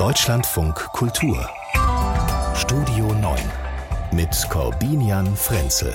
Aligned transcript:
Deutschlandfunk 0.00 0.76
Kultur 0.94 1.46
Studio 2.54 3.12
9 3.12 3.38
mit 4.12 4.30
Corbinian 4.48 5.36
Frenzel. 5.36 5.92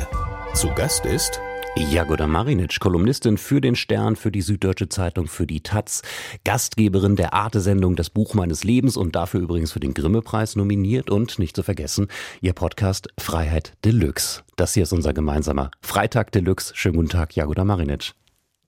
Zu 0.53 0.67
Gast 0.75 1.07
ist 1.07 1.41
Jagoda 1.75 2.27
Marinic, 2.27 2.79
Kolumnistin 2.79 3.39
für 3.39 3.61
den 3.61 3.75
Stern, 3.75 4.15
für 4.15 4.31
die 4.31 4.43
Süddeutsche 4.43 4.89
Zeitung, 4.89 5.25
für 5.25 5.47
die 5.47 5.61
Taz, 5.61 6.03
Gastgeberin 6.43 7.15
der 7.15 7.33
Arte-Sendung 7.33 7.95
Das 7.95 8.11
Buch 8.11 8.35
meines 8.35 8.63
Lebens 8.63 8.95
und 8.95 9.15
dafür 9.15 9.39
übrigens 9.39 9.71
für 9.71 9.79
den 9.79 9.95
Grimme-Preis 9.95 10.55
nominiert 10.55 11.09
und 11.09 11.39
nicht 11.39 11.55
zu 11.55 11.63
vergessen, 11.63 12.07
ihr 12.41 12.53
Podcast 12.53 13.07
Freiheit 13.17 13.73
Deluxe. 13.85 14.43
Das 14.55 14.75
hier 14.75 14.83
ist 14.83 14.93
unser 14.93 15.13
gemeinsamer 15.13 15.71
Freitag 15.81 16.31
Deluxe. 16.31 16.75
Schönen 16.75 16.97
guten 16.97 17.09
Tag, 17.09 17.35
Jagoda 17.35 17.65
Marinic. 17.65 18.13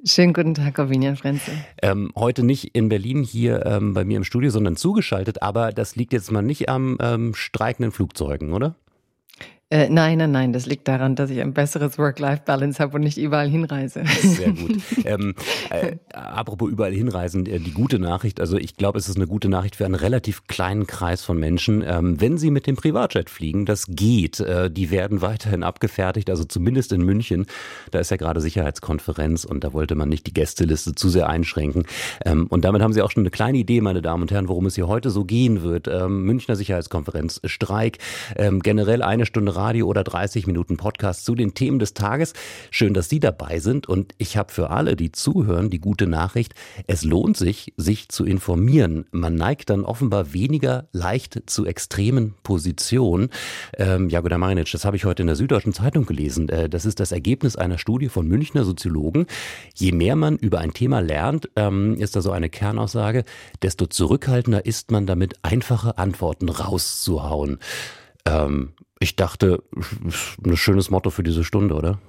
Schönen 0.08 0.32
guten 0.32 0.54
Tag, 0.54 0.76
Corvinian 0.76 1.18
Frenzel. 1.18 1.54
Ähm, 1.82 2.14
heute 2.16 2.42
nicht 2.44 2.74
in 2.74 2.88
Berlin 2.88 3.24
hier 3.24 3.66
ähm, 3.66 3.94
bei 3.94 4.06
mir 4.06 4.16
im 4.16 4.24
Studio, 4.24 4.50
sondern 4.50 4.78
zugeschaltet, 4.78 5.42
aber 5.42 5.74
das 5.74 5.98
liegt 5.98 6.14
jetzt 6.14 6.32
mal 6.32 6.42
nicht 6.42 6.70
am 6.70 6.98
ähm, 7.02 7.34
streikenden 7.36 7.92
Flugzeugen, 7.92 8.54
oder? 8.54 8.76
Äh, 9.70 9.90
nein, 9.90 10.18
nein, 10.18 10.32
nein, 10.32 10.54
das 10.54 10.66
liegt 10.66 10.88
daran, 10.88 11.16
dass 11.16 11.30
ich 11.30 11.42
ein 11.42 11.54
besseres 11.54 11.98
Work-Life-Balance 11.98 12.82
habe 12.82 12.96
und 12.96 13.02
nicht 13.02 13.18
überall 13.18 13.50
hinreise. 13.50 14.04
Sehr 14.06 14.54
gut. 14.54 14.78
ähm, 15.06 15.36
äh, 15.70 15.98
apropos 16.14 16.72
überall 16.72 16.94
hinreisen, 16.94 17.46
äh, 17.46 17.60
die 17.60 17.74
gute 17.74 18.00
Nachricht, 18.00 18.40
also 18.40 18.56
ich 18.56 18.78
glaube, 18.78 18.98
es 18.98 19.10
ist 19.10 19.18
eine 19.18 19.28
gute 19.28 19.50
Nachricht 19.50 19.76
für 19.76 19.84
einen 19.84 19.96
relativ 19.96 20.48
kleinen 20.48 20.88
Kreis 20.88 21.22
von 21.22 21.38
Menschen. 21.38 21.84
Ähm, 21.86 22.22
wenn 22.22 22.38
sie 22.38 22.50
mit 22.50 22.66
dem 22.66 22.78
Privatjet 22.78 23.30
fliegen, 23.30 23.66
das 23.66 23.88
geht. 23.90 24.40
Äh, 24.40 24.72
die 24.72 24.90
werden 24.90 25.22
weiterhin 25.22 25.64
abgefertigt, 25.64 26.30
also 26.30 26.46
zumindest 26.46 26.94
in 26.94 27.02
München. 27.02 27.46
Da 27.92 28.00
ist 28.00 28.10
ja 28.10 28.16
gerade 28.16 28.40
Sicherheitskonferenz 28.40 29.44
und 29.44 29.66
da 29.66 29.74
wollte 29.74 29.96
man 29.96 30.08
nicht 30.08 30.28
die 30.28 30.34
Gästeliste 30.34 30.96
zu 30.96 31.10
sehr 31.10 31.28
einschränken. 31.28 31.84
Ähm, 32.24 32.48
und 32.48 32.64
damit 32.64 32.82
haben 32.82 32.94
Sie 32.94 33.02
auch 33.02 33.12
schon 33.12 33.24
eine 33.24 33.32
kleine 33.32 33.58
Idee, 33.58 33.82
meine 33.82 34.02
Damen 34.02 34.22
und 34.22 34.32
Herren, 34.32 34.48
worum 34.48 34.66
es 34.68 34.76
hier 34.76 34.88
heute 34.88 35.10
so 35.10 35.26
gehen 35.26 35.62
wird. 35.62 35.90
Ähm, 35.90 36.24
Münchner 36.24 36.56
Sicherheitskonferenz, 36.56 37.42
Streik, 37.44 37.98
ähm, 38.38 38.62
generell 38.62 39.02
eine 39.02 39.26
Stunde 39.26 39.57
Radio 39.58 39.88
oder 39.88 40.04
30 40.04 40.48
Minuten 40.48 40.78
Podcast 40.78 41.26
zu 41.26 41.36
den 41.36 41.54
Themen 41.54 41.80
des 41.80 41.94
Tages. 41.94 42.34
Schön, 42.72 42.94
dass 42.94 43.10
Sie 43.10 43.20
dabei 43.20 43.60
sind 43.60 43.88
und 43.90 44.14
ich 44.18 44.38
habe 44.38 44.54
für 44.54 44.70
alle, 44.70 44.96
die 44.96 45.12
zuhören, 45.12 45.70
die 45.70 45.80
gute 45.80 46.08
Nachricht. 46.08 46.54
Es 46.86 47.04
lohnt 47.04 47.36
sich, 47.36 47.74
sich 47.76 48.08
zu 48.10 48.24
informieren. 48.24 49.06
Man 49.12 49.36
neigt 49.36 49.70
dann 49.70 49.84
offenbar 49.84 50.34
weniger 50.34 50.88
leicht 50.92 51.42
zu 51.48 51.66
extremen 51.66 52.36
Positionen. 52.44 53.30
Ähm, 53.76 54.10
Jagoda 54.10 54.38
Marinic, 54.38 54.72
das 54.72 54.86
habe 54.86 54.96
ich 54.96 55.06
heute 55.06 55.24
in 55.24 55.28
der 55.28 55.36
Süddeutschen 55.36 55.74
Zeitung 55.74 56.06
gelesen. 56.06 56.50
Äh, 56.50 56.70
das 56.70 56.86
ist 56.86 57.00
das 57.00 57.12
Ergebnis 57.12 57.56
einer 57.56 57.78
Studie 57.78 58.10
von 58.10 58.28
Münchner 58.28 58.64
Soziologen. 58.64 59.26
Je 59.74 59.92
mehr 59.92 60.16
man 60.16 60.38
über 60.38 60.60
ein 60.60 60.74
Thema 60.74 61.00
lernt, 61.00 61.50
ähm, 61.56 61.96
ist 61.96 62.16
da 62.16 62.22
so 62.22 62.32
eine 62.32 62.50
Kernaussage, 62.50 63.24
desto 63.62 63.88
zurückhaltender 63.88 64.66
ist 64.66 64.92
man 64.92 65.08
damit, 65.08 65.34
einfache 65.42 65.98
Antworten 65.98 66.50
rauszuhauen. 66.50 67.60
Ähm, 68.26 68.74
ich 69.00 69.16
dachte, 69.16 69.64
ein 70.46 70.58
schönes 70.58 70.90
Motto 70.90 71.10
für 71.10 71.24
diese 71.24 71.44
Stunde, 71.44 71.76
oder? 71.76 72.00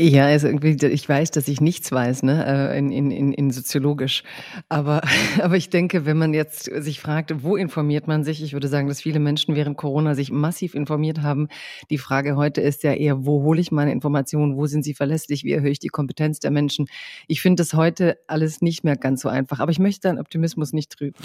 Ja, 0.00 0.26
also 0.26 0.46
irgendwie, 0.46 0.76
ich 0.86 1.08
weiß, 1.08 1.32
dass 1.32 1.48
ich 1.48 1.60
nichts 1.60 1.90
weiß, 1.90 2.22
ne, 2.22 2.46
äh, 2.46 2.78
in, 2.78 2.92
in, 2.92 3.10
in, 3.10 3.32
in 3.32 3.50
soziologisch. 3.50 4.22
Aber, 4.68 5.02
aber 5.42 5.56
ich 5.56 5.70
denke, 5.70 6.06
wenn 6.06 6.16
man 6.16 6.34
jetzt 6.34 6.70
sich 6.82 7.00
fragt, 7.00 7.42
wo 7.42 7.56
informiert 7.56 8.06
man 8.06 8.22
sich? 8.22 8.40
Ich 8.40 8.52
würde 8.52 8.68
sagen, 8.68 8.86
dass 8.86 9.02
viele 9.02 9.18
Menschen 9.18 9.56
während 9.56 9.76
Corona 9.76 10.14
sich 10.14 10.30
massiv 10.30 10.76
informiert 10.76 11.22
haben. 11.22 11.48
Die 11.90 11.98
Frage 11.98 12.36
heute 12.36 12.60
ist 12.60 12.84
ja 12.84 12.92
eher, 12.92 13.26
wo 13.26 13.42
hole 13.42 13.60
ich 13.60 13.72
meine 13.72 13.90
Informationen? 13.90 14.56
Wo 14.56 14.66
sind 14.66 14.84
sie 14.84 14.94
verlässlich? 14.94 15.42
Wie 15.42 15.50
erhöhe 15.50 15.70
ich 15.70 15.80
die 15.80 15.88
Kompetenz 15.88 16.38
der 16.38 16.52
Menschen? 16.52 16.86
Ich 17.26 17.42
finde 17.42 17.60
das 17.60 17.74
heute 17.74 18.18
alles 18.28 18.62
nicht 18.62 18.84
mehr 18.84 18.94
ganz 18.94 19.22
so 19.22 19.28
einfach. 19.28 19.58
Aber 19.58 19.72
ich 19.72 19.80
möchte 19.80 20.02
deinen 20.02 20.20
Optimismus 20.20 20.72
nicht 20.72 20.92
trüben. 20.92 21.18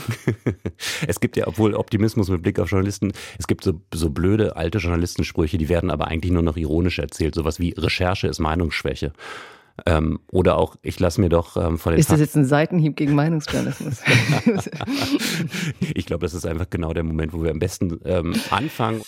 es 1.07 1.19
gibt 1.19 1.37
ja, 1.37 1.45
obwohl 1.45 1.75
Optimismus 1.75 2.27
mit 2.27 2.41
Blick 2.41 2.57
auf 2.57 2.71
Journalisten, 2.71 3.13
es 3.37 3.45
gibt 3.45 3.63
so, 3.63 3.79
so 3.93 4.09
blöde 4.09 4.55
alte 4.55 4.79
Journalistensprüche, 4.79 5.59
die 5.59 5.69
werden 5.69 5.91
aber 5.91 6.07
eigentlich 6.07 6.31
nur 6.31 6.41
noch 6.41 6.57
ironisch 6.57 6.97
erzählt. 6.97 7.35
Sowas 7.35 7.59
wie 7.59 7.75
Recherche 7.77 8.25
ist 8.25 8.39
Meinungsschwäche. 8.43 9.13
Ähm, 9.87 10.19
oder 10.31 10.57
auch, 10.57 10.75
ich 10.83 10.99
lasse 10.99 11.19
mir 11.19 11.29
doch 11.29 11.57
ähm, 11.57 11.79
von 11.79 11.93
den. 11.93 11.99
Ist 11.99 12.11
das 12.11 12.19
jetzt 12.19 12.35
ein 12.35 12.45
Seitenhieb 12.45 12.95
gegen 12.95 13.15
Meinungsjournalismus? 13.15 14.01
ich 15.95 16.05
glaube, 16.05 16.25
das 16.25 16.35
ist 16.35 16.45
einfach 16.45 16.69
genau 16.69 16.93
der 16.93 17.03
Moment, 17.03 17.33
wo 17.33 17.41
wir 17.41 17.49
am 17.49 17.59
besten 17.59 17.99
ähm, 18.05 18.35
anfangen. 18.51 19.01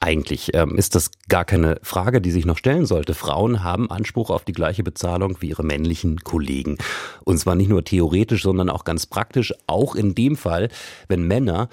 Eigentlich 0.00 0.54
ähm, 0.54 0.76
ist 0.76 0.94
das 0.94 1.10
gar 1.28 1.44
keine 1.44 1.80
Frage, 1.82 2.20
die 2.20 2.30
sich 2.30 2.46
noch 2.46 2.56
stellen 2.56 2.86
sollte. 2.86 3.14
Frauen 3.14 3.64
haben 3.64 3.90
Anspruch 3.90 4.30
auf 4.30 4.44
die 4.44 4.52
gleiche 4.52 4.84
Bezahlung 4.84 5.36
wie 5.40 5.48
ihre 5.48 5.64
männlichen 5.64 6.20
Kollegen. 6.20 6.78
Und 7.24 7.38
zwar 7.38 7.56
nicht 7.56 7.68
nur 7.68 7.84
theoretisch, 7.84 8.42
sondern 8.42 8.70
auch 8.70 8.84
ganz 8.84 9.06
praktisch. 9.06 9.52
Auch 9.66 9.96
in 9.96 10.14
dem 10.14 10.36
Fall, 10.36 10.68
wenn 11.08 11.24
Männer 11.24 11.68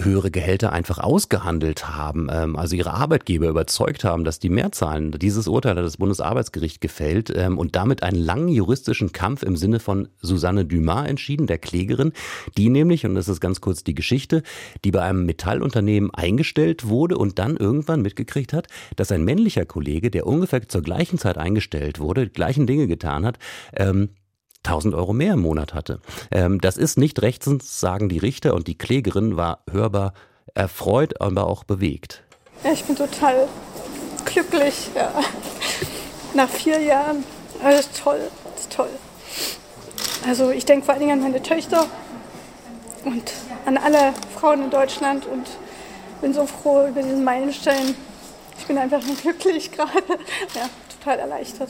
höhere 0.00 0.30
Gehälter 0.30 0.72
einfach 0.72 0.98
ausgehandelt 0.98 1.88
haben, 1.88 2.28
ähm, 2.30 2.56
also 2.56 2.74
ihre 2.74 2.94
Arbeitgeber 2.94 3.48
überzeugt 3.48 4.04
haben, 4.04 4.24
dass 4.24 4.38
die 4.38 4.48
mehr 4.48 4.72
zahlen. 4.72 5.12
Dieses 5.12 5.46
Urteil 5.46 5.76
hat 5.76 5.84
das 5.84 5.98
Bundesarbeitsgericht 5.98 6.80
gefällt 6.80 7.32
ähm, 7.34 7.58
und 7.58 7.76
damit 7.76 8.02
einen 8.02 8.18
langen 8.18 8.48
juristischen 8.48 9.12
Kampf 9.12 9.42
im 9.42 9.56
Sinne 9.56 9.80
von 9.80 10.08
Susanne 10.20 10.64
Dumas 10.64 11.08
entschieden, 11.08 11.46
der 11.46 11.58
Klägerin, 11.58 12.12
die 12.56 12.68
nämlich, 12.68 13.06
und 13.06 13.14
das 13.14 13.28
ist 13.28 13.40
ganz 13.40 13.60
kurz 13.60 13.84
die 13.84 13.94
Geschichte, 13.94 14.42
die 14.84 14.90
bei 14.90 15.02
einem 15.02 15.26
Metallunternehmen 15.26 16.12
eingestellt 16.12 16.88
wurde 16.88 17.16
und 17.16 17.38
dann 17.38 17.56
irgendwann 17.56 18.02
mitgekriegt 18.02 18.52
hat, 18.52 18.68
dass 18.96 19.12
ein 19.12 19.24
männlicher 19.24 19.64
Kollege, 19.64 20.10
der 20.10 20.26
ungefähr 20.26 20.68
zur 20.68 20.82
gleichen 20.82 21.18
Zeit 21.18 21.38
eingestellt 21.38 22.00
wurde, 22.00 22.26
die 22.26 22.32
gleichen 22.32 22.66
Dinge 22.66 22.86
getan 22.86 23.24
hat, 23.24 23.38
ähm, 23.74 24.10
1000 24.64 24.94
Euro 24.94 25.12
mehr 25.12 25.34
im 25.34 25.40
Monat 25.40 25.74
hatte. 25.74 26.00
Ähm, 26.30 26.60
das 26.60 26.76
ist 26.76 26.98
nicht 26.98 27.22
rechtens, 27.22 27.80
sagen 27.80 28.08
die 28.08 28.18
Richter 28.18 28.54
und 28.54 28.66
die 28.66 28.76
Klägerin 28.76 29.36
war 29.36 29.60
hörbar 29.70 30.14
erfreut, 30.54 31.20
aber 31.20 31.46
auch 31.46 31.64
bewegt. 31.64 32.22
Ja, 32.62 32.72
ich 32.72 32.84
bin 32.84 32.96
total 32.96 33.48
glücklich. 34.24 34.90
Ja. 34.94 35.12
Nach 36.34 36.48
vier 36.48 36.80
Jahren. 36.80 37.24
Alles 37.62 37.88
toll, 37.92 38.20
ist 38.56 38.72
toll. 38.72 38.88
Also 40.26 40.50
ich 40.50 40.64
denke 40.64 40.84
vor 40.84 40.94
allen 40.94 41.00
Dingen 41.00 41.18
an 41.18 41.20
meine 41.22 41.42
Töchter 41.42 41.86
und 43.04 43.32
an 43.66 43.76
alle 43.76 44.12
Frauen 44.34 44.64
in 44.64 44.70
Deutschland 44.70 45.26
und 45.26 45.46
bin 46.20 46.32
so 46.32 46.46
froh 46.46 46.86
über 46.88 47.02
diesen 47.02 47.22
Meilenstein. 47.22 47.94
Ich 48.58 48.66
bin 48.66 48.78
einfach 48.78 49.04
nur 49.04 49.16
glücklich 49.16 49.70
gerade. 49.76 50.02
Ja, 50.54 50.68
total 50.98 51.18
erleichtert. 51.18 51.68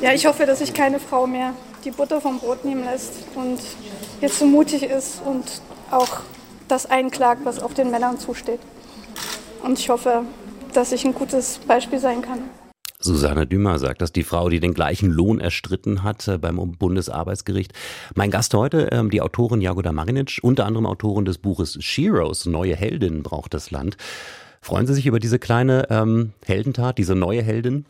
Ja, 0.00 0.12
ich 0.12 0.26
hoffe, 0.26 0.46
dass 0.46 0.60
ich 0.60 0.74
keine 0.74 1.00
Frau 1.00 1.26
mehr 1.26 1.54
die 1.84 1.90
Butter 1.90 2.20
vom 2.20 2.38
Brot 2.38 2.64
nehmen 2.64 2.84
lässt 2.84 3.12
und 3.34 3.58
jetzt 4.20 4.38
so 4.38 4.46
mutig 4.46 4.82
ist 4.82 5.22
und 5.24 5.44
auch 5.90 6.20
das 6.68 6.86
einklagt, 6.86 7.44
was 7.44 7.60
auf 7.60 7.74
den 7.74 7.90
Männern 7.90 8.18
zusteht. 8.18 8.60
Und 9.62 9.78
ich 9.78 9.88
hoffe, 9.88 10.22
dass 10.72 10.92
ich 10.92 11.04
ein 11.04 11.14
gutes 11.14 11.58
Beispiel 11.66 11.98
sein 11.98 12.22
kann. 12.22 12.40
Susanne 13.00 13.46
Dümer 13.46 13.78
sagt, 13.78 14.02
dass 14.02 14.12
die 14.12 14.24
Frau, 14.24 14.48
die 14.48 14.58
den 14.58 14.74
gleichen 14.74 15.10
Lohn 15.10 15.38
erstritten 15.38 16.02
hat 16.02 16.26
äh, 16.26 16.36
beim 16.36 16.56
Bundesarbeitsgericht. 16.56 17.72
Mein 18.16 18.32
Gast 18.32 18.52
heute, 18.54 18.88
ähm, 18.90 19.10
die 19.10 19.20
Autorin 19.22 19.60
Jagoda 19.60 19.92
Marinic, 19.92 20.40
unter 20.42 20.66
anderem 20.66 20.84
Autorin 20.84 21.24
des 21.24 21.38
Buches 21.38 21.78
Sheroes, 21.80 22.46
Neue 22.46 22.74
Heldin 22.74 23.22
braucht 23.22 23.54
das 23.54 23.70
Land. 23.70 23.96
Freuen 24.60 24.88
Sie 24.88 24.94
sich 24.94 25.06
über 25.06 25.20
diese 25.20 25.38
kleine 25.38 25.86
ähm, 25.90 26.32
Heldentat, 26.44 26.98
diese 26.98 27.14
neue 27.14 27.42
Heldin? 27.42 27.86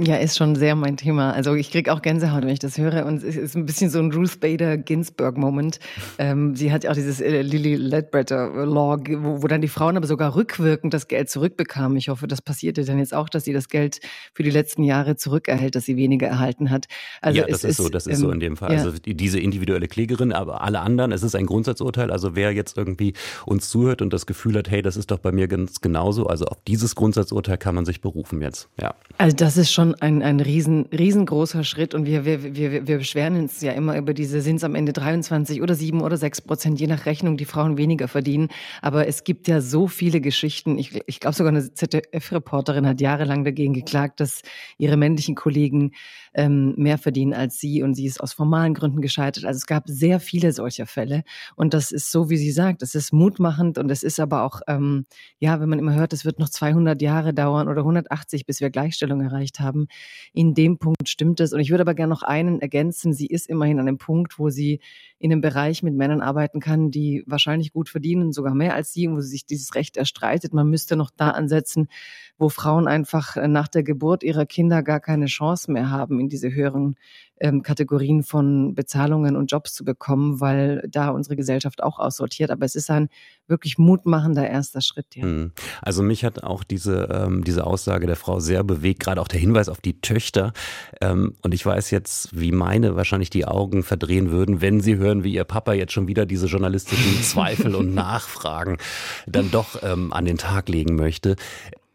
Ja, 0.00 0.16
ist 0.16 0.36
schon 0.36 0.56
sehr 0.56 0.74
mein 0.74 0.96
Thema. 0.96 1.32
Also 1.34 1.54
ich 1.54 1.70
kriege 1.70 1.92
auch 1.92 2.02
Gänsehaut, 2.02 2.42
wenn 2.42 2.48
ich 2.48 2.58
das 2.58 2.78
höre. 2.78 3.06
Und 3.06 3.22
es 3.22 3.36
ist 3.36 3.54
ein 3.54 3.64
bisschen 3.64 3.90
so 3.90 4.00
ein 4.00 4.10
Ruth 4.10 4.40
Bader 4.40 4.76
Ginsburg-Moment. 4.76 5.78
Ähm, 6.18 6.56
sie 6.56 6.72
hat 6.72 6.82
ja 6.82 6.90
auch 6.90 6.96
dieses 6.96 7.20
äh, 7.20 7.42
Lily 7.42 7.76
Ledbetter 7.76 8.66
Law, 8.66 8.98
wo, 8.98 9.40
wo 9.44 9.46
dann 9.46 9.60
die 9.60 9.68
Frauen 9.68 9.96
aber 9.96 10.08
sogar 10.08 10.34
rückwirkend 10.34 10.92
das 10.92 11.06
Geld 11.06 11.30
zurückbekamen. 11.30 11.96
Ich 11.96 12.08
hoffe, 12.08 12.26
das 12.26 12.42
passierte 12.42 12.84
dann 12.84 12.98
jetzt 12.98 13.14
auch, 13.14 13.28
dass 13.28 13.44
sie 13.44 13.52
das 13.52 13.68
Geld 13.68 14.00
für 14.32 14.42
die 14.42 14.50
letzten 14.50 14.82
Jahre 14.82 15.14
zurückerhält, 15.14 15.76
dass 15.76 15.84
sie 15.84 15.96
weniger 15.96 16.26
erhalten 16.26 16.70
hat. 16.70 16.86
Also 17.20 17.38
ja, 17.38 17.46
das 17.46 17.62
ist, 17.62 17.70
ist 17.70 17.76
so, 17.76 17.88
das 17.88 18.08
ist 18.08 18.16
ähm, 18.16 18.20
so 18.20 18.30
in 18.32 18.40
dem 18.40 18.56
Fall. 18.56 18.72
Ja. 18.72 18.78
Also 18.78 18.98
diese 18.98 19.38
individuelle 19.38 19.86
Klägerin, 19.86 20.32
aber 20.32 20.62
alle 20.62 20.80
anderen, 20.80 21.12
es 21.12 21.22
ist 21.22 21.36
ein 21.36 21.46
Grundsatzurteil. 21.46 22.10
Also 22.10 22.34
wer 22.34 22.50
jetzt 22.50 22.76
irgendwie 22.76 23.12
uns 23.46 23.70
zuhört 23.70 24.02
und 24.02 24.12
das 24.12 24.26
Gefühl 24.26 24.58
hat, 24.58 24.68
hey, 24.68 24.82
das 24.82 24.96
ist 24.96 25.12
doch 25.12 25.20
bei 25.20 25.30
mir 25.30 25.46
ganz 25.46 25.80
genauso. 25.80 26.26
Also 26.26 26.46
auf 26.46 26.58
dieses 26.66 26.96
Grundsatzurteil 26.96 27.58
kann 27.58 27.76
man 27.76 27.84
sich 27.84 28.00
berufen 28.00 28.42
jetzt. 28.42 28.68
Ja. 28.80 28.96
Also 29.18 29.36
das 29.36 29.56
ist 29.56 29.72
schon 29.72 29.83
schon 29.84 29.94
ein, 30.00 30.22
ein 30.22 30.40
riesen, 30.40 30.86
riesengroßer 30.86 31.62
Schritt 31.62 31.94
und 31.94 32.06
wir, 32.06 32.24
wir, 32.24 32.54
wir, 32.54 32.86
wir 32.86 32.98
beschweren 32.98 33.36
uns 33.36 33.60
ja 33.60 33.72
immer 33.72 33.98
über 33.98 34.14
diese, 34.14 34.40
sind 34.40 34.56
es 34.56 34.64
am 34.64 34.74
Ende 34.74 34.92
23 34.92 35.60
oder 35.60 35.74
7 35.74 36.00
oder 36.00 36.16
6 36.16 36.42
Prozent, 36.42 36.80
je 36.80 36.86
nach 36.86 37.04
Rechnung, 37.04 37.36
die 37.36 37.44
Frauen 37.44 37.76
weniger 37.76 38.08
verdienen. 38.08 38.48
Aber 38.80 39.06
es 39.06 39.24
gibt 39.24 39.46
ja 39.46 39.60
so 39.60 39.86
viele 39.86 40.20
Geschichten. 40.20 40.78
Ich, 40.78 40.98
ich 41.06 41.20
glaube 41.20 41.36
sogar 41.36 41.52
eine 41.52 41.72
ZDF-Reporterin 41.72 42.86
hat 42.86 43.00
jahrelang 43.00 43.44
dagegen 43.44 43.74
geklagt, 43.74 44.20
dass 44.20 44.40
ihre 44.78 44.96
männlichen 44.96 45.34
Kollegen 45.34 45.92
ähm, 46.34 46.74
mehr 46.76 46.98
verdienen 46.98 47.32
als 47.32 47.58
sie 47.58 47.82
und 47.82 47.94
sie 47.94 48.06
ist 48.06 48.20
aus 48.20 48.32
formalen 48.32 48.74
Gründen 48.74 49.00
gescheitert. 49.00 49.44
Also 49.44 49.58
es 49.58 49.66
gab 49.66 49.84
sehr 49.86 50.20
viele 50.20 50.52
solcher 50.52 50.86
Fälle 50.86 51.22
und 51.56 51.74
das 51.74 51.92
ist 51.92 52.10
so, 52.10 52.30
wie 52.30 52.36
sie 52.36 52.50
sagt, 52.50 52.82
es 52.82 52.94
ist 52.94 53.12
mutmachend 53.12 53.78
und 53.78 53.90
es 53.90 54.02
ist 54.02 54.20
aber 54.20 54.42
auch, 54.42 54.60
ähm, 54.66 55.06
ja, 55.38 55.60
wenn 55.60 55.68
man 55.68 55.78
immer 55.78 55.94
hört, 55.94 56.12
es 56.12 56.24
wird 56.24 56.38
noch 56.38 56.48
200 56.48 57.00
Jahre 57.00 57.34
dauern 57.34 57.68
oder 57.68 57.80
180, 57.80 58.46
bis 58.46 58.60
wir 58.60 58.70
Gleichstellung 58.70 59.20
erreicht 59.20 59.60
haben. 59.60 59.86
In 60.32 60.54
dem 60.54 60.78
Punkt 60.78 61.08
stimmt 61.08 61.40
es 61.40 61.52
und 61.52 61.60
ich 61.60 61.70
würde 61.70 61.82
aber 61.82 61.94
gerne 61.94 62.12
noch 62.12 62.22
einen 62.22 62.60
ergänzen. 62.60 63.12
Sie 63.12 63.26
ist 63.26 63.48
immerhin 63.48 63.78
an 63.78 63.86
dem 63.86 63.98
Punkt, 63.98 64.38
wo 64.38 64.50
sie 64.50 64.80
in 65.18 65.32
einem 65.32 65.40
Bereich 65.40 65.82
mit 65.82 65.94
Männern 65.94 66.20
arbeiten 66.20 66.60
kann, 66.60 66.90
die 66.90 67.22
wahrscheinlich 67.26 67.72
gut 67.72 67.88
verdienen, 67.88 68.32
sogar 68.32 68.54
mehr 68.54 68.74
als 68.74 68.92
sie, 68.92 69.10
wo 69.10 69.20
sie 69.20 69.30
sich 69.30 69.46
dieses 69.46 69.74
Recht 69.74 69.96
erstreitet. 69.96 70.52
Man 70.52 70.68
müsste 70.68 70.96
noch 70.96 71.10
da 71.16 71.30
ansetzen, 71.30 71.88
wo 72.36 72.48
Frauen 72.48 72.88
einfach 72.88 73.36
nach 73.46 73.68
der 73.68 73.84
Geburt 73.84 74.22
ihrer 74.22 74.44
Kinder 74.44 74.82
gar 74.82 75.00
keine 75.00 75.26
Chance 75.26 75.70
mehr 75.70 75.90
haben, 75.90 76.20
in 76.24 76.28
diese 76.28 76.52
höheren 76.52 76.96
ähm, 77.40 77.62
Kategorien 77.62 78.22
von 78.22 78.74
Bezahlungen 78.74 79.36
und 79.36 79.50
Jobs 79.50 79.74
zu 79.74 79.84
bekommen, 79.84 80.40
weil 80.40 80.86
da 80.88 81.10
unsere 81.10 81.36
Gesellschaft 81.36 81.82
auch 81.82 81.98
aussortiert. 81.98 82.50
Aber 82.50 82.64
es 82.64 82.74
ist 82.74 82.90
ein 82.90 83.08
wirklich 83.46 83.76
mutmachender 83.76 84.48
erster 84.48 84.80
Schritt. 84.80 85.14
Ja. 85.14 85.24
Hm. 85.24 85.52
Also 85.82 86.02
mich 86.02 86.24
hat 86.24 86.42
auch 86.42 86.64
diese, 86.64 87.08
ähm, 87.12 87.44
diese 87.44 87.66
Aussage 87.66 88.06
der 88.06 88.16
Frau 88.16 88.40
sehr 88.40 88.64
bewegt, 88.64 89.00
gerade 89.00 89.20
auch 89.20 89.28
der 89.28 89.40
Hinweis 89.40 89.68
auf 89.68 89.80
die 89.80 90.00
Töchter. 90.00 90.52
Ähm, 91.00 91.34
und 91.42 91.54
ich 91.54 91.64
weiß 91.66 91.90
jetzt, 91.90 92.38
wie 92.38 92.52
meine 92.52 92.96
wahrscheinlich 92.96 93.30
die 93.30 93.46
Augen 93.46 93.82
verdrehen 93.82 94.30
würden, 94.30 94.60
wenn 94.60 94.80
sie 94.80 94.96
hören, 94.96 95.24
wie 95.24 95.34
ihr 95.34 95.44
Papa 95.44 95.72
jetzt 95.72 95.92
schon 95.92 96.08
wieder 96.08 96.26
diese 96.26 96.46
journalistischen 96.46 97.14
Zweifel 97.22 97.74
und 97.74 97.94
Nachfragen 97.94 98.78
dann 99.26 99.50
doch 99.50 99.82
ähm, 99.82 100.12
an 100.12 100.24
den 100.24 100.38
Tag 100.38 100.68
legen 100.68 100.94
möchte. 100.96 101.36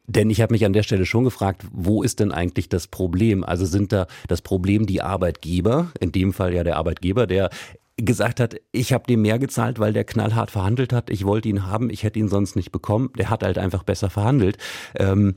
Denn 0.09 0.31
ich 0.31 0.41
habe 0.41 0.53
mich 0.53 0.65
an 0.65 0.73
der 0.73 0.81
Stelle 0.81 1.05
schon 1.05 1.23
gefragt, 1.23 1.61
wo 1.71 2.01
ist 2.01 2.19
denn 2.19 2.31
eigentlich 2.31 2.67
das 2.67 2.87
Problem? 2.87 3.43
Also 3.43 3.65
sind 3.65 3.91
da 3.91 4.07
das 4.27 4.41
Problem 4.41 4.87
die 4.87 5.03
Arbeitgeber, 5.03 5.91
in 5.99 6.11
dem 6.11 6.33
Fall 6.33 6.51
ja 6.51 6.63
der 6.63 6.77
Arbeitgeber, 6.77 7.27
der 7.27 7.51
gesagt 7.95 8.39
hat, 8.39 8.55
ich 8.71 8.91
habe 8.91 9.05
dem 9.05 9.21
mehr 9.21 9.37
gezahlt, 9.37 9.77
weil 9.77 9.93
der 9.93 10.05
knallhart 10.05 10.49
verhandelt 10.49 10.93
hat. 10.93 11.11
Ich 11.11 11.25
wollte 11.25 11.47
ihn 11.49 11.67
haben, 11.67 11.91
ich 11.91 12.01
hätte 12.01 12.17
ihn 12.17 12.27
sonst 12.27 12.55
nicht 12.55 12.71
bekommen. 12.71 13.11
Der 13.19 13.29
hat 13.29 13.43
halt 13.43 13.59
einfach 13.59 13.83
besser 13.83 14.09
verhandelt. 14.09 14.57
Ähm, 14.95 15.35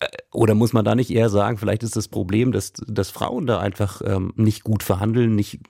äh, 0.00 0.06
oder 0.32 0.54
muss 0.54 0.72
man 0.72 0.86
da 0.86 0.94
nicht 0.94 1.10
eher 1.10 1.28
sagen, 1.28 1.58
vielleicht 1.58 1.82
ist 1.82 1.96
das 1.96 2.08
Problem, 2.08 2.52
dass, 2.52 2.72
dass 2.72 3.10
Frauen 3.10 3.46
da 3.46 3.58
einfach 3.58 4.00
ähm, 4.06 4.32
nicht 4.36 4.64
gut 4.64 4.82
verhandeln, 4.82 5.34
nicht, 5.34 5.60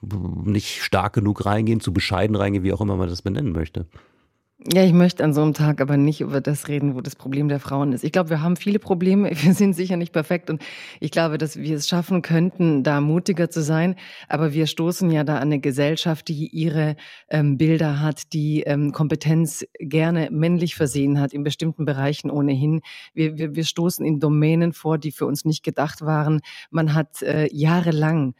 nicht 0.44 0.82
stark 0.82 1.14
genug 1.14 1.44
reingehen, 1.44 1.80
zu 1.80 1.92
bescheiden 1.92 2.36
reingehen, 2.36 2.62
wie 2.62 2.72
auch 2.72 2.80
immer 2.80 2.96
man 2.96 3.08
das 3.08 3.22
benennen 3.22 3.50
möchte? 3.50 3.86
Ja, 4.70 4.84
ich 4.84 4.92
möchte 4.92 5.24
an 5.24 5.34
so 5.34 5.42
einem 5.42 5.54
Tag 5.54 5.80
aber 5.80 5.96
nicht 5.96 6.20
über 6.20 6.40
das 6.40 6.68
reden, 6.68 6.94
wo 6.94 7.00
das 7.00 7.16
Problem 7.16 7.48
der 7.48 7.58
Frauen 7.58 7.92
ist. 7.92 8.04
Ich 8.04 8.12
glaube, 8.12 8.30
wir 8.30 8.42
haben 8.42 8.54
viele 8.54 8.78
Probleme. 8.78 9.30
Wir 9.42 9.54
sind 9.54 9.74
sicher 9.74 9.96
nicht 9.96 10.12
perfekt 10.12 10.50
und 10.50 10.62
ich 11.00 11.10
glaube, 11.10 11.36
dass 11.36 11.56
wir 11.56 11.76
es 11.76 11.88
schaffen 11.88 12.22
könnten, 12.22 12.84
da 12.84 13.00
mutiger 13.00 13.50
zu 13.50 13.60
sein. 13.60 13.96
Aber 14.28 14.52
wir 14.52 14.66
stoßen 14.66 15.10
ja 15.10 15.24
da 15.24 15.36
an 15.36 15.48
eine 15.48 15.58
Gesellschaft, 15.58 16.28
die 16.28 16.46
ihre 16.46 16.96
ähm, 17.28 17.56
Bilder 17.56 18.00
hat, 18.00 18.32
die 18.32 18.62
ähm, 18.62 18.92
Kompetenz 18.92 19.66
gerne 19.80 20.28
männlich 20.30 20.76
versehen 20.76 21.18
hat, 21.18 21.32
in 21.32 21.42
bestimmten 21.42 21.84
Bereichen 21.84 22.30
ohnehin. 22.30 22.82
Wir, 23.14 23.36
wir, 23.38 23.56
wir 23.56 23.64
stoßen 23.64 24.06
in 24.06 24.20
Domänen 24.20 24.72
vor, 24.72 24.98
die 24.98 25.10
für 25.10 25.26
uns 25.26 25.44
nicht 25.44 25.64
gedacht 25.64 26.02
waren. 26.02 26.40
Man 26.70 26.94
hat 26.94 27.22
äh, 27.22 27.48
jahrelang 27.52 28.34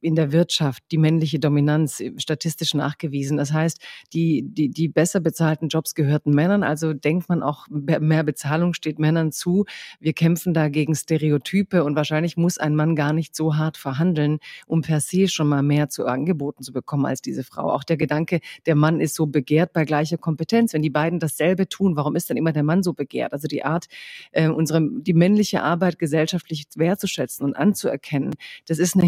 in 0.00 0.14
der 0.14 0.32
Wirtschaft 0.32 0.82
die 0.90 0.98
männliche 0.98 1.38
Dominanz 1.38 2.02
statistisch 2.16 2.74
nachgewiesen. 2.74 3.36
Das 3.36 3.52
heißt, 3.52 3.80
die, 4.12 4.42
die, 4.46 4.68
die 4.68 4.88
besser 4.88 5.20
bezahlten 5.20 5.68
Jobs 5.68 5.94
gehörten 5.94 6.30
Männern. 6.30 6.62
Also 6.62 6.92
denkt 6.92 7.28
man 7.28 7.42
auch, 7.42 7.66
mehr 7.70 8.22
Bezahlung 8.22 8.74
steht 8.74 8.98
Männern 8.98 9.32
zu. 9.32 9.64
Wir 10.00 10.12
kämpfen 10.12 10.54
da 10.54 10.68
gegen 10.68 10.94
Stereotype 10.94 11.84
und 11.84 11.96
wahrscheinlich 11.96 12.36
muss 12.36 12.58
ein 12.58 12.76
Mann 12.76 12.94
gar 12.94 13.12
nicht 13.12 13.34
so 13.34 13.56
hart 13.56 13.76
verhandeln, 13.76 14.38
um 14.66 14.82
per 14.82 15.00
se 15.00 15.28
schon 15.28 15.48
mal 15.48 15.62
mehr 15.62 15.88
zu 15.88 16.06
Angeboten 16.06 16.62
zu 16.62 16.72
bekommen 16.72 17.06
als 17.06 17.20
diese 17.20 17.44
Frau. 17.44 17.70
Auch 17.70 17.84
der 17.84 17.96
Gedanke, 17.96 18.40
der 18.66 18.76
Mann 18.76 19.00
ist 19.00 19.14
so 19.14 19.26
begehrt 19.26 19.72
bei 19.72 19.84
gleicher 19.84 20.18
Kompetenz. 20.18 20.72
Wenn 20.72 20.82
die 20.82 20.90
beiden 20.90 21.18
dasselbe 21.18 21.68
tun, 21.68 21.96
warum 21.96 22.16
ist 22.16 22.30
dann 22.30 22.36
immer 22.36 22.52
der 22.52 22.62
Mann 22.62 22.82
so 22.82 22.92
begehrt? 22.92 23.32
Also 23.32 23.48
die 23.48 23.64
Art, 23.64 23.86
äh, 24.32 24.48
unsere, 24.48 24.88
die 25.00 25.14
männliche 25.14 25.62
Arbeit 25.62 25.98
gesellschaftlich 25.98 26.66
wertzuschätzen 26.76 27.44
und 27.44 27.56
anzuerkennen, 27.56 28.34
das 28.66 28.78
ist 28.78 28.94
eine 28.94 29.06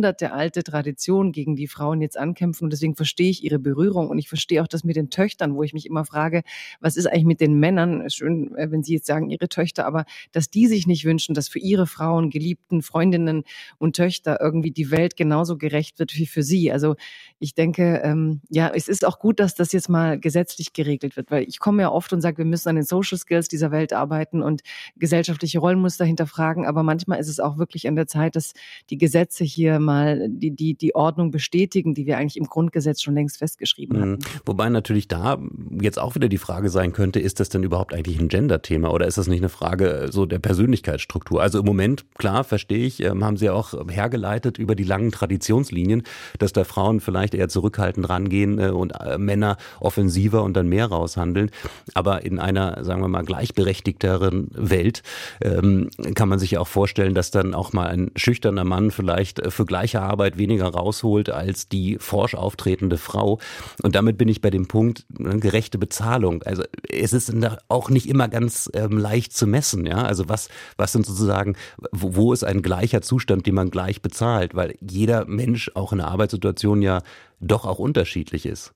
jahrhundertealte 0.00 0.62
Tradition, 0.62 1.32
gegen 1.32 1.56
die 1.56 1.66
Frauen 1.66 2.00
jetzt 2.00 2.18
ankämpfen. 2.18 2.64
Und 2.64 2.72
deswegen 2.72 2.96
verstehe 2.96 3.30
ich 3.30 3.44
ihre 3.44 3.58
Berührung 3.58 4.08
und 4.08 4.18
ich 4.18 4.28
verstehe 4.28 4.62
auch 4.62 4.66
das 4.66 4.84
mit 4.84 4.96
den 4.96 5.10
Töchtern, 5.10 5.54
wo 5.54 5.62
ich 5.62 5.72
mich 5.72 5.86
immer 5.86 6.04
frage, 6.04 6.42
was 6.80 6.96
ist 6.96 7.06
eigentlich 7.06 7.24
mit 7.24 7.40
den 7.40 7.58
Männern? 7.58 8.08
Schön, 8.08 8.54
äh, 8.56 8.70
wenn 8.70 8.82
Sie 8.82 8.94
jetzt 8.94 9.06
sagen, 9.06 9.30
Ihre 9.30 9.48
Töchter, 9.48 9.86
aber 9.86 10.04
dass 10.32 10.50
die 10.50 10.66
sich 10.66 10.86
nicht 10.86 11.04
wünschen, 11.04 11.34
dass 11.34 11.48
für 11.48 11.58
ihre 11.58 11.86
Frauen, 11.86 12.30
Geliebten, 12.30 12.82
Freundinnen 12.82 13.44
und 13.78 13.96
Töchter 13.96 14.38
irgendwie 14.40 14.70
die 14.70 14.90
Welt 14.90 15.16
genauso 15.16 15.56
gerecht 15.58 15.98
wird 15.98 16.14
wie 16.16 16.26
für 16.26 16.42
sie. 16.42 16.72
Also 16.72 16.96
ich 17.38 17.54
denke, 17.54 18.00
ähm, 18.02 18.40
ja, 18.48 18.70
es 18.74 18.88
ist 18.88 19.04
auch 19.04 19.18
gut, 19.18 19.40
dass 19.40 19.54
das 19.54 19.72
jetzt 19.72 19.88
mal 19.88 20.18
gesetzlich 20.18 20.72
geregelt 20.72 21.16
wird, 21.16 21.30
weil 21.30 21.44
ich 21.44 21.58
komme 21.58 21.82
ja 21.82 21.90
oft 21.90 22.12
und 22.12 22.20
sage, 22.20 22.38
wir 22.38 22.44
müssen 22.44 22.68
an 22.68 22.76
den 22.76 22.84
Social 22.84 23.18
Skills 23.18 23.48
dieser 23.48 23.70
Welt 23.70 23.92
arbeiten 23.92 24.42
und 24.42 24.62
gesellschaftliche 24.96 25.58
Rollenmuster 25.58 26.04
hinterfragen, 26.04 26.66
aber 26.66 26.82
manchmal 26.82 27.18
ist 27.20 27.28
es 27.28 27.40
auch 27.40 27.58
wirklich 27.58 27.86
an 27.88 27.96
der 27.96 28.06
Zeit, 28.06 28.36
dass 28.36 28.52
die 28.88 28.98
Gesetze 28.98 29.44
hier 29.44 29.78
mal 29.78 29.89
die, 30.28 30.50
die, 30.50 30.74
die 30.74 30.94
Ordnung 30.94 31.30
bestätigen, 31.30 31.94
die 31.94 32.06
wir 32.06 32.18
eigentlich 32.18 32.36
im 32.36 32.46
Grundgesetz 32.46 33.02
schon 33.02 33.14
längst 33.14 33.38
festgeschrieben 33.38 33.98
mhm. 33.98 34.02
hatten. 34.02 34.18
Wobei 34.44 34.68
natürlich 34.68 35.08
da 35.08 35.38
jetzt 35.80 35.98
auch 35.98 36.14
wieder 36.14 36.28
die 36.28 36.38
Frage 36.38 36.68
sein 36.70 36.92
könnte, 36.92 37.20
ist 37.20 37.40
das 37.40 37.48
denn 37.48 37.62
überhaupt 37.62 37.94
eigentlich 37.94 38.18
ein 38.18 38.28
Gender-Thema 38.28 38.92
oder 38.92 39.06
ist 39.06 39.18
das 39.18 39.26
nicht 39.26 39.40
eine 39.40 39.48
Frage 39.48 39.90
äh, 39.90 40.12
so 40.12 40.26
der 40.26 40.38
Persönlichkeitsstruktur? 40.38 41.42
Also 41.42 41.60
im 41.60 41.66
Moment, 41.66 42.04
klar, 42.14 42.44
verstehe 42.44 42.86
ich, 42.86 43.02
ähm, 43.02 43.24
haben 43.24 43.36
Sie 43.36 43.50
auch 43.50 43.74
hergeleitet 43.88 44.58
über 44.58 44.74
die 44.74 44.84
langen 44.84 45.12
Traditionslinien, 45.12 46.02
dass 46.38 46.52
da 46.52 46.64
Frauen 46.64 47.00
vielleicht 47.00 47.34
eher 47.34 47.48
zurückhaltend 47.48 48.08
rangehen 48.08 48.58
äh, 48.58 48.68
und 48.68 48.92
äh, 48.92 49.18
Männer 49.18 49.56
offensiver 49.80 50.42
und 50.42 50.54
dann 50.56 50.68
mehr 50.68 50.86
raushandeln. 50.86 51.50
Aber 51.94 52.24
in 52.24 52.38
einer, 52.38 52.84
sagen 52.84 53.02
wir 53.02 53.08
mal, 53.08 53.24
gleichberechtigteren 53.24 54.48
Welt 54.52 55.02
ähm, 55.40 55.90
kann 56.14 56.28
man 56.28 56.38
sich 56.38 56.52
ja 56.52 56.60
auch 56.60 56.68
vorstellen, 56.68 57.14
dass 57.14 57.30
dann 57.30 57.54
auch 57.54 57.72
mal 57.72 57.86
ein 57.86 58.10
schüchterner 58.16 58.64
Mann 58.64 58.90
vielleicht 58.90 59.40
für 59.50 59.64
gleiche 59.80 60.02
Arbeit 60.02 60.36
weniger 60.36 60.68
rausholt 60.68 61.30
als 61.30 61.68
die 61.68 61.96
forsch 61.98 62.34
auftretende 62.34 62.98
Frau. 62.98 63.38
Und 63.82 63.94
damit 63.94 64.18
bin 64.18 64.28
ich 64.28 64.42
bei 64.42 64.50
dem 64.50 64.68
Punkt, 64.68 65.06
gerecht 65.08 65.50
gerechte 65.60 65.78
Bezahlung. 65.78 66.42
Also 66.42 66.62
es 66.88 67.12
ist 67.12 67.32
auch 67.68 67.90
nicht 67.90 68.08
immer 68.08 68.28
ganz 68.28 68.70
ähm, 68.74 68.98
leicht 68.98 69.32
zu 69.32 69.46
messen. 69.46 69.86
Ja, 69.86 70.02
also 70.02 70.28
was 70.28 70.48
was 70.76 70.92
sind 70.92 71.06
sozusagen 71.06 71.56
wo, 71.92 72.14
wo 72.14 72.32
ist 72.32 72.44
ein 72.44 72.62
gleicher 72.62 73.02
Zustand, 73.02 73.46
den 73.46 73.54
man 73.54 73.70
gleich 73.70 74.02
bezahlt, 74.02 74.54
weil 74.54 74.76
jeder 74.80 75.24
Mensch 75.24 75.70
auch 75.74 75.92
in 75.92 75.98
der 75.98 76.08
Arbeitssituation 76.08 76.82
ja 76.82 77.00
doch 77.40 77.64
auch 77.64 77.78
unterschiedlich 77.78 78.44
ist. 78.46 78.72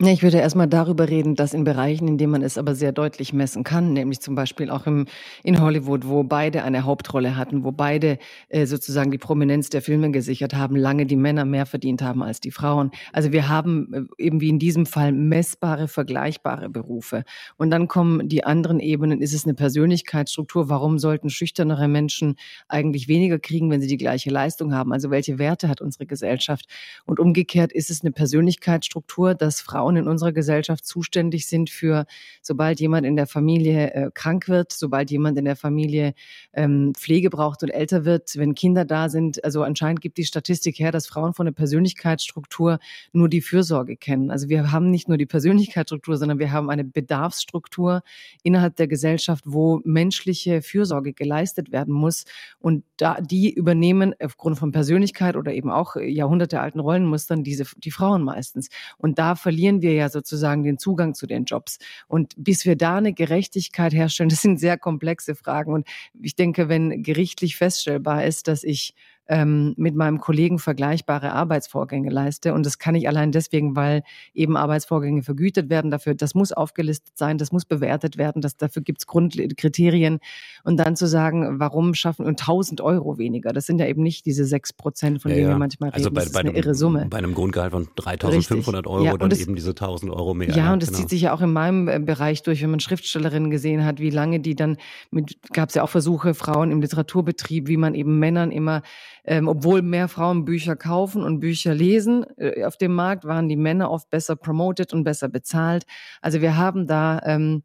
Ja, 0.00 0.12
ich 0.12 0.22
würde 0.22 0.38
erstmal 0.38 0.68
darüber 0.68 1.08
reden, 1.08 1.34
dass 1.34 1.52
in 1.52 1.64
Bereichen, 1.64 2.06
in 2.06 2.18
denen 2.18 2.30
man 2.30 2.42
es 2.42 2.56
aber 2.56 2.76
sehr 2.76 2.92
deutlich 2.92 3.32
messen 3.32 3.64
kann, 3.64 3.92
nämlich 3.94 4.20
zum 4.20 4.36
Beispiel 4.36 4.70
auch 4.70 4.86
im, 4.86 5.06
in 5.42 5.60
Hollywood, 5.60 6.06
wo 6.06 6.22
beide 6.22 6.62
eine 6.62 6.84
Hauptrolle 6.84 7.36
hatten, 7.36 7.64
wo 7.64 7.72
beide 7.72 8.18
äh, 8.48 8.64
sozusagen 8.66 9.10
die 9.10 9.18
Prominenz 9.18 9.70
der 9.70 9.82
Filme 9.82 10.12
gesichert 10.12 10.54
haben, 10.54 10.76
lange 10.76 11.04
die 11.04 11.16
Männer 11.16 11.44
mehr 11.44 11.66
verdient 11.66 12.00
haben 12.00 12.22
als 12.22 12.38
die 12.38 12.52
Frauen. 12.52 12.92
Also 13.12 13.32
wir 13.32 13.48
haben 13.48 13.92
äh, 13.92 14.22
eben 14.22 14.40
wie 14.40 14.50
in 14.50 14.60
diesem 14.60 14.86
Fall 14.86 15.10
messbare, 15.10 15.88
vergleichbare 15.88 16.68
Berufe. 16.68 17.24
Und 17.56 17.70
dann 17.70 17.88
kommen 17.88 18.28
die 18.28 18.44
anderen 18.44 18.78
Ebenen. 18.78 19.20
Ist 19.20 19.34
es 19.34 19.46
eine 19.46 19.54
Persönlichkeitsstruktur? 19.54 20.68
Warum 20.68 21.00
sollten 21.00 21.28
schüchternere 21.28 21.88
Menschen 21.88 22.36
eigentlich 22.68 23.08
weniger 23.08 23.40
kriegen, 23.40 23.68
wenn 23.68 23.80
sie 23.80 23.88
die 23.88 23.96
gleiche 23.96 24.30
Leistung 24.30 24.72
haben? 24.72 24.92
Also 24.92 25.10
welche 25.10 25.40
Werte 25.40 25.68
hat 25.68 25.80
unsere 25.80 26.06
Gesellschaft? 26.06 26.66
Und 27.04 27.18
umgekehrt 27.18 27.72
ist 27.72 27.90
es 27.90 28.02
eine 28.02 28.12
Persönlichkeitsstruktur, 28.12 29.34
dass 29.34 29.60
Frauen 29.60 29.87
Frauen 29.88 29.96
in 29.96 30.08
unserer 30.08 30.32
Gesellschaft 30.32 30.84
zuständig 30.84 31.46
sind 31.46 31.70
für, 31.70 32.04
sobald 32.42 32.78
jemand 32.78 33.06
in 33.06 33.16
der 33.16 33.26
Familie 33.26 33.94
äh, 33.94 34.10
krank 34.12 34.48
wird, 34.48 34.72
sobald 34.72 35.10
jemand 35.10 35.38
in 35.38 35.46
der 35.46 35.56
Familie 35.56 36.12
ähm, 36.52 36.92
Pflege 36.94 37.30
braucht 37.30 37.62
und 37.62 37.70
älter 37.70 38.04
wird, 38.04 38.36
wenn 38.36 38.54
Kinder 38.54 38.84
da 38.84 39.08
sind. 39.08 39.42
Also 39.44 39.62
anscheinend 39.62 40.02
gibt 40.02 40.18
die 40.18 40.24
Statistik 40.24 40.78
her, 40.78 40.92
dass 40.92 41.06
Frauen 41.06 41.32
von 41.32 41.46
der 41.46 41.54
Persönlichkeitsstruktur 41.54 42.80
nur 43.12 43.30
die 43.30 43.40
Fürsorge 43.40 43.96
kennen. 43.96 44.30
Also 44.30 44.50
wir 44.50 44.70
haben 44.72 44.90
nicht 44.90 45.08
nur 45.08 45.16
die 45.16 45.26
Persönlichkeitsstruktur, 45.26 46.18
sondern 46.18 46.38
wir 46.38 46.52
haben 46.52 46.68
eine 46.68 46.84
Bedarfsstruktur 46.84 48.02
innerhalb 48.42 48.76
der 48.76 48.88
Gesellschaft, 48.88 49.44
wo 49.46 49.80
menschliche 49.84 50.60
Fürsorge 50.60 51.14
geleistet 51.14 51.72
werden 51.72 51.94
muss. 51.94 52.26
Und 52.58 52.84
da, 52.98 53.20
die 53.22 53.50
übernehmen 53.50 54.14
aufgrund 54.22 54.58
von 54.58 54.70
Persönlichkeit 54.70 55.34
oder 55.34 55.54
eben 55.54 55.70
auch 55.70 55.96
jahrhundertealten 55.96 56.80
Rollenmustern 56.80 57.42
diese, 57.42 57.64
die 57.78 57.90
Frauen 57.90 58.22
meistens. 58.22 58.68
Und 58.98 59.18
da 59.18 59.34
verlieren 59.34 59.77
wir 59.82 59.92
ja 59.92 60.08
sozusagen 60.08 60.62
den 60.62 60.78
Zugang 60.78 61.14
zu 61.14 61.26
den 61.26 61.44
Jobs. 61.44 61.78
Und 62.06 62.34
bis 62.36 62.64
wir 62.64 62.76
da 62.76 62.96
eine 62.96 63.12
Gerechtigkeit 63.12 63.92
herstellen, 63.92 64.28
das 64.30 64.42
sind 64.42 64.58
sehr 64.58 64.78
komplexe 64.78 65.34
Fragen. 65.34 65.72
Und 65.72 65.86
ich 66.20 66.36
denke, 66.36 66.68
wenn 66.68 67.02
gerichtlich 67.02 67.56
feststellbar 67.56 68.24
ist, 68.24 68.48
dass 68.48 68.64
ich 68.64 68.94
ähm, 69.28 69.74
mit 69.76 69.94
meinem 69.94 70.20
Kollegen 70.20 70.58
vergleichbare 70.58 71.32
Arbeitsvorgänge 71.32 72.10
leiste. 72.10 72.54
Und 72.54 72.64
das 72.64 72.78
kann 72.78 72.94
ich 72.94 73.08
allein 73.08 73.30
deswegen, 73.30 73.76
weil 73.76 74.02
eben 74.34 74.56
Arbeitsvorgänge 74.56 75.22
vergütet 75.22 75.68
werden. 75.68 75.90
Dafür, 75.90 76.14
das 76.14 76.34
muss 76.34 76.52
aufgelistet 76.52 77.16
sein, 77.18 77.38
das 77.38 77.52
muss 77.52 77.66
bewertet 77.66 78.16
werden, 78.16 78.40
das, 78.40 78.56
dafür 78.56 78.82
gibt 78.82 79.02
es 79.02 79.06
Grundkriterien. 79.06 80.20
Und 80.64 80.78
dann 80.78 80.96
zu 80.96 81.06
sagen, 81.06 81.60
warum 81.60 81.94
schaffen 81.94 82.24
und 82.24 82.40
1000 82.40 82.80
Euro 82.80 83.18
weniger, 83.18 83.52
das 83.52 83.66
sind 83.66 83.78
ja 83.78 83.86
eben 83.86 84.02
nicht 84.02 84.24
diese 84.24 84.44
6 84.44 84.72
Prozent, 84.72 85.22
von 85.22 85.30
ja, 85.30 85.36
denen 85.36 85.48
wir 85.48 85.58
manchmal 85.58 85.90
also 85.90 86.08
reden. 86.08 86.18
Also 86.18 86.32
bei, 86.32 86.42
bei, 86.42 86.48
einem, 86.48 86.56
irre 86.56 86.74
Summe. 86.74 87.06
bei 87.10 87.18
einem 87.18 87.34
Grundgehalt 87.34 87.72
von 87.72 87.88
3500 87.96 88.86
Euro 88.86 89.04
ja, 89.04 89.16
dann 89.16 89.30
das, 89.30 89.40
eben 89.40 89.54
diese 89.54 89.70
1000 89.70 90.10
Euro 90.10 90.32
mehr. 90.32 90.50
Ja, 90.50 90.72
und 90.72 90.82
das 90.82 90.88
genau. 90.88 91.00
zieht 91.00 91.10
sich 91.10 91.22
ja 91.22 91.34
auch 91.34 91.42
in 91.42 91.52
meinem 91.52 91.88
äh, 91.88 91.98
Bereich 91.98 92.42
durch, 92.42 92.62
wenn 92.62 92.70
man 92.70 92.80
Schriftstellerinnen 92.80 93.50
gesehen 93.50 93.84
hat, 93.84 94.00
wie 94.00 94.10
lange 94.10 94.40
die 94.40 94.54
dann 94.54 94.78
mit, 95.10 95.36
gab 95.52 95.68
es 95.68 95.74
ja 95.74 95.82
auch 95.82 95.90
Versuche, 95.90 96.32
Frauen 96.32 96.70
im 96.70 96.80
Literaturbetrieb, 96.80 97.68
wie 97.68 97.76
man 97.76 97.94
eben 97.94 98.18
Männern 98.18 98.50
immer 98.50 98.82
ähm, 99.28 99.46
obwohl 99.46 99.82
mehr 99.82 100.08
Frauen 100.08 100.44
Bücher 100.46 100.74
kaufen 100.74 101.22
und 101.22 101.40
Bücher 101.40 101.74
lesen 101.74 102.24
äh, 102.38 102.64
auf 102.64 102.78
dem 102.78 102.94
Markt, 102.94 103.24
waren 103.24 103.48
die 103.48 103.56
Männer 103.56 103.90
oft 103.90 104.08
besser 104.08 104.36
promoted 104.36 104.94
und 104.94 105.04
besser 105.04 105.28
bezahlt. 105.28 105.84
Also 106.22 106.40
wir 106.40 106.56
haben 106.56 106.86
da 106.86 107.20
ähm, 107.24 107.62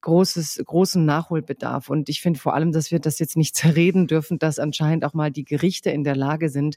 großes, 0.00 0.62
großen 0.64 1.04
Nachholbedarf. 1.04 1.90
Und 1.90 2.08
ich 2.08 2.20
finde 2.20 2.38
vor 2.38 2.54
allem, 2.54 2.72
dass 2.72 2.90
wir 2.90 2.98
das 2.98 3.18
jetzt 3.18 3.36
nicht 3.36 3.54
zerreden 3.56 4.06
dürfen, 4.06 4.38
dass 4.38 4.58
anscheinend 4.58 5.04
auch 5.04 5.14
mal 5.14 5.30
die 5.30 5.44
Gerichte 5.44 5.90
in 5.90 6.04
der 6.04 6.16
Lage 6.16 6.48
sind, 6.48 6.76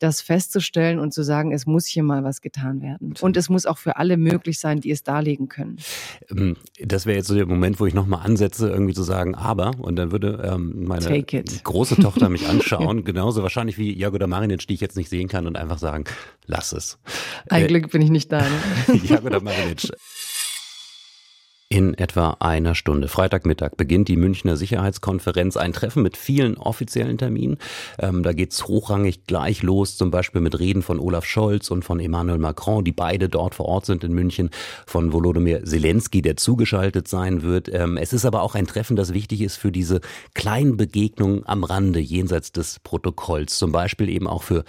das 0.00 0.20
festzustellen 0.20 0.98
und 0.98 1.14
zu 1.14 1.22
sagen, 1.22 1.52
es 1.52 1.66
muss 1.66 1.86
hier 1.86 2.02
mal 2.02 2.24
was 2.24 2.40
getan 2.40 2.82
werden. 2.82 3.14
Und 3.20 3.36
es 3.36 3.48
muss 3.48 3.64
auch 3.64 3.78
für 3.78 3.96
alle 3.96 4.16
möglich 4.16 4.58
sein, 4.58 4.80
die 4.80 4.90
es 4.90 5.04
darlegen 5.04 5.48
können. 5.48 5.76
Ähm, 6.30 6.56
das 6.80 7.06
wäre 7.06 7.18
jetzt 7.18 7.28
so 7.28 7.34
der 7.34 7.46
Moment, 7.46 7.78
wo 7.78 7.86
ich 7.86 7.94
nochmal 7.94 8.26
ansetze, 8.26 8.68
irgendwie 8.68 8.94
zu 8.94 9.04
sagen, 9.04 9.34
aber, 9.34 9.70
und 9.78 9.96
dann 9.96 10.10
würde 10.10 10.42
ähm, 10.44 10.84
meine 10.84 11.22
große 11.22 11.96
Tochter 11.96 12.28
mich 12.28 12.48
anschauen, 12.48 13.04
genauso 13.04 13.42
wahrscheinlich 13.42 13.78
wie 13.78 13.96
Jagoda 13.96 14.26
Marinic, 14.26 14.66
die 14.66 14.74
ich 14.74 14.80
jetzt 14.80 14.96
nicht 14.96 15.08
sehen 15.08 15.28
kann, 15.28 15.46
und 15.46 15.56
einfach 15.56 15.78
sagen, 15.78 16.04
lass 16.46 16.72
es. 16.72 16.98
Ein 17.48 17.64
äh, 17.64 17.66
Glück 17.68 17.90
bin 17.90 18.02
ich 18.02 18.10
nicht 18.10 18.32
da. 18.32 18.40
Ne? 18.42 19.00
Jagoda 19.04 19.40
Marinic. 19.40 19.92
In 21.74 21.94
etwa 21.94 22.36
einer 22.38 22.76
Stunde, 22.76 23.08
Freitagmittag, 23.08 23.72
beginnt 23.76 24.06
die 24.06 24.16
Münchner 24.16 24.56
Sicherheitskonferenz. 24.56 25.56
Ein 25.56 25.72
Treffen 25.72 26.04
mit 26.04 26.16
vielen 26.16 26.56
offiziellen 26.56 27.18
Terminen. 27.18 27.58
Ähm, 27.98 28.22
da 28.22 28.32
geht's 28.32 28.68
hochrangig 28.68 29.26
gleich 29.26 29.64
los, 29.64 29.96
zum 29.96 30.12
Beispiel 30.12 30.40
mit 30.40 30.56
Reden 30.60 30.82
von 30.82 31.00
Olaf 31.00 31.24
Scholz 31.24 31.72
und 31.72 31.84
von 31.84 31.98
Emmanuel 31.98 32.38
Macron, 32.38 32.84
die 32.84 32.92
beide 32.92 33.28
dort 33.28 33.56
vor 33.56 33.66
Ort 33.66 33.86
sind 33.86 34.04
in 34.04 34.12
München, 34.12 34.50
von 34.86 35.12
Volodymyr 35.12 35.64
Zelensky, 35.64 36.22
der 36.22 36.36
zugeschaltet 36.36 37.08
sein 37.08 37.42
wird. 37.42 37.68
Ähm, 37.74 37.96
es 37.96 38.12
ist 38.12 38.24
aber 38.24 38.42
auch 38.42 38.54
ein 38.54 38.68
Treffen, 38.68 38.94
das 38.94 39.12
wichtig 39.12 39.40
ist 39.40 39.56
für 39.56 39.72
diese 39.72 40.00
kleinen 40.32 40.76
Begegnungen 40.76 41.42
am 41.44 41.64
Rande, 41.64 41.98
jenseits 41.98 42.52
des 42.52 42.78
Protokolls. 42.84 43.58
Zum 43.58 43.72
Beispiel 43.72 44.10
eben 44.10 44.28
auch 44.28 44.44
für 44.44 44.62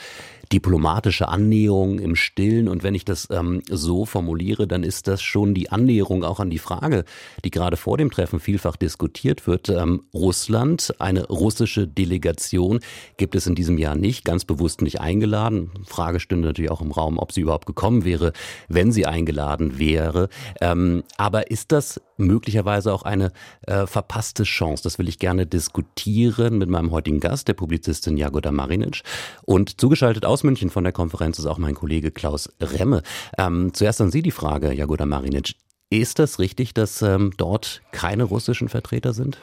diplomatische 0.51 1.27
Annäherung 1.27 1.99
im 1.99 2.15
Stillen. 2.15 2.67
Und 2.67 2.83
wenn 2.83 2.95
ich 2.95 3.05
das 3.05 3.27
ähm, 3.31 3.61
so 3.69 4.05
formuliere, 4.05 4.67
dann 4.67 4.83
ist 4.83 5.07
das 5.07 5.21
schon 5.21 5.53
die 5.53 5.69
Annäherung 5.69 6.23
auch 6.23 6.39
an 6.39 6.49
die 6.49 6.59
Frage, 6.59 7.05
die 7.43 7.51
gerade 7.51 7.77
vor 7.77 7.97
dem 7.97 8.11
Treffen 8.11 8.39
vielfach 8.39 8.75
diskutiert 8.75 9.47
wird. 9.47 9.69
Ähm, 9.69 10.03
Russland, 10.13 10.93
eine 10.99 11.27
russische 11.27 11.87
Delegation 11.87 12.79
gibt 13.17 13.35
es 13.35 13.47
in 13.47 13.55
diesem 13.55 13.77
Jahr 13.77 13.95
nicht, 13.95 14.25
ganz 14.25 14.45
bewusst 14.45 14.81
nicht 14.81 14.99
eingeladen. 15.01 15.71
Frage 15.85 16.19
stünde 16.19 16.47
natürlich 16.47 16.71
auch 16.71 16.81
im 16.81 16.91
Raum, 16.91 17.17
ob 17.17 17.31
sie 17.31 17.41
überhaupt 17.41 17.65
gekommen 17.65 18.05
wäre, 18.05 18.33
wenn 18.67 18.91
sie 18.91 19.05
eingeladen 19.05 19.79
wäre. 19.79 20.29
Ähm, 20.61 21.03
aber 21.17 21.51
ist 21.51 21.71
das 21.71 22.01
möglicherweise 22.17 22.93
auch 22.93 23.03
eine 23.03 23.31
äh, 23.67 23.87
verpasste 23.87 24.43
Chance? 24.43 24.83
Das 24.83 24.99
will 24.99 25.07
ich 25.07 25.19
gerne 25.19 25.45
diskutieren 25.45 26.57
mit 26.57 26.69
meinem 26.69 26.91
heutigen 26.91 27.19
Gast, 27.19 27.47
der 27.47 27.53
Publizistin 27.53 28.17
Jagoda 28.17 28.51
Marinic. 28.51 29.01
Und 29.43 29.79
zugeschaltet 29.79 30.25
aus 30.25 30.34
München 30.43 30.69
von 30.69 30.83
der 30.83 30.93
Konferenz 30.93 31.39
ist 31.39 31.45
auch 31.45 31.57
mein 31.57 31.75
Kollege 31.75 32.11
Klaus 32.11 32.49
Remme. 32.59 33.01
Ähm, 33.37 33.73
zuerst 33.73 34.01
an 34.01 34.11
Sie 34.11 34.21
die 34.21 34.31
Frage, 34.31 34.73
Jagoda 34.73 35.05
Marinic. 35.05 35.55
Ist 35.89 36.19
das 36.19 36.39
richtig, 36.39 36.73
dass 36.73 37.01
ähm, 37.01 37.31
dort 37.37 37.81
keine 37.91 38.23
russischen 38.23 38.69
Vertreter 38.69 39.13
sind? 39.13 39.39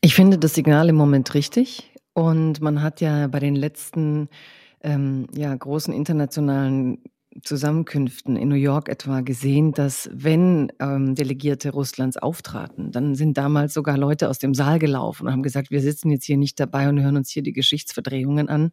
Ich 0.00 0.14
finde 0.14 0.38
das 0.38 0.54
Signal 0.54 0.88
im 0.88 0.96
Moment 0.96 1.34
richtig. 1.34 1.92
Und 2.12 2.60
man 2.60 2.82
hat 2.82 3.00
ja 3.00 3.26
bei 3.26 3.40
den 3.40 3.56
letzten 3.56 4.28
ähm, 4.82 5.26
ja, 5.34 5.54
großen 5.54 5.92
internationalen 5.92 6.98
Zusammenkünften 7.42 8.36
in 8.36 8.48
New 8.48 8.54
York 8.54 8.88
etwa 8.88 9.20
gesehen, 9.20 9.72
dass 9.72 10.08
wenn 10.12 10.72
ähm, 10.80 11.14
Delegierte 11.14 11.70
Russlands 11.70 12.16
auftraten, 12.16 12.92
dann 12.92 13.14
sind 13.14 13.36
damals 13.36 13.74
sogar 13.74 13.98
Leute 13.98 14.30
aus 14.30 14.38
dem 14.38 14.54
Saal 14.54 14.78
gelaufen 14.78 15.26
und 15.26 15.32
haben 15.32 15.42
gesagt, 15.42 15.70
wir 15.70 15.80
sitzen 15.80 16.10
jetzt 16.10 16.24
hier 16.24 16.38
nicht 16.38 16.58
dabei 16.58 16.88
und 16.88 17.02
hören 17.02 17.16
uns 17.16 17.30
hier 17.30 17.42
die 17.42 17.52
Geschichtsverdrehungen 17.52 18.48
an. 18.48 18.72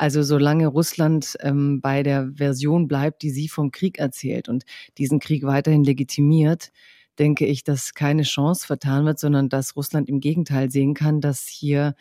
Also 0.00 0.22
solange 0.22 0.66
Russland 0.66 1.36
ähm, 1.40 1.82
bei 1.82 2.02
der 2.02 2.32
Version 2.34 2.88
bleibt, 2.88 3.20
die 3.20 3.28
sie 3.28 3.48
vom 3.48 3.70
Krieg 3.70 3.98
erzählt 3.98 4.48
und 4.48 4.64
diesen 4.96 5.20
Krieg 5.20 5.42
weiterhin 5.42 5.84
legitimiert, 5.84 6.72
denke 7.18 7.44
ich, 7.44 7.64
dass 7.64 7.92
keine 7.92 8.22
Chance 8.22 8.66
vertan 8.66 9.04
wird, 9.04 9.18
sondern 9.18 9.50
dass 9.50 9.76
Russland 9.76 10.08
im 10.08 10.20
Gegenteil 10.20 10.70
sehen 10.70 10.94
kann, 10.94 11.20
dass 11.20 11.46
hier 11.48 11.96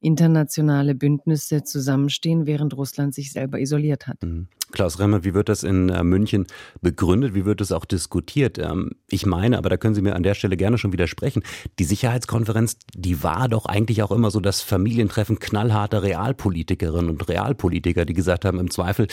internationale 0.00 0.94
Bündnisse 0.94 1.64
zusammenstehen, 1.64 2.46
während 2.46 2.76
Russland 2.76 3.14
sich 3.14 3.32
selber 3.32 3.60
isoliert 3.60 4.06
hat. 4.06 4.22
Mhm. 4.22 4.48
Klaus 4.72 4.98
Remmer, 4.98 5.24
wie 5.24 5.32
wird 5.32 5.48
das 5.48 5.62
in 5.62 5.88
äh, 5.88 6.02
München 6.02 6.46
begründet? 6.82 7.34
Wie 7.34 7.44
wird 7.44 7.60
es 7.60 7.70
auch 7.70 7.84
diskutiert? 7.84 8.58
Ähm, 8.58 8.90
ich 9.08 9.24
meine, 9.24 9.58
aber 9.58 9.68
da 9.68 9.76
können 9.76 9.94
Sie 9.94 10.02
mir 10.02 10.16
an 10.16 10.24
der 10.24 10.34
Stelle 10.34 10.56
gerne 10.56 10.76
schon 10.76 10.92
widersprechen, 10.92 11.42
die 11.78 11.84
Sicherheitskonferenz, 11.84 12.76
die 12.94 13.22
war 13.22 13.48
doch 13.48 13.66
eigentlich 13.66 14.02
auch 14.02 14.10
immer 14.10 14.30
so 14.30 14.40
das 14.40 14.62
Familientreffen 14.62 15.38
knallharter 15.38 16.02
Realpolitikerinnen 16.02 17.10
und 17.10 17.28
Realpolitiker, 17.28 18.04
die 18.04 18.14
gesagt 18.14 18.44
haben, 18.44 18.58
im 18.58 18.70
Zweifel 18.70 19.06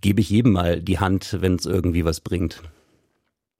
gebe 0.00 0.20
ich 0.20 0.30
jedem 0.30 0.52
mal 0.52 0.80
die 0.80 0.98
Hand, 0.98 1.36
wenn 1.40 1.56
es 1.56 1.66
irgendwie 1.66 2.04
was 2.04 2.20
bringt. 2.20 2.62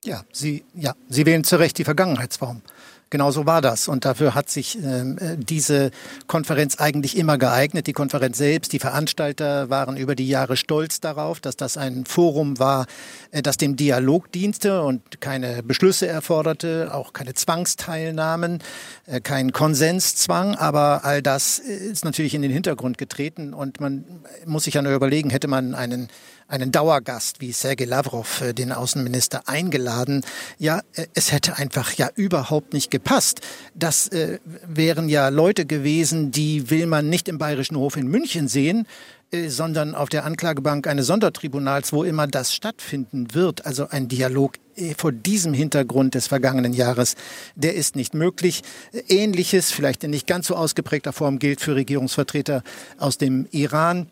Ja, 0.05 0.23
Sie, 0.31 0.63
ja, 0.75 0.93
Sie 1.09 1.25
wählen 1.25 1.43
zu 1.43 1.55
Recht 1.55 1.79
die 1.79 1.83
Vergangenheitsform. 1.83 2.61
Genau 3.09 3.31
so 3.31 3.45
war 3.45 3.61
das. 3.61 3.87
Und 3.87 4.05
dafür 4.05 4.35
hat 4.35 4.49
sich 4.49 4.77
ähm, 4.83 5.17
äh, 5.19 5.35
diese 5.37 5.91
Konferenz 6.27 6.77
eigentlich 6.77 7.17
immer 7.17 7.37
geeignet. 7.37 7.87
Die 7.87 7.93
Konferenz 7.93 8.37
selbst, 8.37 8.73
die 8.73 8.79
Veranstalter 8.79 9.69
waren 9.69 9.95
über 9.95 10.15
die 10.15 10.27
Jahre 10.27 10.57
stolz 10.57 10.99
darauf, 10.99 11.39
dass 11.39 11.55
das 11.55 11.77
ein 11.77 12.05
Forum 12.05 12.59
war, 12.59 12.85
äh, 13.31 13.41
das 13.41 13.57
dem 13.57 13.77
Dialog 13.77 14.31
diente 14.31 14.81
und 14.81 15.21
keine 15.21 15.63
Beschlüsse 15.63 16.07
erforderte, 16.07 16.89
auch 16.93 17.13
keine 17.13 17.33
Zwangsteilnahmen, 17.33 18.61
äh, 19.05 19.21
keinen 19.21 19.53
Konsenszwang. 19.53 20.55
Aber 20.55 21.05
all 21.05 21.21
das 21.21 21.57
ist 21.59 22.05
natürlich 22.05 22.35
in 22.35 22.41
den 22.43 22.51
Hintergrund 22.51 22.97
getreten. 22.97 23.53
Und 23.53 23.79
man 23.79 24.03
muss 24.45 24.65
sich 24.65 24.75
ja 24.75 24.81
nur 24.81 24.93
überlegen, 24.93 25.29
hätte 25.29 25.47
man 25.47 25.73
einen 25.73 26.09
einen 26.47 26.71
Dauergast 26.71 27.41
wie 27.41 27.51
Sergei 27.51 27.85
Lavrov, 27.85 28.41
äh, 28.41 28.53
den 28.53 28.71
Außenminister, 28.71 29.47
eingeladen. 29.47 30.23
Ja, 30.57 30.81
äh, 30.93 31.07
es 31.13 31.31
hätte 31.31 31.57
einfach 31.57 31.93
ja 31.93 32.09
überhaupt 32.15 32.73
nicht 32.73 32.91
gepasst. 32.91 33.41
Das 33.73 34.07
äh, 34.09 34.39
wären 34.67 35.09
ja 35.09 35.29
Leute 35.29 35.65
gewesen, 35.65 36.31
die 36.31 36.69
will 36.69 36.85
man 36.85 37.09
nicht 37.09 37.27
im 37.27 37.37
Bayerischen 37.37 37.77
Hof 37.77 37.97
in 37.97 38.07
München 38.07 38.47
sehen, 38.47 38.87
äh, 39.31 39.49
sondern 39.49 39.95
auf 39.95 40.09
der 40.09 40.25
Anklagebank 40.25 40.87
eines 40.87 41.07
Sondertribunals, 41.07 41.93
wo 41.93 42.03
immer 42.03 42.27
das 42.27 42.53
stattfinden 42.53 43.33
wird. 43.33 43.65
Also 43.65 43.89
ein 43.89 44.07
Dialog 44.07 44.53
äh, 44.75 44.93
vor 44.95 45.11
diesem 45.11 45.53
Hintergrund 45.53 46.13
des 46.13 46.27
vergangenen 46.27 46.73
Jahres, 46.73 47.15
der 47.55 47.73
ist 47.73 47.95
nicht 47.95 48.13
möglich. 48.13 48.61
Ähnliches, 49.07 49.71
vielleicht 49.71 50.03
in 50.03 50.11
nicht 50.11 50.27
ganz 50.27 50.47
so 50.47 50.55
ausgeprägter 50.55 51.11
Form, 51.11 51.39
gilt 51.39 51.59
für 51.59 51.75
Regierungsvertreter 51.75 52.61
aus 52.99 53.17
dem 53.17 53.47
Iran. 53.51 54.11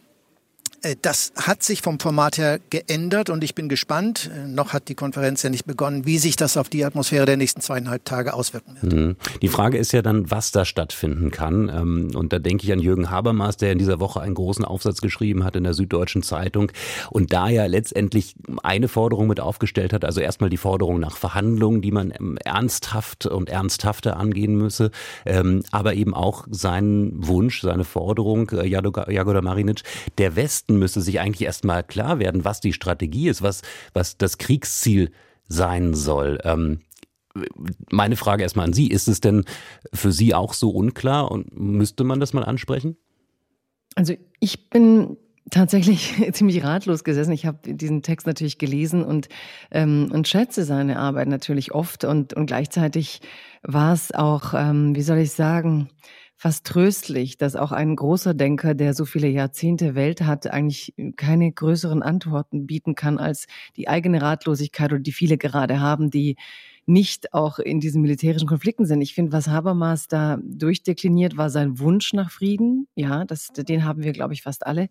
Äh, 0.83 0.95
das 1.01 1.33
hat 1.35 1.63
sich 1.63 1.81
vom 1.81 1.99
Format 1.99 2.37
her 2.37 2.59
geändert 2.69 3.29
und 3.29 3.43
ich 3.43 3.55
bin 3.55 3.69
gespannt, 3.69 4.29
äh, 4.33 4.47
noch 4.47 4.73
hat 4.73 4.89
die 4.89 4.95
Konferenz 4.95 5.41
ja 5.41 5.49
nicht 5.49 5.65
begonnen, 5.65 6.05
wie 6.05 6.17
sich 6.17 6.35
das 6.35 6.57
auf 6.57 6.69
die 6.69 6.85
Atmosphäre 6.85 7.25
der 7.25 7.37
nächsten 7.37 7.61
zweieinhalb 7.61 8.05
Tage 8.05 8.33
auswirken 8.33 8.77
wird. 8.81 8.93
Mhm. 8.93 9.15
Die 9.41 9.47
Frage 9.47 9.77
ist 9.77 9.93
ja 9.93 10.01
dann, 10.01 10.29
was 10.29 10.51
da 10.51 10.65
stattfinden 10.65 11.31
kann. 11.31 11.69
Ähm, 11.69 12.11
und 12.15 12.33
da 12.33 12.39
denke 12.39 12.65
ich 12.65 12.73
an 12.73 12.79
Jürgen 12.79 13.09
Habermas, 13.09 13.57
der 13.57 13.71
in 13.71 13.79
dieser 13.79 13.99
Woche 13.99 14.21
einen 14.21 14.35
großen 14.35 14.65
Aufsatz 14.65 15.01
geschrieben 15.01 15.43
hat 15.43 15.55
in 15.55 15.63
der 15.63 15.73
Süddeutschen 15.73 16.23
Zeitung 16.23 16.71
und 17.09 17.33
da 17.33 17.49
ja 17.49 17.65
letztendlich 17.65 18.35
eine 18.61 18.87
Forderung 18.87 19.27
mit 19.27 19.39
aufgestellt 19.39 19.93
hat, 19.93 20.05
also 20.05 20.21
erstmal 20.21 20.49
die 20.49 20.57
Forderung 20.57 20.99
nach 20.99 21.17
Verhandlungen, 21.17 21.81
die 21.81 21.91
man 21.91 22.11
ähm, 22.11 22.37
ernsthaft 22.43 23.25
und 23.25 23.49
ernsthafter 23.49 24.17
angehen 24.17 24.55
müsse, 24.55 24.91
ähm, 25.25 25.63
aber 25.71 25.93
eben 25.93 26.13
auch 26.13 26.45
seinen 26.49 27.25
Wunsch, 27.27 27.61
seine 27.61 27.85
Forderung, 27.85 28.49
äh, 28.51 28.67
Jagoda 28.67 29.41
Marinic, 29.41 29.83
der 30.17 30.35
Westen 30.35 30.72
Westen 30.73 30.79
müsste 30.79 31.01
sich 31.01 31.19
eigentlich 31.19 31.45
erstmal 31.45 31.83
klar 31.83 32.19
werden, 32.19 32.45
was 32.45 32.59
die 32.59 32.73
Strategie 32.73 33.29
ist, 33.29 33.41
was, 33.41 33.61
was 33.93 34.17
das 34.17 34.37
Kriegsziel 34.37 35.11
sein 35.47 35.93
soll. 35.93 36.39
Ähm, 36.43 36.79
meine 37.89 38.15
Frage 38.15 38.43
erstmal 38.43 38.67
an 38.67 38.73
Sie, 38.73 38.87
ist 38.87 39.07
es 39.07 39.19
denn 39.19 39.45
für 39.93 40.11
Sie 40.11 40.33
auch 40.33 40.53
so 40.53 40.69
unklar 40.69 41.31
und 41.31 41.57
müsste 41.57 42.03
man 42.03 42.19
das 42.19 42.33
mal 42.33 42.43
ansprechen? 42.43 42.95
Also 43.95 44.15
ich 44.39 44.69
bin 44.69 45.17
tatsächlich 45.49 46.13
ziemlich 46.33 46.63
ratlos 46.63 47.03
gesessen. 47.03 47.31
Ich 47.31 47.45
habe 47.45 47.73
diesen 47.73 48.01
Text 48.01 48.27
natürlich 48.27 48.57
gelesen 48.57 49.03
und, 49.03 49.29
ähm, 49.71 50.09
und 50.11 50.27
schätze 50.27 50.63
seine 50.63 50.97
Arbeit 50.97 51.27
natürlich 51.27 51.71
oft 51.73 52.03
und, 52.03 52.33
und 52.33 52.45
gleichzeitig 52.45 53.21
war 53.63 53.93
es 53.93 54.13
auch, 54.13 54.53
ähm, 54.53 54.95
wie 54.95 55.01
soll 55.01 55.17
ich 55.17 55.31
sagen, 55.31 55.89
fast 56.43 56.65
tröstlich, 56.65 57.37
dass 57.37 57.55
auch 57.55 57.71
ein 57.71 57.95
großer 57.95 58.33
Denker, 58.33 58.73
der 58.73 58.93
so 58.93 59.05
viele 59.05 59.29
Jahrzehnte 59.29 59.95
Welt 59.95 60.23
hat, 60.23 60.45
eigentlich 60.47 60.93
keine 61.15 61.49
größeren 61.49 62.03
Antworten 62.03 62.67
bieten 62.67 62.95
kann 62.95 63.17
als 63.17 63.47
die 63.77 63.87
eigene 63.87 64.21
Ratlosigkeit 64.21 64.91
oder 64.91 64.99
die 65.01 65.13
viele 65.13 65.37
gerade 65.37 65.79
haben, 65.79 66.11
die 66.11 66.35
nicht 66.85 67.33
auch 67.33 67.59
in 67.59 67.79
diesen 67.79 68.01
militärischen 68.01 68.49
Konflikten 68.49 68.85
sind. 68.85 68.99
Ich 68.99 69.13
finde, 69.13 69.31
was 69.31 69.47
Habermas 69.47 70.09
da 70.09 70.37
durchdekliniert, 70.43 71.37
war 71.37 71.49
sein 71.49 71.79
Wunsch 71.79 72.11
nach 72.11 72.29
Frieden. 72.29 72.89
Ja, 72.93 73.23
das, 73.23 73.53
den 73.53 73.85
haben 73.85 74.03
wir, 74.03 74.11
glaube 74.11 74.33
ich, 74.33 74.41
fast 74.41 74.67
alle. 74.67 74.89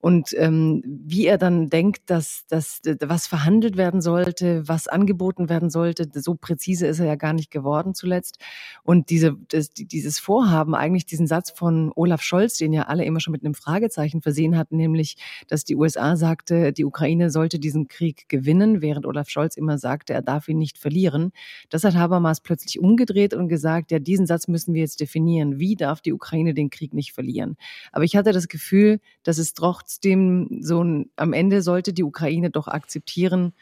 Und 0.00 0.34
ähm, 0.36 0.82
wie 0.84 1.26
er 1.26 1.38
dann 1.38 1.68
denkt, 1.68 2.10
dass, 2.10 2.44
dass 2.48 2.80
was 3.00 3.26
verhandelt 3.26 3.76
werden 3.76 4.00
sollte, 4.00 4.66
was 4.68 4.88
angeboten 4.88 5.48
werden 5.48 5.70
sollte, 5.70 6.08
so 6.14 6.34
präzise 6.34 6.86
ist 6.86 7.00
er 7.00 7.06
ja 7.06 7.14
gar 7.14 7.32
nicht 7.32 7.50
geworden 7.50 7.94
zuletzt. 7.94 8.38
Und 8.82 9.10
diese, 9.10 9.36
das, 9.48 9.70
dieses 9.70 10.18
Vorhaben, 10.18 10.74
eigentlich 10.74 11.06
diesen 11.06 11.26
Satz 11.26 11.50
von 11.50 11.92
Olaf 11.94 12.22
Scholz, 12.22 12.58
den 12.58 12.72
ja 12.72 12.82
alle 12.82 13.04
immer 13.04 13.20
schon 13.20 13.32
mit 13.32 13.44
einem 13.44 13.54
Fragezeichen 13.54 14.22
versehen 14.22 14.56
hatten, 14.56 14.76
nämlich, 14.76 15.16
dass 15.48 15.64
die 15.64 15.76
USA 15.76 16.16
sagte, 16.16 16.72
die 16.72 16.84
Ukraine 16.84 17.30
sollte 17.30 17.58
diesen 17.58 17.88
Krieg 17.88 18.28
gewinnen, 18.28 18.82
während 18.82 19.06
Olaf 19.06 19.28
Scholz 19.28 19.56
immer 19.56 19.78
sagte, 19.78 20.12
er 20.12 20.22
darf 20.22 20.48
ihn 20.48 20.58
nicht 20.58 20.78
verlieren. 20.78 21.32
Das 21.70 21.84
hat 21.84 21.94
Habermas 21.94 22.40
plötzlich 22.40 22.78
umgedreht 22.80 23.34
und 23.34 23.48
gesagt, 23.48 23.90
ja, 23.90 23.98
diesen 23.98 24.26
Satz 24.26 24.48
müssen 24.48 24.74
wir 24.74 24.82
jetzt 24.82 25.00
definieren. 25.00 25.58
Wie 25.58 25.76
darf 25.76 26.00
die 26.00 26.12
Ukraine 26.12 26.54
den 26.54 26.70
Krieg 26.70 26.94
nicht 26.94 27.12
verlieren? 27.12 27.56
Aber 27.92 28.04
ich 28.04 28.16
hatte 28.16 28.32
das 28.32 28.48
Gefühl, 28.48 29.00
dass 29.22 29.38
es 29.38 29.54
trotzdem 29.86 30.48
so 30.60 30.82
ein, 30.82 31.10
am 31.14 31.32
Ende 31.32 31.62
sollte 31.62 31.92
die 31.92 32.02
Ukraine 32.02 32.50
doch 32.50 32.66
akzeptieren, 32.66 33.52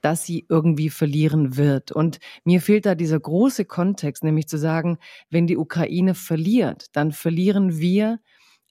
dass 0.00 0.24
sie 0.24 0.46
irgendwie 0.48 0.90
verlieren 0.90 1.56
wird. 1.56 1.90
Und 1.90 2.20
mir 2.44 2.60
fehlt 2.60 2.86
da 2.86 2.94
dieser 2.94 3.18
große 3.18 3.64
Kontext, 3.64 4.22
nämlich 4.22 4.46
zu 4.46 4.58
sagen, 4.58 4.98
wenn 5.30 5.48
die 5.48 5.56
Ukraine 5.56 6.14
verliert, 6.14 6.86
dann 6.92 7.10
verlieren 7.10 7.78
wir 7.78 8.20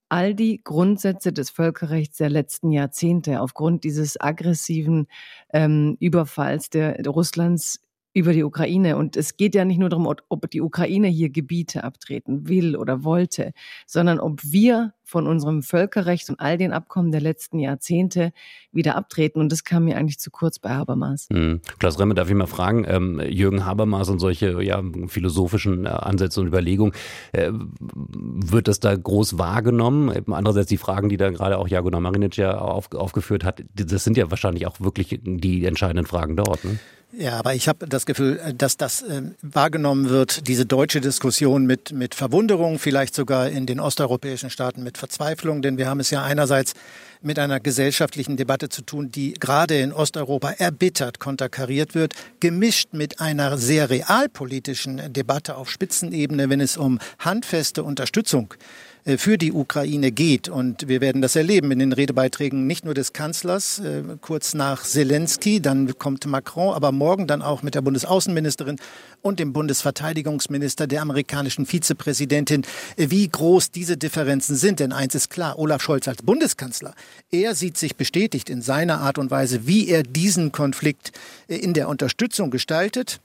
all 0.08 0.34
die 0.36 0.62
Grundsätze 0.64 1.34
des 1.34 1.50
Völkerrechts 1.50 2.18
der 2.18 2.30
letzten 2.30 2.72
Jahrzehnte 2.72 3.42
aufgrund 3.42 3.84
dieses 3.84 4.20
aggressiven 4.20 5.08
ähm, 5.54 5.98
Überfalls 6.00 6.70
der, 6.70 7.02
der 7.02 7.12
Russlands 7.12 7.82
über 8.14 8.34
die 8.34 8.44
Ukraine. 8.44 8.98
Und 8.98 9.16
es 9.18 9.38
geht 9.38 9.56
ja 9.56 9.66
nicht 9.66 9.78
nur 9.78 9.90
darum, 9.90 10.08
ob 10.08 10.50
die 10.50 10.62
Ukraine 10.62 11.08
hier 11.08 11.30
Gebiete 11.30 11.84
abtreten 11.84 12.48
will 12.48 12.76
oder 12.76 13.04
wollte, 13.04 13.54
sondern 13.86 14.20
ob 14.20 14.42
wir 14.44 14.94
von 15.12 15.28
unserem 15.28 15.62
Völkerrecht 15.62 16.30
und 16.30 16.40
all 16.40 16.58
den 16.58 16.72
Abkommen 16.72 17.12
der 17.12 17.20
letzten 17.20 17.60
Jahrzehnte 17.60 18.32
wieder 18.72 18.96
abtreten. 18.96 19.42
Und 19.42 19.52
das 19.52 19.66
kam 19.66 19.84
mir 19.84 19.98
eigentlich 19.98 20.20
zu 20.20 20.32
kurz 20.32 20.58
bei 20.58 20.70
Habermas. 20.70 21.28
Hm. 21.30 21.60
Klaus 21.80 22.00
Remme, 22.00 22.14
darf 22.14 22.30
ich 22.30 22.36
mal 22.36 22.48
fragen, 22.48 22.86
ähm, 22.88 23.20
Jürgen 23.20 23.66
Habermas 23.66 24.08
und 24.08 24.20
solche 24.20 24.64
ja, 24.64 24.82
philosophischen 25.08 25.86
äh, 25.86 25.90
Ansätze 25.90 26.40
und 26.40 26.48
Überlegungen, 26.48 26.94
äh, 27.34 27.52
wird 27.52 28.70
das 28.70 28.80
da 28.80 28.96
groß 28.96 29.38
wahrgenommen? 29.38 30.10
Andererseits 30.32 30.70
die 30.70 30.78
Fragen, 30.78 31.10
die 31.10 31.18
da 31.18 31.30
gerade 31.30 31.58
auch 31.58 31.68
Jagona 31.68 32.00
Marinic 32.00 32.38
ja 32.38 32.58
auf, 32.58 32.90
aufgeführt 32.94 33.44
hat, 33.44 33.62
das 33.76 34.06
sind 34.06 34.16
ja 34.16 34.32
wahrscheinlich 34.32 34.66
auch 34.66 34.80
wirklich 34.80 35.20
die 35.22 35.66
entscheidenden 35.66 36.06
Fragen 36.06 36.38
dort. 36.38 36.64
Ne? 36.64 36.80
Ja, 37.14 37.38
aber 37.40 37.56
ich 37.56 37.68
habe 37.68 37.88
das 37.88 38.06
Gefühl, 38.06 38.40
dass 38.58 38.78
das 38.78 39.02
äh, 39.02 39.24
wahrgenommen 39.42 40.10
wird, 40.10 40.48
diese 40.48 40.66
deutsche 40.66 41.02
Diskussion 41.02 41.66
mit, 41.66 41.92
mit 41.92 42.16
Verwunderung, 42.16 42.80
vielleicht 42.80 43.16
sogar 43.16 43.50
in 43.50 43.66
den 43.66 43.82
osteuropäischen 43.82 44.50
Staaten 44.50 44.82
mit 44.84 44.98
Verzweiflung, 45.02 45.64
denn 45.64 45.80
wir 45.80 45.88
haben 45.88 46.00
es 46.00 46.12
ja 46.12 46.22
einerseits 46.22 46.74
mit 47.22 47.40
einer 47.40 47.60
gesellschaftlichen 47.60 48.38
Debatte 48.38 48.70
zu 48.70 48.84
tun, 48.84 49.12
die 49.12 49.34
gerade 49.34 49.80
in 49.80 49.94
Osteuropa 49.94 50.52
erbittert 50.52 51.20
konterkariert 51.20 51.96
wird, 51.96 52.14
gemischt 52.40 52.94
mit 52.94 53.20
einer 53.20 53.58
sehr 53.58 53.90
realpolitischen 53.90 55.12
Debatte 55.12 55.56
auf 55.56 55.70
Spitzenebene, 55.70 56.50
wenn 56.50 56.62
es 56.62 56.78
um 56.78 57.00
handfeste 57.20 57.84
Unterstützung 57.84 58.54
äh, 58.54 58.91
für 59.06 59.38
die 59.38 59.52
Ukraine 59.52 60.12
geht. 60.12 60.48
Und 60.48 60.88
wir 60.88 61.02
werden 61.02 61.22
das 61.22 61.36
erleben 61.36 61.72
in 61.72 61.80
den 61.80 61.94
Redebeiträgen 61.94 62.68
nicht 62.68 62.86
nur 62.86 62.94
des 62.94 63.14
Kanzlers, 63.14 63.80
äh, 63.80 64.04
kurz 64.22 64.54
nach 64.54 64.84
Zelensky, 64.84 65.62
dann 65.62 65.98
kommt 65.98 66.26
Macron, 66.26 66.74
aber 66.74 66.92
morgen 66.92 67.28
dann 67.28 67.42
auch 67.42 67.64
mit 67.64 67.76
der 67.76 67.82
Bundesaußenministerin 67.82 68.78
und 69.22 69.40
dem 69.40 69.54
Bundesverteidigungsminister, 69.54 70.88
der 70.88 71.02
amerikanischen 71.02 71.66
Vizepräsidentin, 71.66 72.64
äh, 72.98 73.10
wie 73.10 73.28
groß 73.28 73.72
diese 73.72 73.98
Differenzen 73.98 74.56
sind. 74.56 74.80
Denn 74.80 74.92
eins 74.92 75.16
ist 75.16 75.30
klar, 75.30 75.58
Olaf 75.58 75.82
Scholz 75.82 76.08
als 76.08 76.22
Bundeskanzler, 76.22 76.94
er 77.32 77.56
sieht 77.56 77.78
sich 77.78 77.96
bestätigt 77.96 78.50
in 78.50 78.62
seiner 78.62 79.00
Art 79.00 79.18
und 79.18 79.32
Weise, 79.32 79.68
wie 79.68 79.88
er 79.88 80.04
diesen 80.04 80.52
Konflikt 80.52 81.12
in 81.48 81.74
der 81.74 81.90
Unterstützung 81.90 82.52
gestaltet 82.52 83.20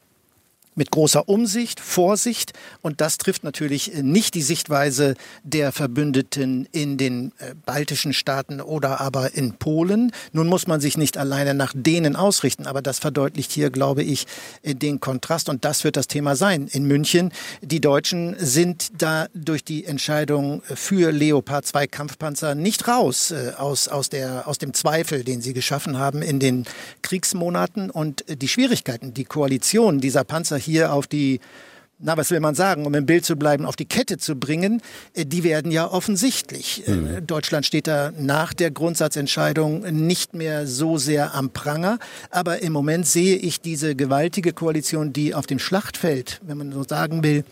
mit 0.76 0.90
großer 0.90 1.28
Umsicht, 1.28 1.80
Vorsicht. 1.80 2.52
Und 2.82 3.00
das 3.00 3.18
trifft 3.18 3.42
natürlich 3.42 3.92
nicht 4.02 4.34
die 4.34 4.42
Sichtweise 4.42 5.14
der 5.42 5.72
Verbündeten 5.72 6.68
in 6.70 6.98
den 6.98 7.32
äh, 7.38 7.54
baltischen 7.64 8.12
Staaten 8.12 8.60
oder 8.60 9.00
aber 9.00 9.34
in 9.34 9.54
Polen. 9.54 10.12
Nun 10.32 10.46
muss 10.46 10.66
man 10.66 10.80
sich 10.80 10.96
nicht 10.96 11.18
alleine 11.18 11.54
nach 11.54 11.72
denen 11.74 12.14
ausrichten, 12.14 12.66
aber 12.66 12.82
das 12.82 12.98
verdeutlicht 12.98 13.50
hier, 13.50 13.70
glaube 13.70 14.02
ich, 14.02 14.26
äh, 14.62 14.74
den 14.74 15.00
Kontrast. 15.00 15.48
Und 15.48 15.64
das 15.64 15.82
wird 15.82 15.96
das 15.96 16.06
Thema 16.06 16.36
sein 16.36 16.68
in 16.68 16.84
München. 16.84 17.32
Die 17.62 17.80
Deutschen 17.80 18.36
sind 18.38 19.02
da 19.02 19.26
durch 19.34 19.64
die 19.64 19.86
Entscheidung 19.86 20.62
für 20.62 21.10
Leopard 21.10 21.66
2 21.66 21.86
Kampfpanzer 21.86 22.54
nicht 22.54 22.86
raus 22.86 23.30
äh, 23.30 23.52
aus, 23.56 23.88
aus, 23.88 24.10
der, 24.10 24.46
aus 24.46 24.58
dem 24.58 24.74
Zweifel, 24.74 25.24
den 25.24 25.40
sie 25.40 25.54
geschaffen 25.54 25.98
haben 25.98 26.20
in 26.20 26.38
den 26.38 26.64
Kriegsmonaten. 27.00 27.90
Und 27.90 28.24
die 28.28 28.48
Schwierigkeiten, 28.48 29.14
die 29.14 29.24
Koalition 29.24 30.00
dieser 30.00 30.24
Panzer 30.24 30.58
hier 30.66 30.92
auf 30.92 31.06
die 31.06 31.40
na, 31.98 32.16
was 32.16 32.30
will 32.30 32.40
man 32.40 32.54
sagen, 32.54 32.84
um 32.84 32.94
im 32.94 33.06
Bild 33.06 33.24
zu 33.24 33.36
bleiben, 33.36 33.64
auf 33.64 33.76
die 33.76 33.86
Kette 33.86 34.18
zu 34.18 34.36
bringen, 34.36 34.82
äh, 35.14 35.24
die 35.24 35.44
werden 35.44 35.72
ja 35.72 35.90
offensichtlich. 35.90 36.86
Äh, 36.86 36.92
mhm. 36.92 37.26
Deutschland 37.26 37.64
steht 37.64 37.86
da 37.86 38.12
nach 38.18 38.52
der 38.52 38.70
Grundsatzentscheidung 38.70 39.80
nicht 40.06 40.34
mehr 40.34 40.66
so 40.66 40.98
sehr 40.98 41.34
am 41.34 41.50
Pranger. 41.50 41.98
Aber 42.30 42.62
im 42.62 42.72
Moment 42.72 43.06
sehe 43.06 43.36
ich 43.36 43.60
diese 43.60 43.96
gewaltige 43.96 44.52
Koalition, 44.52 45.12
die 45.12 45.34
auf 45.34 45.46
dem 45.46 45.58
Schlachtfeld, 45.58 46.40
wenn 46.42 46.58
man 46.58 46.72
so 46.72 46.82
sagen 46.82 47.24
will, 47.24 47.44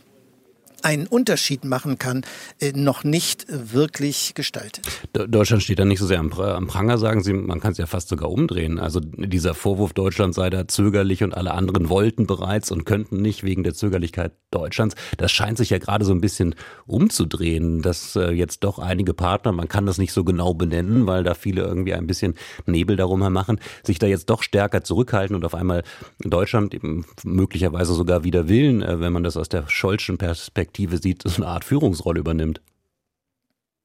einen 0.84 1.06
Unterschied 1.06 1.64
machen 1.64 1.98
kann, 1.98 2.22
äh, 2.60 2.72
noch 2.72 3.04
nicht 3.04 3.46
wirklich 3.48 4.34
gestaltet. 4.34 4.86
Deutschland 5.12 5.62
steht 5.62 5.78
da 5.78 5.84
nicht 5.84 5.98
so 5.98 6.06
sehr 6.06 6.20
am, 6.20 6.30
Pranger, 6.30 6.98
sagen 6.98 7.22
Sie. 7.22 7.32
Man 7.32 7.60
kann 7.60 7.72
es 7.72 7.78
ja 7.78 7.86
fast 7.86 8.08
sogar 8.08 8.30
umdrehen. 8.30 8.78
Also 8.78 9.00
dieser 9.00 9.54
Vorwurf, 9.54 9.94
Deutschland 9.94 10.34
sei 10.34 10.50
da 10.50 10.68
zögerlich 10.68 11.22
und 11.22 11.34
alle 11.34 11.52
anderen 11.52 11.88
wollten 11.88 12.26
bereits 12.26 12.70
und 12.70 12.84
könnten 12.84 13.22
nicht 13.22 13.44
wegen 13.44 13.64
der 13.64 13.74
Zögerlichkeit 13.74 14.32
Deutschlands. 14.50 14.94
Das 15.16 15.32
scheint 15.32 15.56
sich 15.56 15.70
ja 15.70 15.78
gerade 15.78 16.04
so 16.04 16.12
ein 16.12 16.20
bisschen 16.20 16.54
umzudrehen, 16.86 17.80
dass 17.80 18.14
äh, 18.16 18.30
jetzt 18.30 18.62
doch 18.62 18.78
einige 18.78 19.14
Partner, 19.14 19.52
man 19.52 19.68
kann 19.68 19.86
das 19.86 19.98
nicht 19.98 20.12
so 20.12 20.22
genau 20.22 20.52
benennen, 20.52 21.06
weil 21.06 21.24
da 21.24 21.34
viele 21.34 21.62
irgendwie 21.62 21.94
ein 21.94 22.06
bisschen 22.06 22.34
Nebel 22.66 22.96
darum 22.96 23.20
machen, 23.20 23.58
sich 23.82 23.98
da 23.98 24.06
jetzt 24.06 24.28
doch 24.28 24.42
stärker 24.42 24.84
zurückhalten 24.84 25.34
und 25.34 25.44
auf 25.46 25.54
einmal 25.54 25.82
Deutschland 26.18 26.76
möglicherweise 27.24 27.94
sogar 27.94 28.22
wieder 28.22 28.48
willen, 28.48 28.82
äh, 28.82 29.00
wenn 29.00 29.12
man 29.12 29.22
das 29.22 29.38
aus 29.38 29.48
der 29.48 29.66
Scholzschen 29.68 30.18
Perspektive 30.18 30.73
Perspektive 30.74 30.98
sieht, 30.98 31.22
so 31.24 31.42
eine 31.42 31.46
Art 31.46 31.64
Führungsrolle 31.64 32.20
übernimmt. 32.20 32.60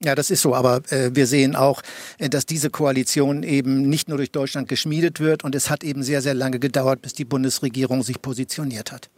Ja, 0.01 0.15
das 0.15 0.31
ist 0.31 0.41
so. 0.41 0.55
Aber 0.55 0.81
äh, 0.91 1.11
wir 1.13 1.27
sehen 1.27 1.55
auch, 1.55 1.81
äh, 2.19 2.29
dass 2.29 2.45
diese 2.45 2.69
Koalition 2.69 3.43
eben 3.43 3.89
nicht 3.89 4.07
nur 4.07 4.17
durch 4.17 4.31
Deutschland 4.31 4.69
geschmiedet 4.69 5.19
wird. 5.19 5.43
Und 5.43 5.55
es 5.55 5.69
hat 5.69 5.83
eben 5.83 6.03
sehr, 6.03 6.21
sehr 6.21 6.33
lange 6.33 6.57
gedauert, 6.57 7.01
bis 7.01 7.13
die 7.13 7.25
Bundesregierung 7.25 8.01
sich 8.01 8.21
positioniert 8.21 8.93
hat. 8.93 9.09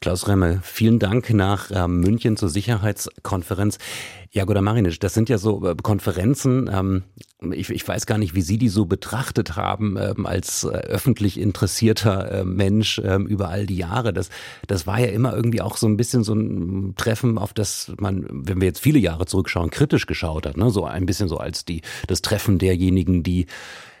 Klaus 0.00 0.28
Remme, 0.28 0.60
vielen 0.62 0.98
Dank 0.98 1.30
nach 1.30 1.70
äh, 1.70 1.88
München 1.88 2.36
zur 2.36 2.50
Sicherheitskonferenz. 2.50 3.78
Jagoda 4.30 4.60
Marinic, 4.60 5.00
das 5.00 5.14
sind 5.14 5.30
ja 5.30 5.38
so 5.38 5.66
äh, 5.66 5.74
Konferenzen. 5.82 6.70
Ähm, 6.70 7.04
ich, 7.52 7.68
ich, 7.68 7.86
weiß 7.86 8.06
gar 8.06 8.16
nicht, 8.16 8.34
wie 8.34 8.40
Sie 8.40 8.56
die 8.56 8.70
so 8.70 8.86
betrachtet 8.86 9.56
haben 9.56 9.96
ähm, 9.98 10.24
als 10.24 10.64
äh, 10.64 10.68
öffentlich 10.68 11.38
interessierter 11.38 12.30
äh, 12.30 12.44
Mensch 12.44 13.00
ähm, 13.04 13.26
über 13.26 13.50
all 13.50 13.66
die 13.66 13.76
Jahre. 13.76 14.14
Das, 14.14 14.30
das 14.66 14.86
war 14.86 14.98
ja 14.98 15.08
immer 15.08 15.34
irgendwie 15.34 15.60
auch 15.60 15.76
so 15.76 15.86
ein 15.86 15.98
bisschen 15.98 16.24
so 16.24 16.34
ein 16.34 16.94
Treffen, 16.96 17.36
auf 17.36 17.52
das 17.52 17.92
man, 17.98 18.26
wenn 18.30 18.60
wir 18.60 18.66
jetzt 18.66 18.80
viele 18.80 18.98
Jahre 18.98 19.26
zurückschauen, 19.26 19.70
kritisch 19.70 20.06
geschaut 20.06 20.46
hat. 20.46 20.56
Ne? 20.56 20.70
So 20.70 20.86
ein 20.86 21.04
bisschen 21.04 21.28
so 21.28 21.36
als 21.36 21.66
die 21.66 21.82
das 22.06 22.22
Treffen 22.22 22.58
derjenigen, 22.58 23.22
die 23.22 23.46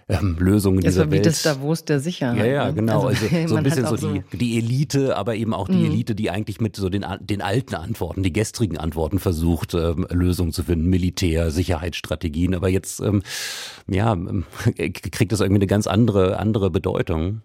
ähm, 0.08 0.36
Lösungen 0.38 0.80
das 0.80 0.94
dieser 0.94 1.06
wie 1.08 1.12
Welt. 1.12 1.26
das 1.26 1.42
Davos 1.42 1.84
der 1.84 1.98
Sicherheit. 1.98 2.38
Ja, 2.38 2.44
ja, 2.46 2.66
ne? 2.66 2.74
genau. 2.74 3.06
Also, 3.06 3.26
also 3.26 3.48
so 3.48 3.56
ein 3.56 3.64
bisschen 3.64 3.86
so, 3.86 3.96
die, 3.96 4.22
die 4.32 4.58
Elite, 4.58 5.16
aber 5.16 5.34
eben 5.34 5.52
auch 5.52 5.68
die 5.68 5.74
mhm. 5.74 5.86
Elite, 5.86 6.14
die 6.14 6.30
eigentlich 6.30 6.60
mit 6.60 6.76
so 6.76 6.88
den, 6.88 7.04
den 7.20 7.42
alten 7.42 7.74
Antworten, 7.74 8.22
die 8.22 8.32
gestrigen 8.32 8.78
Antworten 8.78 9.18
versucht, 9.18 9.74
ähm, 9.74 10.06
Lösungen 10.10 10.52
zu 10.52 10.62
finden. 10.62 10.88
Militär, 10.88 11.50
Sicherheitsstrategien. 11.50 12.54
Aber 12.54 12.68
jetzt, 12.68 13.00
ähm, 13.00 13.22
ja, 13.88 14.12
ähm, 14.12 14.44
kriegt 14.76 15.32
das 15.32 15.40
irgendwie 15.40 15.58
eine 15.58 15.66
ganz 15.66 15.86
andere, 15.86 16.38
andere 16.38 16.70
Bedeutung. 16.70 17.42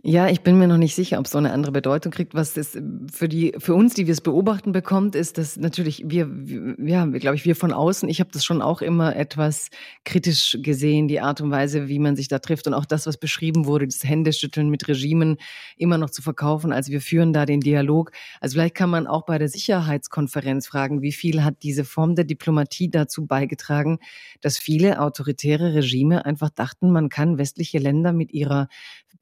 Ja, 0.00 0.26
ich 0.28 0.40
bin 0.40 0.58
mir 0.58 0.66
noch 0.68 0.78
nicht 0.78 0.94
sicher, 0.94 1.18
ob 1.18 1.26
es 1.26 1.32
so 1.32 1.38
eine 1.38 1.52
andere 1.52 1.70
Bedeutung 1.70 2.12
kriegt. 2.12 2.34
Was 2.34 2.56
es 2.56 2.78
für 3.12 3.28
die, 3.28 3.52
für 3.58 3.74
uns, 3.74 3.92
die 3.92 4.06
wir 4.06 4.12
es 4.12 4.22
beobachten 4.22 4.72
bekommt, 4.72 5.14
ist, 5.14 5.36
dass 5.36 5.58
natürlich 5.58 6.04
wir, 6.06 6.30
ja, 6.78 7.04
glaube 7.04 7.36
ich, 7.36 7.44
wir 7.44 7.54
von 7.54 7.72
außen. 7.72 8.08
Ich 8.08 8.18
habe 8.18 8.30
das 8.32 8.42
schon 8.42 8.62
auch 8.62 8.80
immer 8.80 9.14
etwas 9.14 9.68
kritisch 10.06 10.56
gesehen, 10.62 11.08
die 11.08 11.20
Art 11.20 11.42
und 11.42 11.50
Weise, 11.50 11.88
wie 11.88 11.98
man 11.98 12.16
sich 12.16 12.28
da 12.28 12.38
trifft 12.38 12.66
und 12.66 12.72
auch 12.72 12.86
das, 12.86 13.06
was 13.06 13.18
beschrieben 13.18 13.66
wurde, 13.66 13.86
das 13.86 14.02
Händeschütteln 14.02 14.70
mit 14.70 14.88
Regimen 14.88 15.36
immer 15.76 15.98
noch 15.98 16.10
zu 16.10 16.22
verkaufen. 16.22 16.72
Also 16.72 16.90
wir 16.90 17.02
führen 17.02 17.34
da 17.34 17.44
den 17.44 17.60
Dialog. 17.60 18.12
Also 18.40 18.54
vielleicht 18.54 18.74
kann 18.74 18.88
man 18.88 19.06
auch 19.06 19.26
bei 19.26 19.36
der 19.36 19.48
Sicherheitskonferenz 19.48 20.68
fragen, 20.68 21.02
wie 21.02 21.12
viel 21.12 21.44
hat 21.44 21.62
diese 21.62 21.84
Form 21.84 22.14
der 22.14 22.24
Diplomatie 22.24 22.90
dazu 22.90 23.26
beigetragen, 23.26 23.98
dass 24.40 24.56
viele 24.56 25.00
autoritäre 25.00 25.74
Regime 25.74 26.24
einfach 26.24 26.48
dachten, 26.48 26.90
man 26.90 27.10
kann 27.10 27.36
westliche 27.36 27.78
Länder 27.78 28.14
mit 28.14 28.32
ihrer 28.32 28.68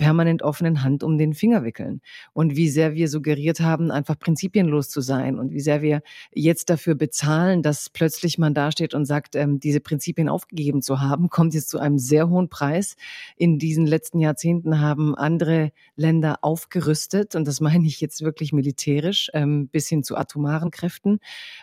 permanent 0.00 0.42
offenen 0.42 0.82
Hand 0.82 1.02
um 1.02 1.18
den 1.18 1.34
Finger 1.34 1.62
wickeln. 1.62 2.00
Und 2.32 2.56
wie 2.56 2.70
sehr 2.70 2.94
wir 2.94 3.06
suggeriert 3.06 3.60
haben, 3.60 3.90
einfach 3.90 4.18
prinzipienlos 4.18 4.88
zu 4.88 5.02
sein 5.02 5.38
und 5.38 5.52
wie 5.52 5.60
sehr 5.60 5.82
wir 5.82 6.00
jetzt 6.32 6.70
dafür 6.70 6.94
bezahlen, 6.94 7.62
dass 7.62 7.90
plötzlich 7.90 8.38
man 8.38 8.54
dasteht 8.54 8.94
und 8.94 9.04
sagt, 9.04 9.36
ähm, 9.36 9.60
diese 9.60 9.80
Prinzipien 9.80 10.30
aufgegeben 10.30 10.80
zu 10.80 11.00
haben, 11.00 11.28
kommt 11.30 11.52
jetzt 11.52 11.68
zu 11.68 11.78
einem 11.78 11.98
sehr 11.98 12.30
hohen 12.30 12.48
Preis. 12.48 12.96
In 13.36 13.58
diesen 13.58 13.86
letzten 13.86 14.20
Jahrzehnten 14.20 14.80
haben 14.80 15.14
andere 15.14 15.70
Länder 15.96 16.38
aufgerüstet 16.40 17.34
und 17.34 17.46
das 17.46 17.60
meine 17.60 17.86
ich 17.86 18.00
jetzt 18.00 18.22
wirklich 18.22 18.54
militärisch 18.54 19.30
ähm, 19.34 19.68
bis 19.68 19.86
hin 19.86 20.02
zu 20.02 20.16
atomaren 20.16 20.70
Kräften. 20.70 21.18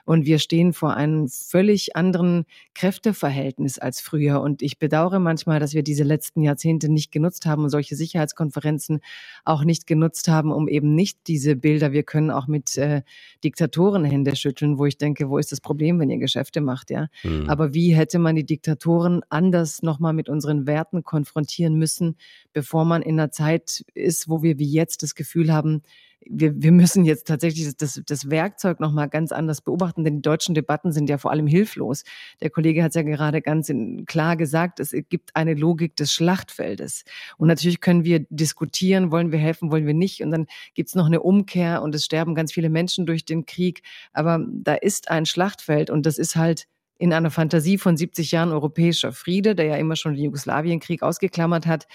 Und 0.06 0.28
wir 0.28 0.38
stehen 0.38 0.74
vor 0.74 0.94
einem 0.94 1.28
völlig 1.28 1.96
anderen 1.96 2.46
Kräfteverhältnis 2.76 3.80
als 3.80 4.00
früher. 4.00 4.42
Und 4.42 4.62
ich 4.62 4.78
bedauere 4.78 5.18
manchmal, 5.18 5.60
dass 5.60 5.74
wir 5.74 5.82
diese 5.82 6.04
letzten 6.04 6.44
Jahrzehnte 6.44 6.88
nicht 6.88 7.12
genutzt 7.12 7.48
haben 7.48 7.64
und 7.64 7.72
solche 7.72 7.96
Sicherheitskonferenzen 8.28 9.00
auch 9.46 9.64
nicht 9.64 9.88
genutzt 9.88 10.28
haben, 10.28 10.52
um 10.52 10.68
eben 10.68 10.96
nicht 10.96 11.20
diese 11.28 11.56
Bilder, 11.56 11.92
wir 11.92 12.04
können 12.04 12.32
auch 12.32 12.48
mit 12.48 12.78
äh, 12.78 13.02
Diktatoren 13.44 14.04
Hände 14.04 14.36
schütteln, 14.36 14.78
wo 14.78 14.86
ich 14.86 14.98
denke, 14.98 15.30
wo 15.30 15.38
ist 15.38 15.52
das 15.52 15.62
Problem, 15.62 16.00
wenn 16.00 16.10
ihr 16.10 16.18
Geschäfte 16.18 16.62
macht, 16.62 16.92
ja? 16.92 17.08
Mhm. 17.24 17.50
Aber 17.50 17.74
wie 17.74 17.96
hätte 17.96 18.20
man 18.20 18.36
die 18.36 18.46
Diktatoren 18.46 19.22
anders 19.30 19.82
nochmal 19.82 20.14
mit 20.14 20.30
unseren 20.30 20.68
Werten 20.68 21.04
konfrontieren 21.04 21.76
müssen, 21.76 22.16
bevor 22.54 22.86
man 22.86 23.02
in 23.02 23.20
einer 23.20 23.32
Zeit 23.32 23.86
ist, 23.94 24.30
wo 24.30 24.44
wir 24.44 24.60
wie 24.60 24.72
jetzt 24.72 25.04
das 25.04 25.16
Gefühl 25.16 25.54
haben, 25.54 25.82
wir, 26.26 26.62
wir 26.62 26.72
müssen 26.72 27.06
jetzt 27.06 27.28
tatsächlich 27.28 27.76
das, 27.78 28.02
das 28.06 28.30
Werkzeug 28.30 28.80
nochmal 28.80 29.10
ganz 29.10 29.32
anders 29.32 29.62
beobachten, 29.62 30.04
denn 30.04 30.18
die 30.18 30.22
deutschen 30.22 30.56
Debatten 30.56 30.92
sind 30.92 31.10
ja 31.10 31.18
vor 31.18 31.32
allem 31.32 31.48
hilflos. 31.48 32.04
Der 32.42 32.50
Kollege 32.50 32.84
hat 32.84 32.90
es 32.90 32.96
ja 32.96 33.04
gerade 33.04 33.42
ganz 33.42 33.72
klar 34.06 34.36
gesagt, 34.36 34.80
es 34.80 34.96
gibt 35.10 35.36
eine 35.36 35.54
Logik 35.54 35.96
des 35.96 36.12
Schlachtfeldes. 36.12 37.04
Und 37.38 37.48
natürlich 37.48 37.82
können 37.82 38.04
wir 38.04 38.26
diskutieren, 38.30 39.12
wollen 39.12 39.32
wir 39.32 39.40
helfen, 39.40 39.72
wollen 39.72 39.86
wir 39.86 39.94
nicht. 39.94 40.22
Und 40.22 40.32
dann 40.32 40.48
gibt 40.74 40.90
es 40.90 40.96
noch 40.96 41.06
eine 41.06 41.22
Umkehr 41.22 41.82
und 41.82 41.96
es 41.96 42.06
sterben 42.06 42.36
ganz 42.36 42.52
viele 42.52 42.70
Menschen 42.70 43.06
durch 43.06 43.26
den 43.26 43.46
Krieg. 43.46 43.82
Aber 44.14 44.46
da 44.50 44.74
ist 44.74 45.10
ein 45.10 45.26
Schlachtfeld 45.26 45.90
und 45.90 46.06
das 46.06 46.18
ist 46.18 46.36
halt 46.36 46.68
in 47.00 47.14
einer 47.14 47.30
Fantasie 47.30 47.78
von 47.78 47.96
70 47.96 48.32
Jahren 48.32 48.52
europäischer 48.52 49.12
Friede, 49.12 49.56
der 49.56 49.66
ja 49.66 49.76
immer 49.76 49.96
schon 49.96 50.14
den 50.14 50.24
Jugoslawienkrieg 50.24 51.04
ausgeklammert 51.04 51.68
hat, 51.68 51.88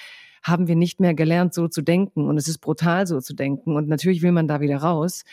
haben 0.43 0.67
wir 0.67 0.77
nicht 0.77 1.01
mehr 1.01 1.15
gelernt, 1.15 1.55
so 1.55 1.69
zu 1.69 1.83
denken. 1.83 2.29
Und 2.29 2.37
es 2.37 2.49
ist 2.49 2.59
brutal, 2.59 3.07
so 3.07 3.21
zu 3.21 3.35
denken. 3.35 3.77
Und 3.77 3.89
natürlich 3.89 4.23
will 4.23 4.33
man 4.33 4.49
da 4.49 4.61
wieder 4.61 4.79
raus. 4.79 5.25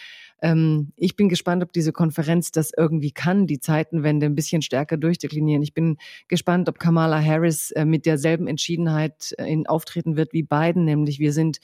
Ähm, 0.42 0.94
ich 0.96 1.16
bin 1.16 1.30
gespannt, 1.30 1.64
ob 1.64 1.74
diese 1.74 1.92
Konferenz 1.92 2.52
das 2.52 2.72
irgendwie 2.76 3.12
kann, 3.12 3.48
die 3.48 3.60
Zeitenwende 3.60 4.26
ein 4.26 4.36
bisschen 4.36 4.62
stärker 4.62 4.98
durchdeklinieren. 4.98 5.64
Ich 5.64 5.74
bin 5.74 5.98
gespannt, 6.28 6.70
ob 6.70 6.80
Kamala 6.80 7.22
Harris 7.22 7.72
äh, 7.72 7.86
mit 7.86 8.06
derselben 8.06 8.48
Entschiedenheit 8.48 9.36
äh, 9.38 9.52
in, 9.52 9.68
auftreten 9.68 10.16
wird 10.16 10.34
wie 10.34 10.44
Biden, 10.44 10.86
nämlich 10.86 11.20
wir 11.20 11.34
sind 11.34 11.60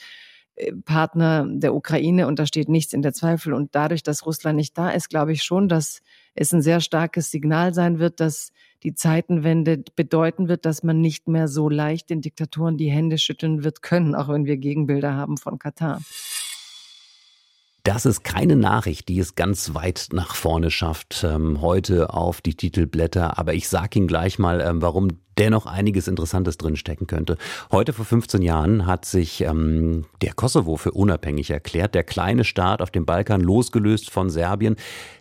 Partner 0.86 1.46
der 1.48 1.76
Ukraine 1.76 2.28
und 2.28 2.40
da 2.40 2.46
steht 2.46 2.70
nichts 2.70 2.94
in 2.94 3.02
der 3.02 3.14
Zweifel. 3.14 3.54
Und 3.54 3.76
dadurch, 3.76 4.04
dass 4.04 4.26
Russland 4.26 4.56
nicht 4.56 4.78
da 4.78 4.90
ist, 4.90 5.10
glaube 5.10 5.34
ich 5.34 5.44
schon, 5.44 5.68
dass 5.68 6.02
es 6.34 6.54
ein 6.54 6.62
sehr 6.62 6.80
starkes 6.80 7.32
Signal 7.32 7.74
sein 7.74 8.00
wird, 8.00 8.20
dass 8.20 8.52
die 8.84 8.94
Zeitenwende 8.94 9.84
bedeuten 9.96 10.48
wird, 10.48 10.66
dass 10.66 10.84
man 10.84 11.02
nicht 11.02 11.28
mehr 11.28 11.48
so 11.48 11.70
leicht 11.70 12.10
den 12.10 12.22
Diktatoren 12.22 12.78
die 12.78 12.92
Hände 12.92 13.18
schütteln 13.18 13.64
wird 13.64 13.82
können, 13.82 14.16
auch 14.16 14.30
wenn 14.30 14.46
wir 14.46 14.58
Gegenbilder 14.58 15.14
haben 15.14 15.38
von 15.38 15.60
Katar. 15.60 16.02
Das 17.86 18.08
ist 18.08 18.24
keine 18.24 18.56
Nachricht, 18.56 19.10
die 19.10 19.20
es 19.20 19.36
ganz 19.36 19.76
weit 19.76 20.08
nach 20.12 20.34
vorne 20.34 20.72
schafft, 20.72 21.24
ähm, 21.24 21.62
heute 21.62 22.16
auf 22.16 22.42
die 22.42 22.56
Titelblätter. 22.56 23.38
Aber 23.38 23.54
ich 23.54 23.70
sage 23.70 24.00
Ihnen 24.00 24.08
gleich 24.08 24.40
mal, 24.40 24.60
ähm, 24.60 24.82
warum 24.82 25.20
dennoch 25.38 25.68
einiges 25.68 26.08
Interessantes 26.08 26.58
drinstecken 26.58 27.06
könnte. 27.06 27.38
Heute 27.72 27.94
vor 27.94 28.06
15 28.06 28.42
Jahren 28.42 28.88
hat 28.88 29.06
sich 29.06 29.42
ähm, 29.42 30.06
der 30.24 30.34
Kosovo 30.34 30.78
für 30.78 30.92
unabhängig 30.92 31.52
erklärt, 31.52 31.94
der 31.94 32.04
kleine 32.04 32.44
Staat 32.44 32.82
auf 32.82 32.90
dem 32.90 33.06
Balkan, 33.06 33.42
losgelöst 33.42 34.10
von 34.10 34.32
Serbien 34.32 34.78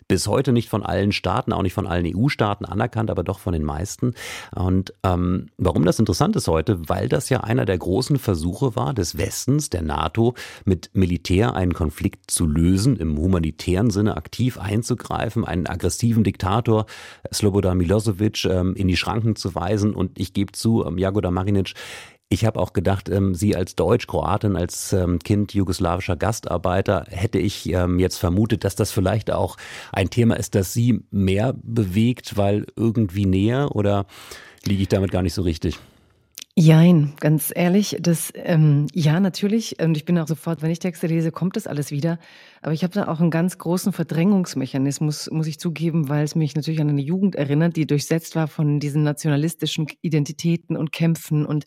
bis 0.09 0.27
heute 0.27 0.53
nicht 0.53 0.69
von 0.69 0.83
allen 0.83 1.13
Staaten, 1.13 1.53
auch 1.53 1.63
nicht 1.63 1.75
von 1.75 1.87
allen 1.87 2.07
EU-Staaten 2.07 2.65
anerkannt, 2.65 3.11
aber 3.11 3.25
doch 3.25 3.39
von 3.39 3.53
den 3.53 3.65
meisten. 3.65 4.15
Und 4.55 4.95
ähm, 5.03 5.49
warum 5.59 5.85
das 5.85 5.99
interessant 5.99 6.37
ist 6.37 6.49
heute, 6.49 6.89
weil 6.89 7.09
das 7.09 7.29
ja 7.29 7.41
einer 7.41 7.65
der 7.65 7.79
großen 7.79 8.19
Versuche 8.19 8.77
war 8.77 8.95
des 8.95 9.19
Westens, 9.19 9.71
der 9.71 9.83
NATO, 9.83 10.35
mit 10.65 10.91
Militär 10.95 11.55
einen 11.55 11.75
Konflikt 11.75 12.31
zu 12.31 12.47
lösen, 12.47 12.97
im 12.97 13.17
humanitären 13.19 13.91
Sinne 13.91 14.17
aktiv 14.17 14.59
einzugreifen, 14.59 15.45
einen 15.45 15.67
aggressiven 15.67 16.25
Diktator 16.25 16.87
Slobodan 17.33 17.79
Milosevic 17.79 18.45
ähm, 18.45 18.75
in 18.75 18.89
die 18.89 18.97
Schranken 18.97 19.37
zu 19.37 19.55
weisen. 19.55 19.95
Und 19.95 20.19
ich 20.19 20.33
gebe 20.33 20.53
zu, 20.53 20.85
ähm, 20.85 20.99
Jagoda 20.99 21.31
Marinic, 21.31 21.75
ich 22.29 22.45
habe 22.45 22.59
auch 22.59 22.73
gedacht, 22.73 23.09
ähm, 23.09 23.35
Sie 23.35 23.55
als 23.55 23.77
Deutsch-Kroatin, 23.77 24.57
als 24.57 24.93
ähm, 24.93 25.19
Kind 25.19 25.55
jugoslawischer 25.55 26.17
Gastarbeiter, 26.17 27.05
hätte 27.09 27.39
ich 27.39 27.69
ähm, 27.71 27.99
jetzt 27.99 28.17
vermutet, 28.17 28.65
dass 28.65 28.77
das 28.77 28.91
vielleicht 28.91 29.31
auch 29.31 29.57
ein 29.93 30.11
Thema 30.11 30.37
ist, 30.37 30.55
das 30.55 30.73
Sie 30.73 31.05
mehr 31.11 31.55
bewegt, 31.57 32.37
weil 32.37 32.67
irgendwie 32.77 33.27
näher 33.27 33.75
oder 33.75 34.07
liege 34.65 34.83
ich 34.83 34.89
damit 34.89 35.11
gar 35.11 35.23
nicht 35.23 35.35
so 35.35 35.43
richtig? 35.43 35.79
Jein, 36.57 37.15
ganz 37.19 37.51
ehrlich, 37.53 37.97
das 38.01 38.31
ähm, 38.37 38.87
ja 38.95 39.19
natürlich. 39.19 39.81
Und 39.83 39.97
ich 39.97 40.05
bin 40.05 40.17
auch 40.21 40.29
sofort, 40.29 40.63
wenn 40.63 40.71
ich 40.71 40.79
Texte 40.79 41.09
lese, 41.09 41.33
kommt 41.33 41.57
das 41.57 41.67
alles 41.67 41.91
wieder. 41.91 42.21
Aber 42.63 42.73
ich 42.73 42.85
habe 42.85 42.95
da 42.95 43.09
auch 43.09 43.19
einen 43.19 43.33
ganz 43.33 43.59
großen 43.59 43.93
Verdrängungsmechanismus, 43.93 45.29
muss 45.33 45.49
ich 45.49 45.59
zugeben, 45.59 46.09
weil 46.09 46.23
es 46.23 46.37
mich 46.37 46.55
natürlich 46.55 46.81
an 46.81 46.89
eine 46.91 47.03
Jugend 47.03 47.35
erinnert, 47.35 47.75
die 47.75 47.89
durchsetzt 47.89 48.37
war 48.37 48.47
von 48.47 48.79
diesen 48.79 49.03
nationalistischen 49.03 49.89
Identitäten 50.01 50.77
und 50.77 50.93
Kämpfen. 50.93 51.45
Und 51.45 51.65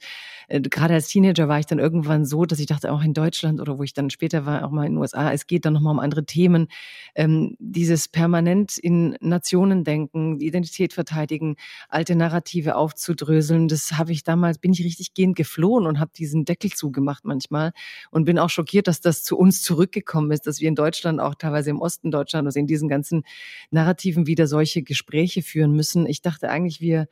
äh, 0.47 0.61
gerade 0.61 0.93
als 0.93 1.09
Teenager 1.09 1.49
war 1.49 1.59
ich 1.59 1.65
dann 1.65 1.79
irgendwann 1.79 2.25
so, 2.25 2.45
dass 2.45 2.59
ich 2.59 2.67
dachte, 2.67 2.89
auch 2.93 3.03
in 3.03 3.13
Deutschland 3.13 3.59
oder 3.59 3.77
wo 3.77 3.83
ich 3.83 3.93
dann 3.93 4.09
später 4.09 4.45
war, 4.45 4.65
auch 4.65 4.71
mal 4.71 4.85
in 4.85 4.93
den 4.93 4.99
USA, 4.99 5.33
es 5.33 5.47
geht 5.47 5.65
dann 5.65 5.73
nochmal 5.73 5.91
um 5.91 5.99
andere 5.99 6.25
Themen. 6.25 6.67
Ähm, 7.13 7.57
dieses 7.59 8.07
permanent 8.07 8.77
in 8.77 9.17
Nationen 9.19 9.83
denken, 9.83 10.39
Identität 10.39 10.93
verteidigen, 10.93 11.57
alte 11.89 12.15
Narrative 12.15 12.77
aufzudröseln, 12.77 13.67
das 13.67 13.97
habe 13.97 14.13
ich 14.13 14.23
damals, 14.23 14.59
bin 14.59 14.71
ich 14.71 14.76
richtig 14.83 15.13
gehend 15.13 15.35
geflohen 15.35 15.85
und 15.85 15.99
habe 15.99 16.11
diesen 16.15 16.45
Deckel 16.45 16.71
zugemacht 16.71 17.25
manchmal 17.25 17.71
und 18.11 18.25
bin 18.25 18.39
auch 18.39 18.49
schockiert, 18.49 18.87
dass 18.87 19.01
das 19.01 19.23
zu 19.23 19.37
uns 19.37 19.61
zurückgekommen 19.61 20.31
ist, 20.31 20.47
dass 20.47 20.59
wir 20.59 20.67
in 20.67 20.75
Deutschland 20.75 21.19
auch 21.19 21.35
teilweise 21.35 21.69
im 21.69 21.81
Osten 21.81 22.11
Deutschland, 22.11 22.45
also 22.45 22.59
in 22.59 22.67
diesen 22.67 22.89
ganzen 22.89 23.23
Narrativen 23.71 24.27
wieder 24.27 24.47
solche 24.47 24.83
Gespräche 24.83 25.41
führen 25.41 25.73
müssen. 25.73 26.05
Ich 26.05 26.21
dachte 26.21 26.49
eigentlich, 26.49 26.81
wir 26.81 27.07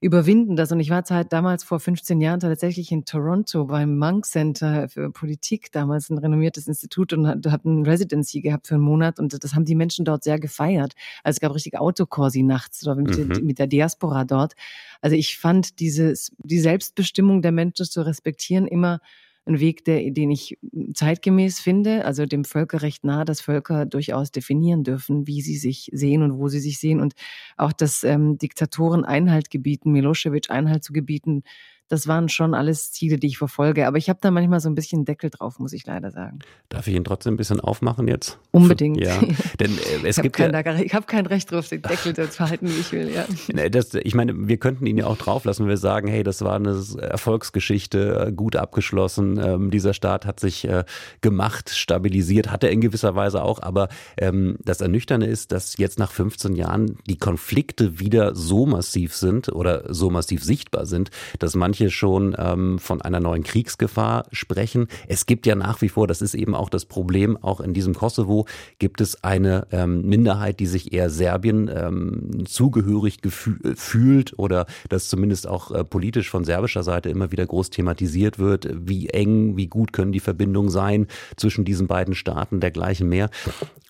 überwinden 0.00 0.54
das. 0.54 0.70
Und 0.70 0.80
ich 0.80 0.90
war 0.90 1.02
halt 1.02 1.32
damals 1.32 1.64
vor 1.64 1.80
15 1.80 2.20
Jahren 2.20 2.40
tatsächlich 2.40 2.92
in 2.92 3.04
Toronto 3.04 3.64
beim 3.64 3.98
Monk 3.98 4.26
Center 4.26 4.88
für 4.88 5.10
Politik, 5.10 5.72
damals 5.72 6.08
ein 6.08 6.18
renommiertes 6.18 6.68
Institut 6.68 7.12
und 7.12 7.26
hat 7.26 7.64
ein 7.64 7.84
Residency 7.84 8.40
gehabt 8.40 8.68
für 8.68 8.74
einen 8.74 8.84
Monat 8.84 9.18
und 9.18 9.42
das 9.42 9.54
haben 9.54 9.64
die 9.64 9.74
Menschen 9.74 10.04
dort 10.04 10.22
sehr 10.22 10.38
gefeiert. 10.38 10.92
Also 11.24 11.36
es 11.36 11.40
gab 11.40 11.54
richtig 11.54 11.78
Autokorsi 11.78 12.42
nachts 12.42 12.84
mit, 12.86 13.18
mhm. 13.18 13.44
mit 13.44 13.58
der 13.58 13.66
Diaspora 13.66 14.24
dort. 14.24 14.54
Also 15.00 15.16
ich 15.16 15.36
fand 15.36 15.80
dieses, 15.80 16.32
die 16.38 16.60
Selbstbestimmung 16.60 17.42
der 17.42 17.52
Menschen 17.52 17.86
zu 17.86 18.02
respektieren 18.02 18.66
immer 18.66 19.00
ein 19.48 19.60
Weg, 19.60 19.84
der, 19.84 20.10
den 20.10 20.30
ich 20.30 20.58
zeitgemäß 20.94 21.60
finde, 21.60 22.04
also 22.04 22.26
dem 22.26 22.44
Völkerrecht 22.44 23.04
nahe, 23.04 23.24
dass 23.24 23.40
Völker 23.40 23.86
durchaus 23.86 24.30
definieren 24.30 24.84
dürfen, 24.84 25.26
wie 25.26 25.40
sie 25.40 25.56
sich 25.56 25.90
sehen 25.92 26.22
und 26.22 26.38
wo 26.38 26.48
sie 26.48 26.60
sich 26.60 26.78
sehen. 26.78 27.00
Und 27.00 27.14
auch, 27.56 27.72
dass 27.72 28.04
ähm, 28.04 28.38
Diktatoren 28.38 29.04
Einhalt 29.04 29.50
gebieten, 29.50 29.92
Milosevic 29.92 30.50
Einhalt 30.50 30.84
zu 30.84 30.92
gebieten, 30.92 31.42
das 31.88 32.06
waren 32.06 32.28
schon 32.28 32.54
alles 32.54 32.92
Ziele, 32.92 33.18
die 33.18 33.28
ich 33.28 33.38
verfolge. 33.38 33.86
Aber 33.86 33.96
ich 33.96 34.08
habe 34.08 34.18
da 34.20 34.30
manchmal 34.30 34.60
so 34.60 34.68
ein 34.68 34.74
bisschen 34.74 35.04
Deckel 35.04 35.30
drauf, 35.30 35.58
muss 35.58 35.72
ich 35.72 35.86
leider 35.86 36.10
sagen. 36.10 36.40
Darf 36.68 36.86
ich 36.86 36.94
ihn 36.94 37.04
trotzdem 37.04 37.34
ein 37.34 37.36
bisschen 37.38 37.60
aufmachen 37.60 38.08
jetzt? 38.08 38.38
Unbedingt. 38.50 39.00
Ja, 39.00 39.18
denn 39.58 39.72
äh, 39.72 40.04
es 40.06 40.18
ich 40.18 40.22
gibt 40.22 40.36
kein, 40.36 40.52
ja, 40.52 40.78
ich 40.80 40.94
habe 40.94 41.06
kein 41.06 41.24
Recht 41.26 41.50
drauf, 41.50 41.68
den 41.68 41.82
Deckel 41.82 42.14
zu 42.14 42.26
verhalten, 42.28 42.68
wie 42.68 42.78
ich 42.78 42.92
will. 42.92 43.10
Ja. 43.12 43.24
Das, 43.70 43.92
ich 43.94 44.14
meine, 44.14 44.48
wir 44.48 44.56
könnten 44.56 44.86
ihn 44.86 44.96
ja 44.96 45.06
auch 45.06 45.16
drauflassen, 45.16 45.64
wenn 45.64 45.70
wir 45.70 45.76
sagen, 45.76 46.08
hey, 46.08 46.22
das 46.22 46.42
war 46.42 46.54
eine 46.54 46.80
Erfolgsgeschichte, 47.00 48.26
äh, 48.28 48.32
gut 48.32 48.56
abgeschlossen. 48.56 49.38
Ähm, 49.38 49.70
dieser 49.70 49.94
Staat 49.94 50.26
hat 50.26 50.40
sich 50.40 50.66
äh, 50.66 50.84
gemacht, 51.20 51.70
stabilisiert, 51.70 52.50
hat 52.50 52.64
er 52.64 52.70
in 52.70 52.80
gewisser 52.80 53.14
Weise 53.14 53.42
auch. 53.42 53.60
Aber 53.62 53.88
ähm, 54.16 54.56
das 54.64 54.80
Ernüchternde 54.80 55.26
ist, 55.26 55.52
dass 55.52 55.76
jetzt 55.76 55.98
nach 55.98 56.12
15 56.12 56.54
Jahren 56.54 56.98
die 57.06 57.18
Konflikte 57.18 57.98
wieder 57.98 58.34
so 58.34 58.64
massiv 58.64 59.14
sind 59.14 59.50
oder 59.50 59.92
so 59.92 60.10
massiv 60.10 60.44
sichtbar 60.44 60.86
sind, 60.86 61.10
dass 61.38 61.54
manche 61.54 61.77
manche 61.78 61.90
schon 61.90 62.34
ähm, 62.38 62.78
von 62.78 63.02
einer 63.02 63.20
neuen 63.20 63.42
Kriegsgefahr 63.42 64.26
sprechen. 64.32 64.88
Es 65.06 65.26
gibt 65.26 65.46
ja 65.46 65.54
nach 65.54 65.80
wie 65.80 65.88
vor, 65.88 66.06
das 66.06 66.22
ist 66.22 66.34
eben 66.34 66.54
auch 66.54 66.70
das 66.70 66.84
Problem, 66.86 67.36
auch 67.36 67.60
in 67.60 67.72
diesem 67.72 67.94
Kosovo 67.94 68.46
gibt 68.78 69.00
es 69.00 69.22
eine 69.22 69.66
ähm, 69.70 70.02
Minderheit, 70.02 70.58
die 70.60 70.66
sich 70.66 70.92
eher 70.92 71.10
Serbien 71.10 71.70
ähm, 71.72 72.44
zugehörig 72.46 73.18
fühlt 73.28 74.38
oder 74.38 74.66
das 74.88 75.08
zumindest 75.08 75.46
auch 75.46 75.70
äh, 75.70 75.84
politisch 75.84 76.30
von 76.30 76.44
serbischer 76.44 76.82
Seite 76.82 77.10
immer 77.10 77.30
wieder 77.30 77.46
groß 77.46 77.70
thematisiert 77.70 78.38
wird. 78.38 78.68
Wie 78.72 79.08
eng, 79.10 79.56
wie 79.56 79.68
gut 79.68 79.92
können 79.92 80.12
die 80.12 80.20
Verbindungen 80.20 80.70
sein 80.70 81.06
zwischen 81.36 81.64
diesen 81.64 81.86
beiden 81.86 82.14
Staaten, 82.14 82.60
dergleichen 82.60 83.08
mehr. 83.08 83.30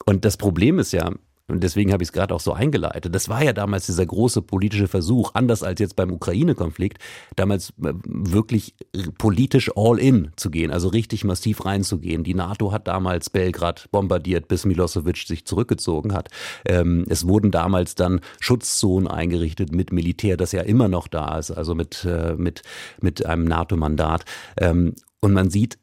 Und 0.05 0.25
das 0.25 0.37
Problem 0.37 0.79
ist 0.79 0.93
ja, 0.93 1.13
Und 1.49 1.65
deswegen 1.65 1.93
habe 1.93 2.03
ich 2.03 2.11
es 2.11 2.13
gerade 2.13 2.35
auch 2.35 2.41
so 2.41 2.53
eingeleitet. 2.53 3.15
Das 3.15 3.29
war 3.31 3.43
ja 3.43 3.55
damals 3.55 3.87
dieser 3.87 4.05
große 4.05 4.43
politische 4.43 4.87
Versuch, 4.87 5.31
anders 5.35 5.63
als 5.63 5.81
jetzt 5.81 5.97
beim 5.97 6.13
Ukraine-Konflikt, 6.13 6.99
damals 7.37 7.71
äh, 7.83 7.95
wirklich 8.05 8.75
politisch 9.17 9.71
all 9.75 9.99
in 9.99 10.31
zu 10.37 10.51
gehen, 10.51 10.71
also 10.71 10.89
richtig 10.89 11.25
massiv 11.25 11.65
reinzugehen. 11.65 12.23
Die 12.23 12.35
NATO 12.35 12.71
hat 12.71 12.87
damals 12.87 13.31
Belgrad 13.31 13.91
bombardiert, 13.91 14.49
bis 14.49 14.67
Milosevic 14.67 15.17
sich 15.27 15.47
zurückgezogen 15.47 16.13
hat. 16.13 16.29
Ähm, 16.67 17.07
es 17.09 17.27
wurden 17.27 17.51
damals 17.51 17.95
dann 17.95 18.21
Schutzzonen 18.41 19.09
eingerichtet 19.09 19.73
mit 19.73 19.91
Militär, 19.91 20.37
das 20.37 20.53
ja 20.53 20.61
immer 20.61 20.89
noch 20.89 21.09
da 21.09 21.39
ist, 21.39 21.51
also 21.51 21.75
mit, 21.75 22.05
äh, 22.05 22.35
mit, 22.37 22.63
mit 23.01 23.25
einem 23.25 23.45
NATO-Mandat. 23.45 24.25
Ähm, 24.59 24.95
und 25.21 25.33
man 25.33 25.51
sieht, 25.51 25.79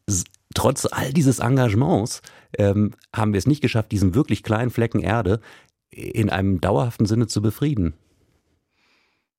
trotz 0.56 0.86
all 0.86 1.13
dieses 1.13 1.39
Engagements 1.39 2.22
ähm, 2.58 2.94
haben 3.15 3.34
wir 3.34 3.38
es 3.38 3.48
nicht 3.48 3.62
geschafft, 3.62 3.91
diesen 3.91 4.15
wirklich 4.15 4.41
kleinen 4.41 4.72
Flecken 4.72 5.02
Erde 5.02 5.39
in 5.91 6.30
einem 6.30 6.60
dauerhaften 6.60 7.06
Sinne 7.06 7.28
zu 7.28 7.41
befrieden. 7.41 7.94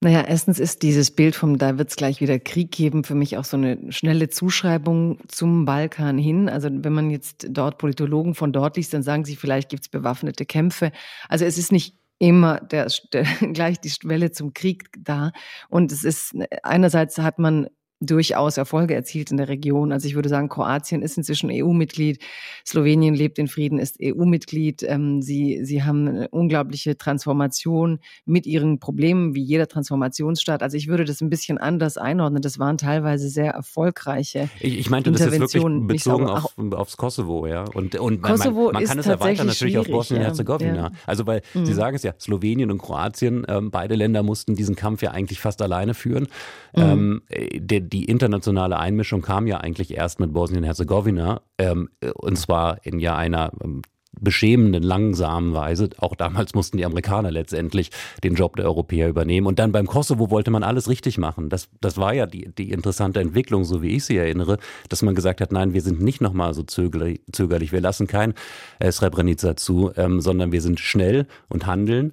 Naja, 0.03 0.21
erstens 0.21 0.59
ist 0.59 0.83
dieses 0.83 1.11
Bild 1.11 1.35
vom, 1.35 1.57
da 1.57 1.79
wird 1.79 1.89
es 1.89 1.97
gleich 1.97 2.21
wieder 2.21 2.39
Krieg 2.39 2.71
geben, 2.71 3.03
für 3.03 3.15
mich 3.15 3.39
auch 3.39 3.45
so 3.45 3.57
eine 3.57 3.91
schnelle 3.91 4.29
Zuschreibung 4.29 5.19
zum 5.27 5.65
Balkan 5.65 6.19
hin. 6.19 6.51
Also 6.51 6.69
wenn 6.71 6.93
man 6.93 7.11
jetzt 7.11 7.47
dort 7.51 7.79
Politologen 7.79 8.35
von 8.35 8.53
dort 8.53 8.77
liest, 8.77 8.93
dann 8.93 9.03
sagen 9.03 9.25
sie, 9.25 9.37
vielleicht 9.37 9.71
gibt 9.71 9.85
es 9.85 9.89
bewaffnete 9.89 10.45
Kämpfe. 10.45 10.93
Also 11.29 11.47
es 11.47 11.57
ist 11.57 11.73
nicht 11.73 11.97
immer 12.19 12.61
der, 12.61 12.89
der, 13.13 13.25
gleich 13.53 13.81
die 13.81 13.91
Schwelle 13.91 14.33
zum 14.33 14.53
Krieg 14.53 14.91
da. 14.99 15.33
Und 15.71 15.91
es 15.93 16.05
ist, 16.05 16.35
einerseits 16.63 17.17
hat 17.17 17.39
man 17.39 17.69
durchaus 18.01 18.59
Erfolge 18.59 18.95
erzielt 18.95 19.31
in 19.31 19.39
der 19.39 19.49
Region. 19.49 19.91
Also 19.91 20.07
ich 20.07 20.15
würde 20.15 20.29
sagen, 20.29 20.49
Kroatien 20.49 21.03
ist 21.03 21.17
inzwischen 21.17 21.51
EU-Mitglied, 21.51 22.19
Slowenien 22.67 23.15
lebt 23.15 23.39
in 23.39 23.49
Frieden, 23.49 23.79
ist 23.79 23.97
EU-Mitglied. 24.03 24.83
Ähm, 24.83 25.23
sie, 25.23 25.61
sie 25.65 25.83
haben 25.83 26.07
eine 26.07 26.29
unglaubliche 26.29 26.99
Transformation 26.99 28.01
mit 28.27 28.47
ihren 28.47 28.81
Problemen, 28.81 29.35
wie 29.35 29.43
jeder 29.43 29.67
Transformationsstaat. 29.67 30.63
Also 30.63 30.77
ich 30.77 30.89
würde 30.89 31.05
das 31.05 31.23
ein 31.23 31.31
bisschen 31.31 31.57
anders 31.57 31.97
einordnen. 31.97 32.43
Das 32.43 32.59
waren 32.59 32.77
teilweise 32.77 33.31
sehr 33.31 33.53
erfolgreiche 33.53 34.51
Ich, 34.61 34.79
ich 34.79 34.91
meinte 34.91 35.11
das 35.11 35.21
jetzt 35.21 35.55
wirklich 35.55 35.87
bezogen 35.87 36.27
auf, 36.27 36.55
aufs 36.73 36.97
Kosovo, 36.99 37.47
ja. 37.47 37.65
Und, 37.73 37.95
und 37.97 38.21
Kosovo 38.21 38.65
man, 38.65 38.75
man 38.75 38.85
kann 38.85 38.99
es 38.99 39.07
erweitern 39.07 39.47
natürlich 39.47 39.79
auf 39.79 39.87
Bosnien-Herzegowina. 39.87 40.75
Ja. 40.75 40.91
Also 41.07 41.27
weil 41.27 41.41
mhm. 41.55 41.65
Sie 41.65 41.73
sagen 41.73 41.97
es 41.97 42.03
ja, 42.03 42.13
Slowenien 42.21 42.71
und 42.71 42.79
Kroatien, 42.79 43.47
ähm, 43.49 43.71
beide 43.71 43.95
Länder 43.95 44.23
mussten 44.23 44.55
diesen 44.55 44.77
Kampf 44.77 45.03
ja 45.03 45.13
eigentlich 45.13 45.41
fast 45.41 45.63
alleine 45.63 45.95
führen. 45.95 46.29
Mhm. 46.75 46.83
Ähm, 46.83 47.23
der, 47.55 47.86
die 47.87 48.05
internationale 48.05 48.79
Einmischung 48.79 49.23
kam 49.23 49.47
ja 49.47 49.59
eigentlich 49.59 49.95
erst 49.95 50.21
mit 50.21 50.33
Bosnien-Herzegowina 50.33 51.43
ähm, 51.59 51.89
und 52.15 52.37
zwar 52.37 52.85
in 52.85 52.99
ja 52.99 53.17
einer 53.17 53.53
ähm, 53.63 53.83
beschämenden, 54.21 54.83
langsamen 54.83 55.55
Weise. 55.55 55.91
Auch 55.99 56.17
damals 56.17 56.55
mussten 56.55 56.77
die 56.77 56.85
Amerikaner 56.85 57.31
letztendlich 57.31 57.91
den 58.25 58.35
Job 58.35 58.57
der 58.57 58.65
Europäer 58.65 59.09
übernehmen. 59.09 59.47
Und 59.47 59.59
dann 59.59 59.73
beim 59.73 59.87
Kosovo 59.87 60.31
wollte 60.31 60.51
man 60.51 60.63
alles 60.63 60.89
richtig 60.89 61.19
machen. 61.19 61.49
Das, 61.49 61.69
das 61.81 61.99
war 61.99 62.15
ja 62.15 62.27
die, 62.27 62.51
die 62.55 62.71
interessante 62.71 63.21
Entwicklung, 63.21 63.65
so 63.65 63.83
wie 63.83 63.97
ich 63.97 64.05
sie 64.05 64.17
erinnere, 64.17 64.59
dass 64.89 65.03
man 65.03 65.15
gesagt 65.15 65.41
hat, 65.41 65.53
nein, 65.53 65.75
wir 65.75 65.83
sind 65.83 66.01
nicht 66.01 66.21
nochmal 66.21 66.55
so 66.55 66.63
zögerlich. 66.63 67.73
Wir 67.73 67.81
lassen 67.81 68.07
kein 68.07 68.35
äh, 68.79 68.91
Srebrenica 68.91 69.57
zu, 69.57 69.93
ähm, 69.97 70.21
sondern 70.21 70.53
wir 70.53 70.63
sind 70.63 70.81
schnell 70.81 71.27
und 71.49 71.67
handeln. 71.67 72.13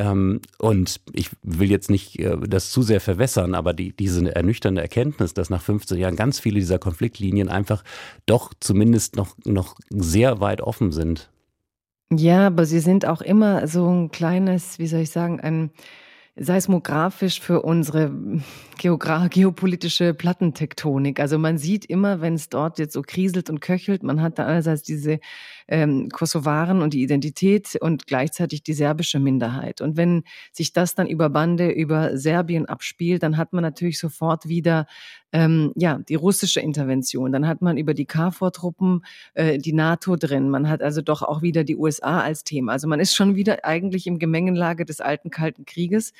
Ähm, 0.00 0.40
und 0.58 0.98
ich 1.12 1.28
will 1.42 1.70
jetzt 1.70 1.90
nicht 1.90 2.18
äh, 2.18 2.34
das 2.48 2.70
zu 2.70 2.80
sehr 2.80 3.02
verwässern, 3.02 3.54
aber 3.54 3.74
die, 3.74 3.94
diese 3.94 4.34
ernüchternde 4.34 4.80
Erkenntnis, 4.80 5.34
dass 5.34 5.50
nach 5.50 5.60
15 5.60 5.98
Jahren 5.98 6.16
ganz 6.16 6.40
viele 6.40 6.58
dieser 6.58 6.78
Konfliktlinien 6.78 7.50
einfach 7.50 7.84
doch 8.24 8.54
zumindest 8.60 9.16
noch, 9.16 9.36
noch 9.44 9.76
sehr 9.90 10.40
weit 10.40 10.62
offen 10.62 10.90
sind. 10.90 11.28
Ja, 12.10 12.46
aber 12.46 12.64
sie 12.64 12.80
sind 12.80 13.04
auch 13.04 13.20
immer 13.20 13.68
so 13.68 13.86
ein 13.88 14.10
kleines, 14.10 14.78
wie 14.78 14.86
soll 14.86 15.00
ich 15.00 15.10
sagen, 15.10 15.38
ein 15.38 15.70
seismografisch 16.34 17.38
für 17.38 17.60
unsere 17.60 18.10
geopolitische 18.78 20.14
Plattentektonik. 20.14 21.20
Also 21.20 21.38
man 21.38 21.58
sieht 21.58 21.84
immer, 21.84 22.22
wenn 22.22 22.34
es 22.34 22.48
dort 22.48 22.78
jetzt 22.78 22.94
so 22.94 23.02
kriselt 23.02 23.50
und 23.50 23.60
köchelt, 23.60 24.02
man 24.02 24.22
hat 24.22 24.38
da 24.38 24.46
einerseits 24.46 24.82
diese 24.82 25.20
ähm, 25.70 26.08
Kosovaren 26.10 26.82
und 26.82 26.92
die 26.92 27.02
Identität 27.02 27.76
und 27.80 28.06
gleichzeitig 28.06 28.62
die 28.62 28.74
serbische 28.74 29.20
Minderheit. 29.20 29.80
Und 29.80 29.96
wenn 29.96 30.24
sich 30.52 30.72
das 30.72 30.94
dann 30.96 31.06
über 31.06 31.30
Bande 31.30 31.70
über 31.70 32.16
Serbien 32.18 32.66
abspielt, 32.66 33.22
dann 33.22 33.36
hat 33.36 33.52
man 33.52 33.62
natürlich 33.62 33.98
sofort 33.98 34.48
wieder 34.48 34.86
ähm, 35.32 35.72
ja 35.76 35.98
die 35.98 36.16
russische 36.16 36.60
Intervention. 36.60 37.30
Dann 37.30 37.46
hat 37.46 37.62
man 37.62 37.76
über 37.76 37.94
die 37.94 38.04
KFOR-Truppen 38.04 39.04
äh, 39.34 39.58
die 39.58 39.72
NATO 39.72 40.16
drin. 40.16 40.50
Man 40.50 40.68
hat 40.68 40.82
also 40.82 41.02
doch 41.02 41.22
auch 41.22 41.40
wieder 41.40 41.62
die 41.62 41.76
USA 41.76 42.20
als 42.20 42.42
Thema. 42.42 42.72
Also 42.72 42.88
man 42.88 42.98
ist 42.98 43.14
schon 43.14 43.36
wieder 43.36 43.64
eigentlich 43.64 44.08
im 44.08 44.18
Gemengenlage 44.18 44.84
des 44.84 45.00
alten 45.00 45.30
Kalten 45.30 45.64
Krieges 45.66 46.12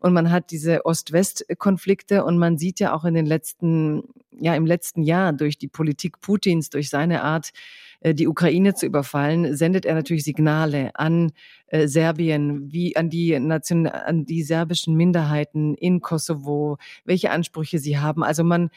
und 0.00 0.12
man 0.12 0.30
hat 0.30 0.50
diese 0.50 0.84
Ost-West-Konflikte 0.84 2.24
und 2.24 2.36
man 2.36 2.58
sieht 2.58 2.78
ja 2.78 2.94
auch 2.94 3.06
in 3.06 3.14
den 3.14 3.26
letzten 3.26 4.02
ja 4.40 4.54
im 4.54 4.66
letzten 4.66 5.02
Jahr 5.02 5.32
durch 5.32 5.58
die 5.58 5.68
Politik 5.68 6.20
Putins, 6.20 6.70
durch 6.70 6.90
seine 6.90 7.22
Art 7.22 7.50
die 8.02 8.28
Ukraine 8.28 8.74
zu 8.74 8.86
überfallen, 8.86 9.56
sendet 9.56 9.84
er 9.84 9.94
natürlich 9.94 10.24
Signale 10.24 10.90
an 10.94 11.32
äh, 11.66 11.88
Serbien, 11.88 12.72
wie 12.72 12.96
an 12.96 13.10
die 13.10 13.38
Nation, 13.38 13.86
an 13.86 14.24
die 14.24 14.42
serbischen 14.42 14.96
Minderheiten 14.96 15.74
in 15.74 16.00
Kosovo, 16.00 16.78
welche 17.04 17.30
Ansprüche 17.30 17.78
sie 17.78 17.98
haben. 17.98 18.22
Also 18.22 18.44
man 18.44 18.70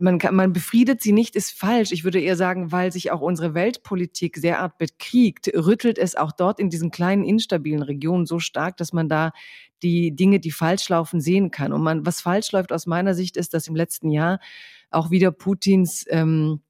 man, 0.00 0.18
kann, 0.18 0.34
man 0.34 0.52
befriedet 0.52 1.02
sie 1.02 1.12
nicht, 1.12 1.36
ist 1.36 1.58
falsch. 1.58 1.92
Ich 1.92 2.04
würde 2.04 2.20
eher 2.20 2.36
sagen, 2.36 2.72
weil 2.72 2.92
sich 2.92 3.10
auch 3.10 3.20
unsere 3.20 3.54
Weltpolitik 3.54 4.36
sehr 4.36 4.60
art 4.60 4.78
bekriegt, 4.78 5.48
rüttelt 5.54 5.98
es 5.98 6.14
auch 6.14 6.32
dort 6.32 6.60
in 6.60 6.70
diesen 6.70 6.90
kleinen 6.90 7.24
instabilen 7.24 7.82
Regionen 7.82 8.26
so 8.26 8.38
stark, 8.38 8.76
dass 8.76 8.92
man 8.92 9.08
da 9.08 9.32
die 9.82 10.14
Dinge, 10.14 10.40
die 10.40 10.50
falsch 10.50 10.88
laufen, 10.88 11.20
sehen 11.20 11.50
kann. 11.50 11.72
Und 11.72 11.82
man, 11.82 12.06
was 12.06 12.20
falsch 12.20 12.52
läuft 12.52 12.72
aus 12.72 12.86
meiner 12.86 13.14
Sicht, 13.14 13.36
ist, 13.36 13.54
dass 13.54 13.68
im 13.68 13.76
letzten 13.76 14.10
Jahr 14.10 14.40
auch 14.90 15.10
wieder 15.10 15.30
Putins 15.30 16.04
ähm, 16.08 16.60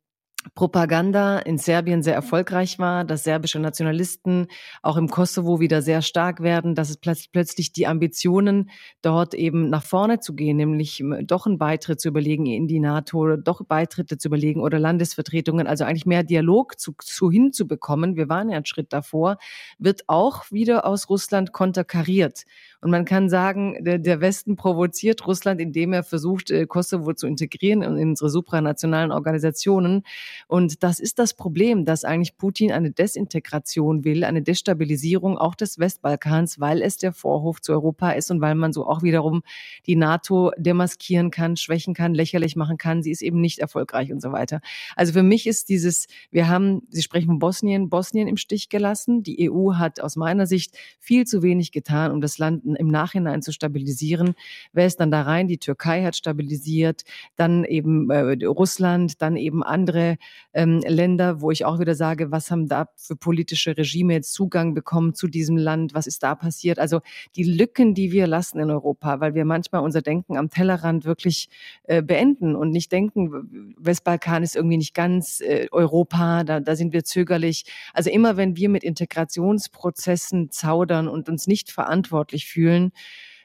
Propaganda 0.54 1.40
in 1.40 1.58
Serbien 1.58 2.02
sehr 2.02 2.14
erfolgreich 2.14 2.78
war, 2.78 3.04
dass 3.04 3.24
serbische 3.24 3.58
Nationalisten 3.58 4.46
auch 4.82 4.96
im 4.96 5.08
Kosovo 5.08 5.58
wieder 5.58 5.82
sehr 5.82 6.00
stark 6.00 6.40
werden, 6.42 6.76
dass 6.76 6.90
es 6.90 6.96
plötzlich 6.96 7.72
die 7.72 7.88
Ambitionen 7.88 8.70
dort 9.02 9.34
eben 9.34 9.68
nach 9.68 9.82
vorne 9.82 10.20
zu 10.20 10.34
gehen, 10.34 10.56
nämlich 10.56 11.02
doch 11.22 11.46
einen 11.46 11.58
Beitritt 11.58 12.00
zu 12.00 12.08
überlegen 12.08 12.46
in 12.46 12.68
die 12.68 12.78
NATO, 12.78 13.36
doch 13.36 13.64
Beitritte 13.64 14.16
zu 14.16 14.28
überlegen 14.28 14.60
oder 14.60 14.78
Landesvertretungen, 14.78 15.66
also 15.66 15.84
eigentlich 15.84 16.06
mehr 16.06 16.22
Dialog 16.22 16.78
zu, 16.78 16.94
zu 17.02 17.30
hinzubekommen. 17.30 18.16
Wir 18.16 18.28
waren 18.28 18.48
ja 18.48 18.56
einen 18.56 18.66
Schritt 18.66 18.92
davor, 18.92 19.38
wird 19.78 20.02
auch 20.06 20.50
wieder 20.52 20.86
aus 20.86 21.10
Russland 21.10 21.52
konterkariert. 21.52 22.44
Und 22.80 22.90
man 22.90 23.04
kann 23.04 23.28
sagen, 23.28 23.82
der, 23.82 23.98
der 23.98 24.20
Westen 24.20 24.54
provoziert 24.54 25.26
Russland, 25.26 25.60
indem 25.60 25.92
er 25.92 26.04
versucht, 26.04 26.50
äh, 26.52 26.66
Kosovo 26.66 27.12
zu 27.12 27.26
integrieren 27.26 27.82
in 27.82 28.10
unsere 28.10 28.30
supranationalen 28.30 29.10
Organisationen. 29.10 30.04
Und 30.46 30.84
das 30.84 31.00
ist 31.00 31.18
das 31.18 31.34
Problem, 31.34 31.84
dass 31.84 32.04
eigentlich 32.04 32.36
Putin 32.36 32.70
eine 32.70 32.92
Desintegration 32.92 34.04
will, 34.04 34.22
eine 34.22 34.42
Destabilisierung 34.42 35.38
auch 35.38 35.56
des 35.56 35.80
Westbalkans, 35.80 36.60
weil 36.60 36.80
es 36.80 36.98
der 36.98 37.12
Vorhof 37.12 37.60
zu 37.60 37.72
Europa 37.72 38.12
ist 38.12 38.30
und 38.30 38.40
weil 38.40 38.54
man 38.54 38.72
so 38.72 38.86
auch 38.86 39.02
wiederum 39.02 39.42
die 39.86 39.96
NATO 39.96 40.52
demaskieren 40.56 41.32
kann, 41.32 41.56
schwächen 41.56 41.94
kann, 41.94 42.14
lächerlich 42.14 42.54
machen 42.54 42.78
kann. 42.78 43.02
Sie 43.02 43.10
ist 43.10 43.22
eben 43.22 43.40
nicht 43.40 43.58
erfolgreich 43.58 44.12
und 44.12 44.22
so 44.22 44.30
weiter. 44.30 44.60
Also 44.94 45.12
für 45.12 45.24
mich 45.24 45.48
ist 45.48 45.68
dieses, 45.68 46.06
wir 46.30 46.46
haben, 46.46 46.82
Sie 46.90 47.02
sprechen 47.02 47.26
von 47.26 47.40
Bosnien, 47.40 47.88
Bosnien 47.88 48.28
im 48.28 48.36
Stich 48.36 48.68
gelassen. 48.68 49.24
Die 49.24 49.50
EU 49.50 49.74
hat 49.74 50.00
aus 50.00 50.14
meiner 50.14 50.46
Sicht 50.46 50.76
viel 51.00 51.26
zu 51.26 51.42
wenig 51.42 51.72
getan, 51.72 52.12
um 52.12 52.20
das 52.20 52.38
Land 52.38 52.67
im 52.76 52.88
Nachhinein 52.88 53.42
zu 53.42 53.52
stabilisieren. 53.52 54.34
Wer 54.72 54.86
ist 54.86 55.00
dann 55.00 55.10
da 55.10 55.22
rein? 55.22 55.48
Die 55.48 55.58
Türkei 55.58 56.04
hat 56.04 56.16
stabilisiert, 56.16 57.02
dann 57.36 57.64
eben 57.64 58.10
äh, 58.10 58.44
Russland, 58.44 59.20
dann 59.22 59.36
eben 59.36 59.62
andere 59.62 60.16
ähm, 60.52 60.80
Länder, 60.86 61.40
wo 61.40 61.50
ich 61.50 61.64
auch 61.64 61.78
wieder 61.78 61.94
sage, 61.94 62.30
was 62.30 62.50
haben 62.50 62.68
da 62.68 62.88
für 62.96 63.16
politische 63.16 63.76
Regime 63.76 64.14
jetzt 64.14 64.32
Zugang 64.32 64.74
bekommen 64.74 65.14
zu 65.14 65.28
diesem 65.28 65.56
Land? 65.56 65.94
Was 65.94 66.06
ist 66.06 66.22
da 66.22 66.34
passiert? 66.34 66.78
Also 66.78 67.00
die 67.36 67.44
Lücken, 67.44 67.94
die 67.94 68.12
wir 68.12 68.26
lassen 68.26 68.58
in 68.58 68.70
Europa, 68.70 69.20
weil 69.20 69.34
wir 69.34 69.44
manchmal 69.44 69.82
unser 69.82 70.02
Denken 70.02 70.36
am 70.36 70.50
Tellerrand 70.50 71.04
wirklich 71.04 71.48
äh, 71.84 72.02
beenden 72.02 72.56
und 72.56 72.70
nicht 72.70 72.92
denken, 72.92 73.74
Westbalkan 73.78 74.42
ist 74.42 74.56
irgendwie 74.56 74.76
nicht 74.76 74.94
ganz 74.94 75.40
äh, 75.40 75.68
Europa, 75.70 76.44
da, 76.44 76.60
da 76.60 76.76
sind 76.76 76.92
wir 76.92 77.04
zögerlich. 77.04 77.64
Also 77.94 78.10
immer 78.10 78.36
wenn 78.36 78.56
wir 78.56 78.68
mit 78.68 78.84
Integrationsprozessen 78.84 80.50
zaudern 80.50 81.08
und 81.08 81.28
uns 81.28 81.46
nicht 81.46 81.70
verantwortlich 81.70 82.46
fühlen, 82.46 82.57
fühlen, 82.58 82.90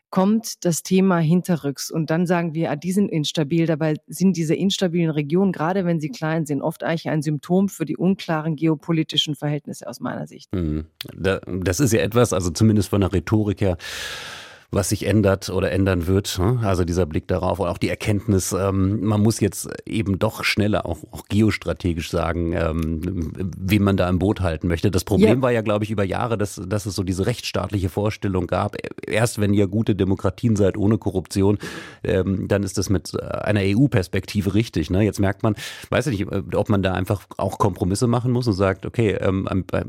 kommt 0.09 0.63
das 0.65 0.83
Thema 0.83 1.17
hinterrücks. 1.19 1.89
Und 1.89 2.09
dann 2.09 2.27
sagen 2.27 2.53
wir, 2.53 2.71
ah, 2.71 2.75
die 2.75 2.91
sind 2.91 3.09
instabil. 3.09 3.65
Dabei 3.65 3.95
sind 4.07 4.37
diese 4.37 4.55
instabilen 4.55 5.09
Regionen, 5.09 5.51
gerade 5.51 5.85
wenn 5.85 5.99
sie 5.99 6.09
klein 6.09 6.45
sind, 6.45 6.61
oft 6.61 6.83
eigentlich 6.83 7.09
ein 7.09 7.21
Symptom 7.21 7.69
für 7.69 7.85
die 7.85 7.97
unklaren 7.97 8.55
geopolitischen 8.55 9.35
Verhältnisse 9.35 9.87
aus 9.87 9.99
meiner 9.99 10.27
Sicht. 10.27 10.53
Mhm. 10.53 10.85
Das 11.15 11.79
ist 11.79 11.93
ja 11.93 12.01
etwas, 12.01 12.31
also 12.31 12.51
zumindest 12.51 12.89
von 12.89 13.01
der 13.01 13.11
Rhetorik 13.11 13.61
her, 13.61 13.77
was 14.73 14.89
sich 14.89 15.05
ändert 15.05 15.49
oder 15.49 15.71
ändern 15.71 16.07
wird. 16.07 16.39
Ne? 16.39 16.59
Also 16.63 16.83
dieser 16.83 17.05
Blick 17.05 17.27
darauf 17.27 17.59
und 17.59 17.67
auch 17.67 17.77
die 17.77 17.89
Erkenntnis, 17.89 18.53
ähm, 18.53 19.03
man 19.03 19.21
muss 19.21 19.39
jetzt 19.39 19.69
eben 19.85 20.19
doch 20.19 20.43
schneller, 20.43 20.85
auch, 20.85 20.99
auch 21.11 21.25
geostrategisch 21.27 22.09
sagen, 22.09 22.53
ähm, 22.53 23.31
wem 23.57 23.83
man 23.83 23.97
da 23.97 24.09
im 24.09 24.19
Boot 24.19 24.41
halten 24.41 24.67
möchte. 24.67 24.91
Das 24.91 25.03
Problem 25.03 25.37
ja. 25.37 25.41
war 25.41 25.51
ja, 25.51 25.61
glaube 25.61 25.85
ich, 25.85 25.91
über 25.91 26.03
Jahre, 26.03 26.37
dass, 26.37 26.61
dass 26.65 26.85
es 26.85 26.95
so 26.95 27.03
diese 27.03 27.25
rechtsstaatliche 27.25 27.89
Vorstellung 27.89 28.47
gab. 28.47 28.75
Erst 29.07 29.39
wenn 29.39 29.53
ihr 29.53 29.67
gute 29.67 29.95
Demokratien 29.95 30.55
seid 30.55 30.77
ohne 30.77 30.97
Korruption, 30.97 31.59
ähm, 32.03 32.47
dann 32.47 32.63
ist 32.63 32.77
das 32.77 32.89
mit 32.89 33.21
einer 33.21 33.61
EU-Perspektive 33.63 34.53
richtig. 34.53 34.89
Ne? 34.89 35.03
Jetzt 35.03 35.19
merkt 35.19 35.43
man, 35.43 35.55
weiß 35.89 36.07
ich 36.07 36.19
nicht, 36.19 36.55
ob 36.55 36.69
man 36.69 36.81
da 36.81 36.93
einfach 36.93 37.25
auch 37.37 37.59
Kompromisse 37.59 38.07
machen 38.07 38.31
muss 38.31 38.47
und 38.47 38.53
sagt, 38.53 38.85
okay, 38.85 39.17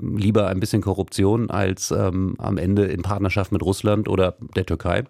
lieber 0.00 0.48
ein 0.48 0.60
bisschen 0.60 0.82
Korruption 0.82 1.50
als 1.50 1.92
am 1.92 2.58
Ende 2.58 2.84
in 2.84 3.02
Partnerschaft 3.02 3.52
mit 3.52 3.62
Russland 3.62 4.08
oder 4.08 4.36
der 4.56 4.66
Türkei? 4.66 4.73
Türkei. 4.76 5.04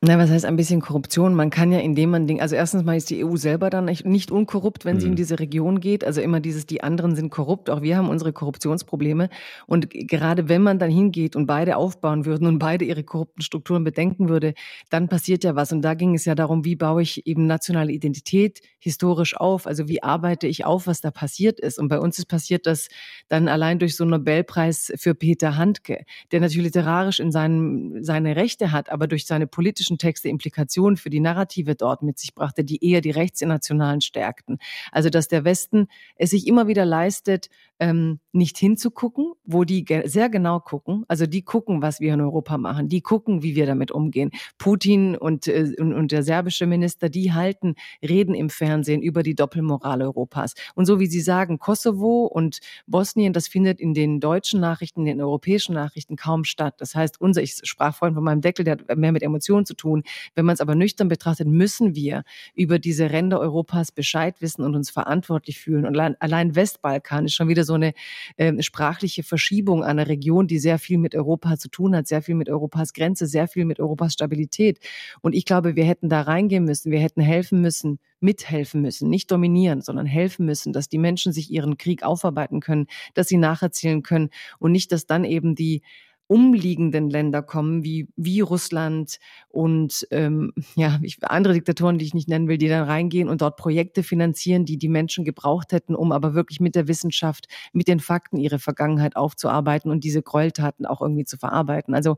Na, 0.00 0.16
was 0.16 0.30
heißt 0.30 0.44
ein 0.44 0.54
bisschen 0.54 0.80
Korruption? 0.80 1.34
Man 1.34 1.50
kann 1.50 1.72
ja, 1.72 1.80
indem 1.80 2.10
man 2.10 2.28
Ding, 2.28 2.40
also 2.40 2.54
erstens 2.54 2.84
mal 2.84 2.96
ist 2.96 3.10
die 3.10 3.24
EU 3.24 3.34
selber 3.34 3.68
dann 3.68 3.86
nicht, 3.86 4.30
unkorrupt, 4.30 4.84
wenn 4.84 4.94
mhm. 4.94 5.00
sie 5.00 5.06
in 5.06 5.12
mhm. 5.14 5.16
diese 5.16 5.40
Region 5.40 5.80
geht. 5.80 6.04
Also 6.04 6.20
immer 6.20 6.38
dieses, 6.38 6.66
die 6.66 6.84
anderen 6.84 7.16
sind 7.16 7.30
korrupt. 7.30 7.68
Auch 7.68 7.82
wir 7.82 7.96
haben 7.96 8.08
unsere 8.08 8.32
Korruptionsprobleme. 8.32 9.28
Und 9.66 9.90
gerade 9.90 10.48
wenn 10.48 10.62
man 10.62 10.78
dann 10.78 10.88
hingeht 10.88 11.34
und 11.34 11.46
beide 11.46 11.76
aufbauen 11.76 12.26
würden 12.26 12.46
und 12.46 12.60
beide 12.60 12.84
ihre 12.84 13.02
korrupten 13.02 13.42
Strukturen 13.42 13.82
bedenken 13.82 14.28
würde, 14.28 14.54
dann 14.88 15.08
passiert 15.08 15.42
ja 15.42 15.56
was. 15.56 15.72
Und 15.72 15.82
da 15.82 15.94
ging 15.94 16.14
es 16.14 16.26
ja 16.26 16.36
darum, 16.36 16.64
wie 16.64 16.76
baue 16.76 17.02
ich 17.02 17.26
eben 17.26 17.48
nationale 17.48 17.90
Identität 17.90 18.60
historisch 18.78 19.36
auf? 19.36 19.66
Also 19.66 19.88
wie 19.88 20.04
arbeite 20.04 20.46
ich 20.46 20.64
auf, 20.64 20.86
was 20.86 21.00
da 21.00 21.10
passiert 21.10 21.58
ist? 21.58 21.76
Und 21.76 21.88
bei 21.88 21.98
uns 21.98 22.20
ist 22.20 22.26
passiert 22.26 22.66
das 22.66 22.86
dann 23.26 23.48
allein 23.48 23.80
durch 23.80 23.96
so 23.96 24.04
einen 24.04 24.12
Nobelpreis 24.12 24.92
für 24.94 25.16
Peter 25.16 25.56
Handke, 25.56 26.04
der 26.30 26.38
natürlich 26.38 26.66
literarisch 26.66 27.18
in 27.18 27.32
seinen, 27.32 28.04
seine 28.04 28.36
Rechte 28.36 28.70
hat, 28.70 28.90
aber 28.92 29.08
durch 29.08 29.26
seine 29.26 29.48
politische 29.48 29.87
politischen 29.88 29.98
Texte 29.98 30.28
Implikationen 30.28 30.96
für 30.96 31.10
die 31.10 31.20
Narrative 31.20 31.74
dort 31.74 32.02
mit 32.02 32.18
sich 32.18 32.34
brachte, 32.34 32.64
die 32.64 32.84
eher 32.84 33.00
die 33.00 33.10
Rechtsinternationalen 33.10 34.00
stärkten. 34.00 34.58
Also 34.92 35.08
dass 35.08 35.28
der 35.28 35.44
Westen 35.44 35.88
es 36.16 36.30
sich 36.30 36.46
immer 36.46 36.66
wieder 36.66 36.84
leistet, 36.84 37.48
ähm, 37.80 38.18
nicht 38.32 38.58
hinzugucken, 38.58 39.32
wo 39.44 39.64
die 39.64 39.84
ge 39.84 40.06
sehr 40.08 40.28
genau 40.28 40.60
gucken. 40.60 41.04
Also 41.08 41.26
die 41.26 41.42
gucken, 41.42 41.80
was 41.80 42.00
wir 42.00 42.14
in 42.14 42.20
Europa 42.20 42.58
machen. 42.58 42.88
Die 42.88 43.00
gucken, 43.00 43.42
wie 43.42 43.54
wir 43.54 43.66
damit 43.66 43.90
umgehen. 43.90 44.30
Putin 44.58 45.16
und, 45.16 45.46
äh, 45.46 45.72
und, 45.78 45.94
und 45.94 46.12
der 46.12 46.22
serbische 46.22 46.66
Minister, 46.66 47.08
die 47.08 47.32
halten 47.32 47.74
Reden 48.02 48.34
im 48.34 48.50
Fernsehen 48.50 49.02
über 49.02 49.22
die 49.22 49.34
Doppelmoral 49.34 50.02
Europas. 50.02 50.54
Und 50.74 50.86
so 50.86 50.98
wie 50.98 51.06
Sie 51.06 51.20
sagen, 51.20 51.58
Kosovo 51.58 52.26
und 52.26 52.58
Bosnien, 52.86 53.32
das 53.32 53.48
findet 53.48 53.80
in 53.80 53.94
den 53.94 54.20
deutschen 54.20 54.60
Nachrichten, 54.60 55.00
in 55.00 55.06
den 55.06 55.20
europäischen 55.20 55.74
Nachrichten 55.74 56.16
kaum 56.16 56.44
statt. 56.44 56.74
Das 56.78 56.94
heißt, 56.94 57.20
unser, 57.20 57.42
ich 57.42 57.60
sprach 57.62 57.94
vorhin 57.94 58.14
von 58.14 58.24
meinem 58.24 58.40
Deckel, 58.40 58.64
der 58.64 58.72
hat 58.72 58.98
mehr 58.98 59.12
mit 59.12 59.22
Emotionen 59.22 59.66
zu 59.66 59.74
tun. 59.78 60.02
Wenn 60.34 60.44
man 60.44 60.52
es 60.52 60.60
aber 60.60 60.74
nüchtern 60.74 61.08
betrachtet, 61.08 61.48
müssen 61.48 61.94
wir 61.94 62.24
über 62.54 62.78
diese 62.78 63.10
Ränder 63.10 63.40
Europas 63.40 63.92
Bescheid 63.92 64.36
wissen 64.40 64.62
und 64.62 64.74
uns 64.74 64.90
verantwortlich 64.90 65.58
fühlen. 65.58 65.86
Und 65.86 65.94
allein, 65.94 66.16
allein 66.20 66.54
Westbalkan 66.54 67.24
ist 67.24 67.34
schon 67.34 67.48
wieder 67.48 67.64
so 67.64 67.74
eine 67.74 67.94
äh, 68.36 68.60
sprachliche 68.62 69.22
Verschiebung 69.22 69.82
einer 69.82 70.08
Region, 70.08 70.46
die 70.46 70.58
sehr 70.58 70.78
viel 70.78 70.98
mit 70.98 71.14
Europa 71.14 71.56
zu 71.56 71.70
tun 71.70 71.96
hat, 71.96 72.06
sehr 72.06 72.20
viel 72.20 72.34
mit 72.34 72.50
Europas 72.50 72.92
Grenze, 72.92 73.26
sehr 73.26 73.48
viel 73.48 73.64
mit 73.64 73.80
Europas 73.80 74.12
Stabilität. 74.12 74.80
Und 75.22 75.34
ich 75.34 75.46
glaube, 75.46 75.76
wir 75.76 75.84
hätten 75.84 76.08
da 76.08 76.22
reingehen 76.22 76.64
müssen, 76.64 76.92
wir 76.92 77.00
hätten 77.00 77.20
helfen 77.20 77.60
müssen, 77.60 77.98
mithelfen 78.20 78.82
müssen, 78.82 79.08
nicht 79.08 79.30
dominieren, 79.30 79.80
sondern 79.80 80.06
helfen 80.06 80.44
müssen, 80.44 80.72
dass 80.72 80.88
die 80.88 80.98
Menschen 80.98 81.32
sich 81.32 81.50
ihren 81.50 81.78
Krieg 81.78 82.02
aufarbeiten 82.02 82.60
können, 82.60 82.86
dass 83.14 83.28
sie 83.28 83.36
nacherzählen 83.36 84.02
können 84.02 84.30
und 84.58 84.72
nicht, 84.72 84.92
dass 84.92 85.06
dann 85.06 85.24
eben 85.24 85.54
die 85.54 85.82
umliegenden 86.28 87.10
Länder 87.10 87.42
kommen, 87.42 87.82
wie, 87.82 88.08
wie 88.14 88.40
Russland 88.40 89.18
und 89.48 90.06
ähm, 90.10 90.52
ja, 90.76 91.00
ich, 91.02 91.18
andere 91.22 91.54
Diktatoren, 91.54 91.98
die 91.98 92.04
ich 92.04 92.14
nicht 92.14 92.28
nennen 92.28 92.46
will, 92.46 92.58
die 92.58 92.68
dann 92.68 92.84
reingehen 92.84 93.28
und 93.28 93.40
dort 93.40 93.56
Projekte 93.56 94.02
finanzieren, 94.02 94.64
die 94.64 94.76
die 94.76 94.88
Menschen 94.88 95.24
gebraucht 95.24 95.72
hätten, 95.72 95.96
um 95.96 96.12
aber 96.12 96.34
wirklich 96.34 96.60
mit 96.60 96.76
der 96.76 96.86
Wissenschaft, 96.86 97.48
mit 97.72 97.88
den 97.88 97.98
Fakten 97.98 98.36
ihre 98.36 98.58
Vergangenheit 98.58 99.16
aufzuarbeiten 99.16 99.90
und 99.90 100.04
diese 100.04 100.22
Gräueltaten 100.22 100.86
auch 100.86 101.00
irgendwie 101.00 101.24
zu 101.24 101.38
verarbeiten. 101.38 101.94
Also 101.94 102.16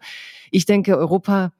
ich 0.50 0.66
denke, 0.66 0.98
Europa 0.98 1.52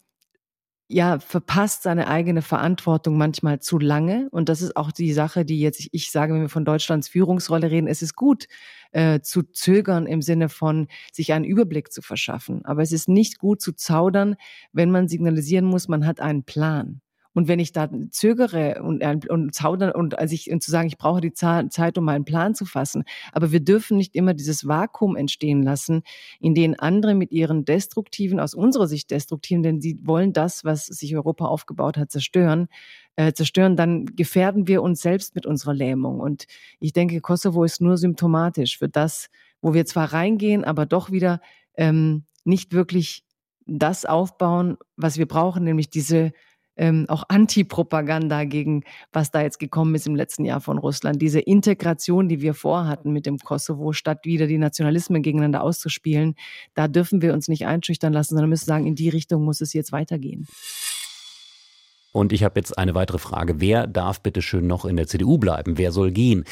ja, 0.92 1.20
verpasst 1.20 1.85
seine 1.85 2.09
eigene 2.09 2.42
Verantwortung 2.42 3.16
manchmal 3.16 3.61
zu 3.61 3.79
lange. 3.79 4.29
Und 4.33 4.48
das 4.48 4.61
ist 4.61 4.76
auch 4.76 4.90
die 4.90 5.12
Sache, 5.12 5.44
die 5.44 5.61
jetzt, 5.61 5.88
ich 5.92 6.11
sage, 6.11 6.35
wenn 6.35 6.40
wir 6.40 6.48
von 6.48 6.64
Deutschlands 6.64 7.09
Führungsrolle 7.09 7.70
reden, 7.70 7.87
es 7.87 8.03
ist 8.03 8.16
gut 8.16 8.46
äh, 8.90 9.20
zu 9.20 9.44
zögern 9.44 10.07
im 10.07 10.20
Sinne 10.20 10.48
von 10.48 10.88
sich 11.12 11.33
einen 11.33 11.44
Überblick 11.44 11.92
zu 11.92 12.03
verschaffen. 12.03 12.64
Aber 12.64 12.83
es 12.83 12.90
ist 12.90 13.09
nicht 13.09 13.38
gut 13.38 13.61
zu 13.61 13.72
zaudern, 13.72 14.35
wenn 14.72 14.90
man 14.90 15.07
signalisieren 15.07 15.64
muss, 15.64 15.87
man 15.87 16.05
hat 16.05 16.20
einen 16.20 16.42
Plan. 16.42 17.00
Und 17.33 17.47
wenn 17.47 17.61
ich 17.61 17.73
da 17.73 17.88
zögere 18.11 18.83
und, 18.83 19.29
und 19.29 19.55
zaudern 19.55 19.93
und, 19.93 20.19
also 20.19 20.35
ich, 20.35 20.51
und 20.51 20.62
zu 20.62 20.71
sagen, 20.71 20.88
ich 20.88 20.99
brauche 20.99 21.21
die 21.21 21.33
Zeit, 21.33 21.97
um 21.97 22.05
meinen 22.05 22.25
Plan 22.25 22.55
zu 22.55 22.64
fassen. 22.64 23.05
Aber 23.33 23.53
wir 23.53 23.61
dürfen 23.61 23.97
nicht 23.97 24.16
immer 24.16 24.35
dieses 24.35 24.66
Vakuum 24.66 25.16
entstehen 25.16 25.62
lassen, 25.62 26.03
in 26.40 26.55
dem 26.55 26.75
andere 26.79 27.14
mit 27.14 27.31
ihren 27.31 27.64
destruktiven, 27.64 28.40
aus 28.40 28.55
unserer 28.55 28.88
Sicht 28.88 29.11
destruktiven, 29.11 29.62
denn 29.62 29.81
sie 29.81 29.99
wollen 30.03 30.33
das, 30.33 30.64
was 30.64 30.87
sich 30.87 31.14
Europa 31.14 31.47
aufgebaut 31.47 31.97
hat, 31.97 32.11
zerstören, 32.11 32.69
äh, 33.16 33.33
zerstören, 33.33 33.77
dann 33.77 34.07
gefährden 34.07 34.66
wir 34.66 34.83
uns 34.83 35.01
selbst 35.01 35.35
mit 35.35 35.47
unserer 35.47 35.75
Lähmung. 35.75 36.21
Und 36.21 36.47
ich 36.81 36.93
denke, 36.93 37.21
Kosovo 37.21 37.64
ist 37.64 37.81
nur 37.81 37.97
symptomatisch 37.97 38.79
für 38.79 38.88
das, 38.88 39.29
wo 39.62 39.75
wir 39.75 39.87
zwar 39.87 40.12
reingehen, 40.12 40.64
aber 40.64 40.87
doch 40.87 41.11
wieder 41.11 41.40
ähm, 41.75 42.25
nicht 42.45 42.73
wirklich 42.73 43.25
das 43.66 44.05
aufbauen, 44.05 44.77
was 44.97 45.19
wir 45.19 45.27
brauchen, 45.27 45.64
nämlich 45.64 45.90
diese 45.90 46.33
ähm, 46.81 47.05
auch 47.09 47.25
Antipropaganda 47.29 48.45
gegen, 48.45 48.85
was 49.12 49.31
da 49.31 49.43
jetzt 49.43 49.59
gekommen 49.59 49.95
ist 49.95 50.07
im 50.07 50.16
letzten 50.16 50.47
Jahr 50.47 50.62
von 50.62 50.79
Russland. 50.79 51.21
Diese 51.21 51.38
Integration, 51.38 52.27
die 52.27 52.40
wir 52.40 52.55
vorhatten 52.55 53.12
mit 53.12 53.27
dem 53.27 53.38
Kosovo, 53.38 53.93
statt 53.93 54.25
wieder 54.25 54.47
die 54.47 54.57
Nationalismen 54.57 55.23
gegeneinander 55.23 55.62
auszuspielen, 55.62 56.37
da 56.75 56.88
dürfen 56.88 57.21
wir 57.21 57.35
uns 57.35 57.49
nicht 57.49 57.66
einschüchtern 57.66 58.14
lassen, 58.14 58.35
sondern 58.35 58.49
müssen 58.49 58.64
sagen, 58.64 58.87
in 58.87 58.95
die 58.95 59.11
Richtung 59.11 59.45
muss 59.45 59.61
es 59.61 59.75
jetzt 59.75 59.93
weitergehen. 59.93 60.47
Und 62.12 62.33
ich 62.33 62.43
habe 62.43 62.59
jetzt 62.59 62.77
eine 62.79 62.95
weitere 62.95 63.19
Frage. 63.19 63.61
Wer 63.61 63.87
darf 63.87 64.23
bitte 64.23 64.40
schön 64.40 64.66
noch 64.66 64.87
in 64.87 64.97
der 64.97 65.07
CDU 65.07 65.37
bleiben? 65.37 65.77
Wer 65.77 65.93
soll 65.93 66.11
gehen? 66.11 66.45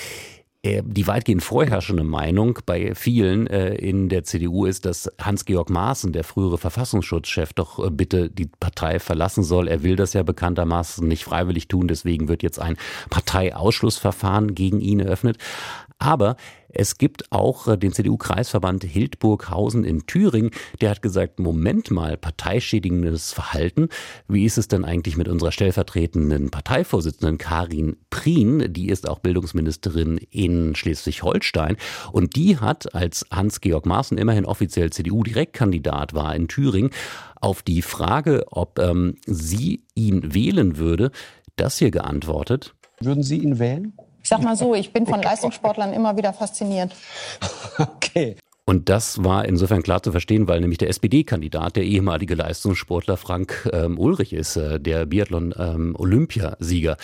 Äh, 0.68 0.83
die 0.85 1.07
weitgehend 1.07 1.42
vorherrschende 1.42 2.04
Meinung 2.04 2.59
bei 2.66 2.94
vielen 2.94 3.46
äh, 3.46 3.74
in 3.74 4.09
der 4.09 4.24
CDU 4.24 4.66
ist, 4.66 4.85
dass 4.85 5.11
Hans-Georg 5.20 5.70
Maaßen, 5.70 6.12
der 6.12 6.24
frühere 6.24 6.59
Verfassungsschutzchef, 6.59 7.52
doch 7.52 7.85
äh, 7.85 7.90
bitte 7.90 8.28
die 8.28 8.46
Partei 8.61 8.98
verlassen 8.98 9.44
soll. 9.44 9.68
Er 9.68 9.83
will 9.83 9.96
das 9.96 10.12
ja 10.12 10.22
bekanntermaßen 10.22 11.07
nicht 11.07 11.24
freiwillig 11.24 11.68
tun, 11.68 11.88
deswegen 11.88 12.28
wird 12.28 12.42
jetzt 12.42 12.59
ein 12.59 12.76
Parteiausschlussverfahren 13.11 14.54
gegen 14.54 14.81
ihn 14.81 15.00
eröffnet. 15.00 15.38
Aber 15.98 16.37
es 16.68 16.98
gibt 16.98 17.33
auch 17.33 17.66
äh, 17.68 17.76
den 17.76 17.92
CDU-Kreisverband 17.92 18.85
Hildburghausen 18.85 19.85
in 19.85 20.07
Thüringen, 20.07 20.50
der 20.81 20.90
hat 20.90 21.02
gesagt, 21.02 21.40
Moment 21.40 21.90
mal, 21.90 22.16
parteischädigendes 22.16 23.33
Verhalten. 23.33 23.88
Wie 24.28 24.44
ist 24.44 24.59
es 24.59 24.68
denn 24.68 24.85
eigentlich 24.85 25.16
mit 25.16 25.28
unserer 25.28 25.52
stellvertretenden 25.52 26.50
Parteivorsitzenden 26.50 27.38
Karin 27.38 27.96
Prien? 28.11 28.72
Die 28.72 28.88
ist 28.88 29.09
auch 29.09 29.18
Bildungsministerin 29.20 30.18
in 30.31 30.74
Schleswig-Holstein. 30.74 31.76
Und 32.12 32.37
die 32.37 32.59
hat, 32.59 32.94
als 32.94 33.26
Hans-Georg 33.31 33.87
Maaßen 33.87 34.18
immerhin 34.18 34.44
offiziell 34.44 34.90
CDU-Direktkandidat 34.90 36.14
war 36.14 36.35
in 36.35 36.48
Thüringen, 36.48 36.90
auf 37.40 37.62
die 37.62 37.83
Frage, 37.83 38.44
ob 38.50 38.78
ähm, 38.78 39.14
sie 39.26 39.85
ihn 39.94 40.35
wählen 40.35 40.76
würde, 40.76 41.12
das 41.57 41.78
hier 41.78 41.90
geantwortet. 41.90 42.74
Würden 43.00 43.22
Sie 43.22 43.38
ihn 43.38 43.59
wählen? 43.59 43.92
Ich 44.29 44.31
sag 44.31 44.43
mal 44.43 44.57
so, 44.57 44.75
ich 44.75 44.93
bin 44.93 45.07
von 45.07 45.23
Leistungssportlern 45.23 45.95
immer 45.95 46.19
wieder 46.19 46.35
fasziniert. 46.35 46.95
Okay. 47.79 48.37
Und 48.64 48.88
das 48.88 49.23
war 49.23 49.45
insofern 49.45 49.85
klar 49.85 50.03
zu 50.03 50.11
verstehen, 50.11 50.49
weil 50.49 50.61
nämlich 50.61 50.79
der 50.79 50.88
SPD-Kandidat, 50.88 51.77
der 51.77 51.85
ehemalige 51.85 52.35
Leistungssportler 52.35 53.17
Frank 53.17 53.71
ähm, 53.73 53.97
Ulrich 53.99 54.33
ist, 54.33 54.57
äh, 54.57 54.81
der 54.81 55.07
Biathlon-Olympiasieger. 55.07 56.91
Ähm, 56.91 56.97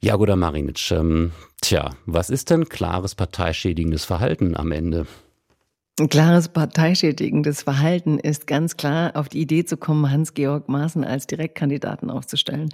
Jagoda 0.00 0.36
Marinic, 0.36 0.90
ähm, 0.90 1.32
tja, 1.60 1.90
was 2.06 2.30
ist 2.30 2.48
denn 2.48 2.70
klares 2.70 3.14
parteischädigendes 3.14 4.06
Verhalten 4.06 4.56
am 4.56 4.72
Ende? 4.72 5.06
Ein 6.00 6.08
klares 6.08 6.48
parteischädigendes 6.48 7.62
Verhalten 7.62 8.18
ist 8.18 8.48
ganz 8.48 8.76
klar, 8.76 9.12
auf 9.14 9.28
die 9.28 9.40
Idee 9.40 9.64
zu 9.64 9.76
kommen, 9.76 10.10
Hans-Georg 10.10 10.68
Maaßen 10.68 11.04
als 11.04 11.28
Direktkandidaten 11.28 12.10
aufzustellen. 12.10 12.68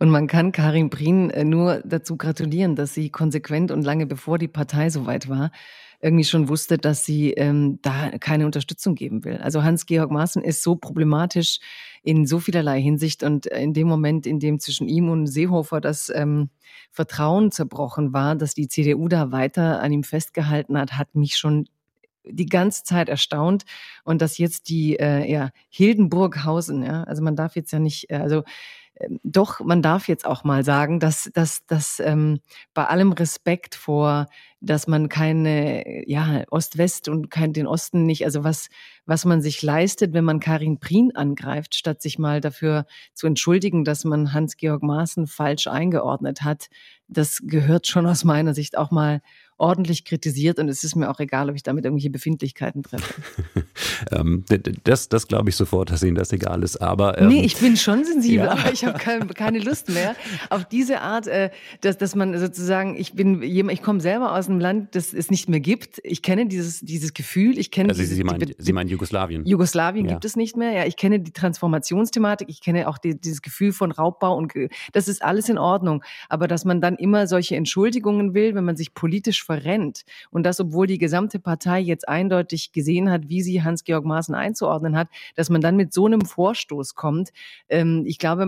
Und 0.00 0.10
man 0.10 0.26
kann 0.26 0.50
Karin 0.50 0.90
Prien 0.90 1.30
äh, 1.30 1.44
nur 1.44 1.82
dazu 1.84 2.16
gratulieren, 2.16 2.74
dass 2.74 2.92
sie 2.92 3.10
konsequent 3.10 3.70
und 3.70 3.84
lange 3.84 4.06
bevor 4.06 4.38
die 4.38 4.48
Partei 4.48 4.90
soweit 4.90 5.28
war, 5.28 5.52
irgendwie 6.02 6.24
schon 6.24 6.48
wusste, 6.48 6.76
dass 6.76 7.04
sie 7.04 7.30
ähm, 7.34 7.78
da 7.80 8.10
keine 8.18 8.44
Unterstützung 8.44 8.96
geben 8.96 9.24
will. 9.24 9.36
Also 9.36 9.62
Hans-Georg 9.62 10.10
Maaßen 10.10 10.42
ist 10.42 10.64
so 10.64 10.74
problematisch 10.74 11.60
in 12.02 12.26
so 12.26 12.40
vielerlei 12.40 12.82
Hinsicht 12.82 13.22
und 13.22 13.46
in 13.46 13.72
dem 13.72 13.86
Moment, 13.86 14.26
in 14.26 14.40
dem 14.40 14.58
zwischen 14.58 14.88
ihm 14.88 15.10
und 15.10 15.28
Seehofer 15.28 15.80
das 15.80 16.10
ähm, 16.12 16.50
Vertrauen 16.90 17.52
zerbrochen 17.52 18.12
war, 18.12 18.34
dass 18.34 18.52
die 18.52 18.66
CDU 18.66 19.06
da 19.06 19.30
weiter 19.30 19.80
an 19.80 19.92
ihm 19.92 20.02
festgehalten 20.02 20.76
hat, 20.76 20.98
hat 20.98 21.14
mich 21.14 21.36
schon 21.36 21.68
die 22.24 22.46
ganze 22.46 22.84
Zeit 22.84 23.08
erstaunt 23.08 23.64
und 24.04 24.22
dass 24.22 24.38
jetzt 24.38 24.68
die 24.68 24.98
äh, 24.98 25.30
ja, 25.30 25.50
Hildenburghausen, 25.68 26.82
ja, 26.82 27.04
also 27.04 27.22
man 27.22 27.36
darf 27.36 27.56
jetzt 27.56 27.72
ja 27.72 27.78
nicht, 27.78 28.10
äh, 28.10 28.16
also 28.16 28.44
ähm, 29.00 29.18
doch, 29.24 29.60
man 29.60 29.82
darf 29.82 30.08
jetzt 30.08 30.24
auch 30.24 30.44
mal 30.44 30.64
sagen, 30.64 31.00
dass, 31.00 31.30
dass, 31.34 31.66
dass 31.66 32.00
ähm, 32.00 32.40
bei 32.74 32.84
allem 32.86 33.12
Respekt 33.12 33.74
vor, 33.74 34.26
dass 34.60 34.86
man 34.86 35.08
keine, 35.08 36.08
ja, 36.08 36.44
Ost-West 36.50 37.08
und 37.08 37.30
kein, 37.30 37.52
den 37.52 37.66
Osten 37.66 38.06
nicht, 38.06 38.24
also 38.24 38.44
was, 38.44 38.68
was 39.04 39.24
man 39.24 39.42
sich 39.42 39.62
leistet, 39.62 40.12
wenn 40.12 40.24
man 40.24 40.40
Karin 40.40 40.78
Prien 40.78 41.14
angreift, 41.14 41.74
statt 41.74 42.02
sich 42.02 42.18
mal 42.18 42.40
dafür 42.40 42.86
zu 43.14 43.26
entschuldigen, 43.26 43.84
dass 43.84 44.04
man 44.04 44.32
Hans-Georg 44.32 44.82
Maaßen 44.82 45.26
falsch 45.26 45.66
eingeordnet 45.66 46.42
hat, 46.42 46.68
das 47.08 47.40
gehört 47.44 47.86
schon 47.86 48.06
aus 48.06 48.24
meiner 48.24 48.54
Sicht 48.54 48.78
auch 48.78 48.90
mal 48.90 49.20
ordentlich 49.56 50.04
kritisiert 50.04 50.58
und 50.58 50.68
es 50.68 50.82
ist 50.82 50.96
mir 50.96 51.10
auch 51.10 51.20
egal, 51.20 51.48
ob 51.48 51.56
ich 51.56 51.62
damit 51.62 51.84
irgendwelche 51.84 52.10
Befindlichkeiten 52.10 52.82
treffe. 52.82 53.22
ähm, 54.10 54.44
das 54.82 55.08
das 55.08 55.28
glaube 55.28 55.50
ich 55.50 55.56
sofort, 55.56 55.90
dass 55.90 56.02
Ihnen 56.02 56.16
das 56.16 56.32
egal 56.32 56.62
ist. 56.62 56.76
Aber 56.78 57.18
ähm, 57.18 57.28
nee, 57.28 57.44
ich 57.44 57.56
bin 57.56 57.76
schon 57.76 58.04
sensibel, 58.04 58.46
ja. 58.46 58.52
aber 58.52 58.72
ich 58.72 58.84
habe 58.84 58.98
kein, 58.98 59.28
keine 59.28 59.60
Lust 59.60 59.88
mehr 59.90 60.16
auf 60.50 60.64
diese 60.64 61.00
Art, 61.00 61.26
äh, 61.28 61.50
dass, 61.80 61.98
dass 61.98 62.14
man 62.14 62.36
sozusagen, 62.38 62.96
ich 62.96 63.12
bin 63.14 63.42
jemand, 63.42 63.78
ich 63.78 63.82
komme 63.82 64.00
selber 64.00 64.34
aus 64.34 64.48
einem 64.48 64.60
Land, 64.60 64.94
das 64.96 65.12
es 65.12 65.30
nicht 65.30 65.48
mehr 65.48 65.60
gibt. 65.60 66.00
Ich 66.02 66.22
kenne 66.22 66.46
dieses, 66.46 66.80
dieses 66.80 67.14
Gefühl, 67.14 67.58
ich 67.58 67.70
kenne. 67.70 67.90
Also 67.90 68.02
dieses, 68.02 68.16
Sie, 68.16 68.24
meinen, 68.24 68.40
die, 68.40 68.56
Sie 68.58 68.72
meinen 68.72 68.88
Jugoslawien? 68.88 69.46
Jugoslawien 69.46 70.06
ja. 70.06 70.12
gibt 70.12 70.24
es 70.24 70.34
nicht 70.34 70.56
mehr. 70.56 70.72
Ja, 70.72 70.84
ich 70.84 70.96
kenne 70.96 71.20
die 71.20 71.32
Transformationsthematik, 71.32 72.48
ich 72.48 72.60
kenne 72.60 72.88
auch 72.88 72.98
die, 72.98 73.20
dieses 73.20 73.40
Gefühl 73.40 73.72
von 73.72 73.92
Raubbau 73.92 74.36
und 74.36 74.52
das 74.92 75.08
ist 75.08 75.22
alles 75.22 75.48
in 75.48 75.58
Ordnung. 75.58 76.02
Aber 76.28 76.48
dass 76.48 76.64
man 76.64 76.80
dann 76.80 76.96
immer 76.96 77.26
solche 77.26 77.56
Entschuldigungen 77.56 78.34
will, 78.34 78.54
wenn 78.54 78.64
man 78.64 78.76
sich 78.76 78.94
politisch 78.94 79.44
verrennt. 79.54 80.04
Und 80.30 80.44
das, 80.44 80.60
obwohl 80.60 80.86
die 80.86 80.98
gesamte 80.98 81.38
Partei 81.38 81.80
jetzt 81.80 82.08
eindeutig 82.08 82.72
gesehen 82.72 83.10
hat, 83.10 83.28
wie 83.28 83.42
sie 83.42 83.62
Hans-Georg 83.62 84.04
Maaßen 84.04 84.34
einzuordnen 84.34 84.96
hat, 84.96 85.08
dass 85.34 85.50
man 85.50 85.60
dann 85.60 85.76
mit 85.76 85.92
so 85.92 86.06
einem 86.06 86.22
Vorstoß 86.22 86.94
kommt. 86.94 87.30
Ähm, 87.68 88.04
ich 88.06 88.18
glaube, 88.18 88.46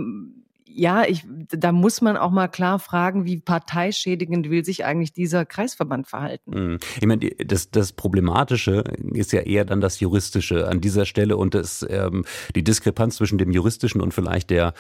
ja, 0.77 1.05
ich, 1.05 1.25
da 1.49 1.73
muss 1.73 2.03
man 2.03 2.19
auch 2.19 2.31
mal 2.31 2.49
klar 2.49 2.79
fragen, 2.79 3.25
wie 3.25 3.39
parteischädigend 3.39 4.51
will 4.51 4.63
sich 4.63 4.85
eigentlich 4.85 5.13
dieser 5.13 5.47
Kreisverband 5.47 6.07
verhalten. 6.07 6.51
Mhm. 6.51 6.79
Ich 7.01 7.07
meine, 7.07 7.31
das, 7.31 7.71
das 7.71 7.93
Problematische 7.93 8.85
ist 9.13 9.33
ja 9.33 9.41
eher 9.41 9.65
dann 9.65 9.81
das 9.81 10.01
Juristische 10.01 10.69
an 10.69 10.83
dieser 10.83 11.07
Stelle 11.07 11.39
und 11.39 11.55
das, 11.55 11.85
ähm, 11.89 12.27
die 12.55 12.63
Diskrepanz 12.63 13.17
zwischen 13.17 13.39
dem 13.39 13.51
Juristischen 13.51 14.03
und 14.03 14.13
vielleicht 14.13 14.51
der 14.51 14.75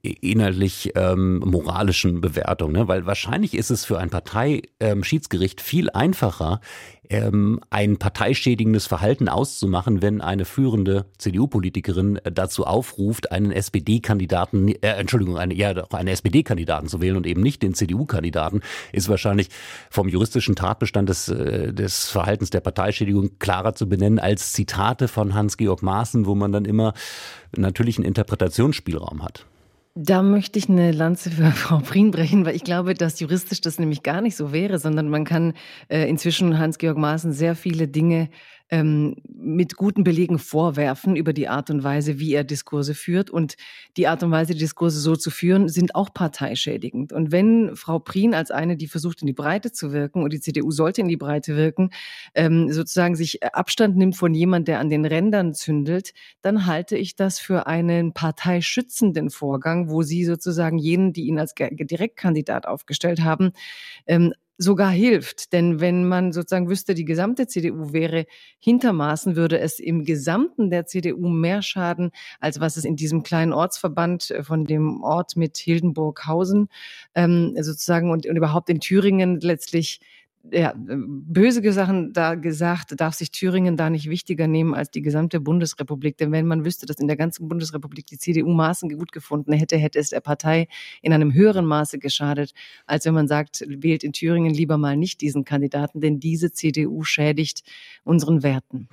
inhaltlich 0.00 0.92
ähm, 0.94 1.40
moralischen 1.40 2.22
Bewertung. 2.22 2.72
Ne? 2.72 2.88
Weil 2.88 3.04
wahrscheinlich 3.04 3.54
ist 3.54 3.70
es 3.70 3.84
für 3.84 3.98
ein 3.98 4.08
Parteischiedsgericht 4.08 5.60
ähm, 5.60 5.64
viel 5.64 5.90
einfacher, 5.90 6.60
ähm, 7.08 7.60
ein 7.70 7.98
parteischädigendes 7.98 8.86
Verhalten 8.86 9.28
auszumachen, 9.28 10.02
wenn 10.02 10.20
eine 10.20 10.44
führende 10.44 11.06
CDU-Politikerin 11.18 12.16
äh, 12.16 12.32
dazu 12.32 12.64
aufruft, 12.64 13.32
einen 13.32 13.50
SPD-Kandidaten, 13.50 14.68
äh, 14.68 14.76
Entschuldigung, 14.80 15.36
eine, 15.36 15.54
ja, 15.54 15.74
doch 15.74 15.90
einen 15.90 16.08
SPD-Kandidaten 16.08 16.88
zu 16.88 17.00
wählen 17.00 17.16
und 17.16 17.26
eben 17.26 17.42
nicht 17.42 17.62
den 17.62 17.74
CDU-Kandidaten, 17.74 18.60
ist 18.92 19.08
wahrscheinlich 19.08 19.48
vom 19.90 20.08
juristischen 20.08 20.54
Tatbestand 20.54 21.08
des, 21.08 21.28
äh, 21.28 21.72
des 21.72 22.08
Verhaltens 22.08 22.50
der 22.50 22.60
Parteischädigung 22.60 23.38
klarer 23.38 23.74
zu 23.74 23.88
benennen 23.88 24.18
als 24.18 24.52
Zitate 24.52 25.08
von 25.08 25.34
Hans-Georg 25.34 25.82
Maaßen, 25.82 26.26
wo 26.26 26.34
man 26.34 26.52
dann 26.52 26.64
immer 26.64 26.94
natürlich 27.56 27.98
einen 27.98 28.06
Interpretationsspielraum 28.06 29.22
hat. 29.22 29.46
Da 29.94 30.22
möchte 30.22 30.58
ich 30.58 30.70
eine 30.70 30.90
Lanze 30.90 31.30
für 31.30 31.50
Frau 31.52 31.78
Prien 31.78 32.10
brechen, 32.10 32.46
weil 32.46 32.56
ich 32.56 32.64
glaube, 32.64 32.94
dass 32.94 33.20
juristisch 33.20 33.60
das 33.60 33.78
nämlich 33.78 34.02
gar 34.02 34.22
nicht 34.22 34.36
so 34.36 34.52
wäre, 34.52 34.78
sondern 34.78 35.10
man 35.10 35.24
kann 35.24 35.52
äh, 35.88 36.08
inzwischen 36.08 36.58
Hans-Georg 36.58 36.96
Maaßen 36.96 37.32
sehr 37.32 37.54
viele 37.54 37.88
Dinge 37.88 38.30
ähm, 38.72 39.16
mit 39.28 39.76
guten 39.76 40.02
Belegen 40.02 40.38
vorwerfen 40.38 41.14
über 41.14 41.34
die 41.34 41.46
Art 41.46 41.68
und 41.68 41.84
Weise, 41.84 42.18
wie 42.18 42.32
er 42.32 42.42
Diskurse 42.42 42.94
führt. 42.94 43.28
Und 43.28 43.56
die 43.98 44.08
Art 44.08 44.22
und 44.22 44.30
Weise, 44.30 44.54
die 44.54 44.60
Diskurse 44.60 44.98
so 44.98 45.14
zu 45.14 45.30
führen, 45.30 45.68
sind 45.68 45.94
auch 45.94 46.14
parteischädigend. 46.14 47.12
Und 47.12 47.32
wenn 47.32 47.76
Frau 47.76 47.98
Prien 47.98 48.32
als 48.32 48.50
eine, 48.50 48.78
die 48.78 48.88
versucht, 48.88 49.20
in 49.20 49.26
die 49.26 49.34
Breite 49.34 49.72
zu 49.72 49.92
wirken, 49.92 50.22
und 50.22 50.32
die 50.32 50.40
CDU 50.40 50.70
sollte 50.70 51.02
in 51.02 51.08
die 51.08 51.18
Breite 51.18 51.54
wirken, 51.54 51.90
ähm, 52.34 52.72
sozusagen 52.72 53.14
sich 53.14 53.44
Abstand 53.44 53.98
nimmt 53.98 54.16
von 54.16 54.32
jemand, 54.32 54.68
der 54.68 54.80
an 54.80 54.88
den 54.88 55.04
Rändern 55.04 55.52
zündelt, 55.52 56.14
dann 56.40 56.64
halte 56.64 56.96
ich 56.96 57.14
das 57.14 57.38
für 57.38 57.66
einen 57.66 58.14
parteischützenden 58.14 59.28
Vorgang, 59.28 59.81
wo 59.88 60.02
sie 60.02 60.24
sozusagen 60.24 60.78
jenen, 60.78 61.12
die 61.12 61.26
ihn 61.26 61.38
als 61.38 61.54
Direktkandidat 61.54 62.66
aufgestellt 62.66 63.22
haben, 63.22 63.52
ähm, 64.06 64.32
sogar 64.58 64.90
hilft. 64.90 65.52
Denn 65.52 65.80
wenn 65.80 66.06
man 66.06 66.32
sozusagen 66.32 66.68
wüsste, 66.68 66.94
die 66.94 67.04
gesamte 67.04 67.46
CDU 67.46 67.92
wäre 67.92 68.26
hintermaßen, 68.58 69.36
würde 69.36 69.58
es 69.58 69.78
im 69.78 70.04
Gesamten 70.04 70.70
der 70.70 70.86
CDU 70.86 71.28
mehr 71.28 71.62
schaden, 71.62 72.10
als 72.40 72.60
was 72.60 72.76
es 72.76 72.84
in 72.84 72.96
diesem 72.96 73.22
kleinen 73.22 73.52
Ortsverband 73.52 74.30
äh, 74.30 74.42
von 74.42 74.64
dem 74.64 75.02
Ort 75.02 75.36
mit 75.36 75.56
Hildenburghausen 75.58 76.68
ähm, 77.14 77.54
sozusagen 77.60 78.10
und, 78.10 78.26
und 78.26 78.36
überhaupt 78.36 78.70
in 78.70 78.80
Thüringen 78.80 79.40
letztlich 79.40 80.00
ja, 80.50 80.74
böse 80.76 81.72
Sachen 81.72 82.12
da 82.12 82.34
gesagt, 82.34 82.94
darf 83.00 83.14
sich 83.14 83.30
Thüringen 83.30 83.76
da 83.76 83.90
nicht 83.90 84.10
wichtiger 84.10 84.48
nehmen 84.48 84.74
als 84.74 84.90
die 84.90 85.02
gesamte 85.02 85.40
Bundesrepublik. 85.40 86.16
Denn 86.16 86.32
wenn 86.32 86.46
man 86.46 86.64
wüsste, 86.64 86.84
dass 86.86 86.98
in 86.98 87.06
der 87.06 87.16
ganzen 87.16 87.48
Bundesrepublik 87.48 88.06
die 88.06 88.18
CDU 88.18 88.52
Maßen 88.52 88.90
gut 88.96 89.12
gefunden 89.12 89.52
hätte, 89.52 89.76
hätte 89.76 90.00
es 90.00 90.10
der 90.10 90.20
Partei 90.20 90.66
in 91.00 91.12
einem 91.12 91.32
höheren 91.32 91.64
Maße 91.64 91.98
geschadet, 91.98 92.52
als 92.86 93.04
wenn 93.04 93.14
man 93.14 93.28
sagt, 93.28 93.64
wählt 93.68 94.02
in 94.02 94.12
Thüringen 94.12 94.52
lieber 94.52 94.78
mal 94.78 94.96
nicht 94.96 95.20
diesen 95.20 95.44
Kandidaten, 95.44 96.00
denn 96.00 96.18
diese 96.18 96.52
CDU 96.52 97.04
schädigt 97.04 97.62
unseren 98.04 98.42
Werten, 98.42 98.88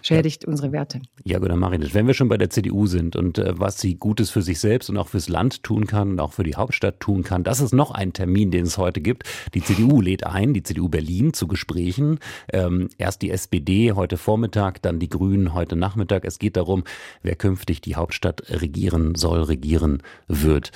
schädigt 0.00 0.44
ja. 0.44 0.48
unsere 0.48 0.72
Werte. 0.72 1.02
Ja, 1.24 1.38
gut, 1.38 1.54
Marinic, 1.54 1.94
wenn 1.94 2.06
wir 2.06 2.14
schon 2.14 2.28
bei 2.28 2.38
der 2.38 2.48
CDU 2.48 2.86
sind 2.86 3.14
und 3.14 3.38
äh, 3.38 3.58
was 3.58 3.78
sie 3.78 3.96
Gutes 3.96 4.30
für 4.30 4.42
sich 4.42 4.58
selbst 4.58 4.88
und 4.88 4.96
auch 4.96 5.08
fürs 5.08 5.28
Land 5.28 5.62
tun 5.62 5.86
kann 5.86 6.12
und 6.12 6.20
auch 6.20 6.32
für 6.32 6.44
die 6.44 6.54
Hauptstadt 6.54 7.00
tun 7.00 7.22
kann, 7.22 7.44
das 7.44 7.60
ist 7.60 7.74
noch 7.74 7.90
ein 7.90 8.14
Termin, 8.14 8.50
den 8.50 8.64
es 8.64 8.78
heute 8.78 9.02
gibt. 9.02 9.24
Die 9.52 9.62
CDU 9.62 10.00
lädt 10.00 10.24
ein, 10.24 10.54
die 10.54 10.62
CDU 10.62 10.88
Berlin 10.94 11.32
zu 11.32 11.48
Gesprächen. 11.48 12.20
Ähm, 12.52 12.88
erst 12.98 13.22
die 13.22 13.32
SPD 13.32 13.90
heute 13.90 14.16
Vormittag, 14.16 14.80
dann 14.80 15.00
die 15.00 15.08
Grünen 15.08 15.52
heute 15.52 15.74
Nachmittag. 15.74 16.24
Es 16.24 16.38
geht 16.38 16.56
darum, 16.56 16.84
wer 17.20 17.34
künftig 17.34 17.80
die 17.80 17.96
Hauptstadt 17.96 18.44
regieren 18.48 19.16
soll, 19.16 19.42
regieren 19.42 20.04
wird 20.28 20.70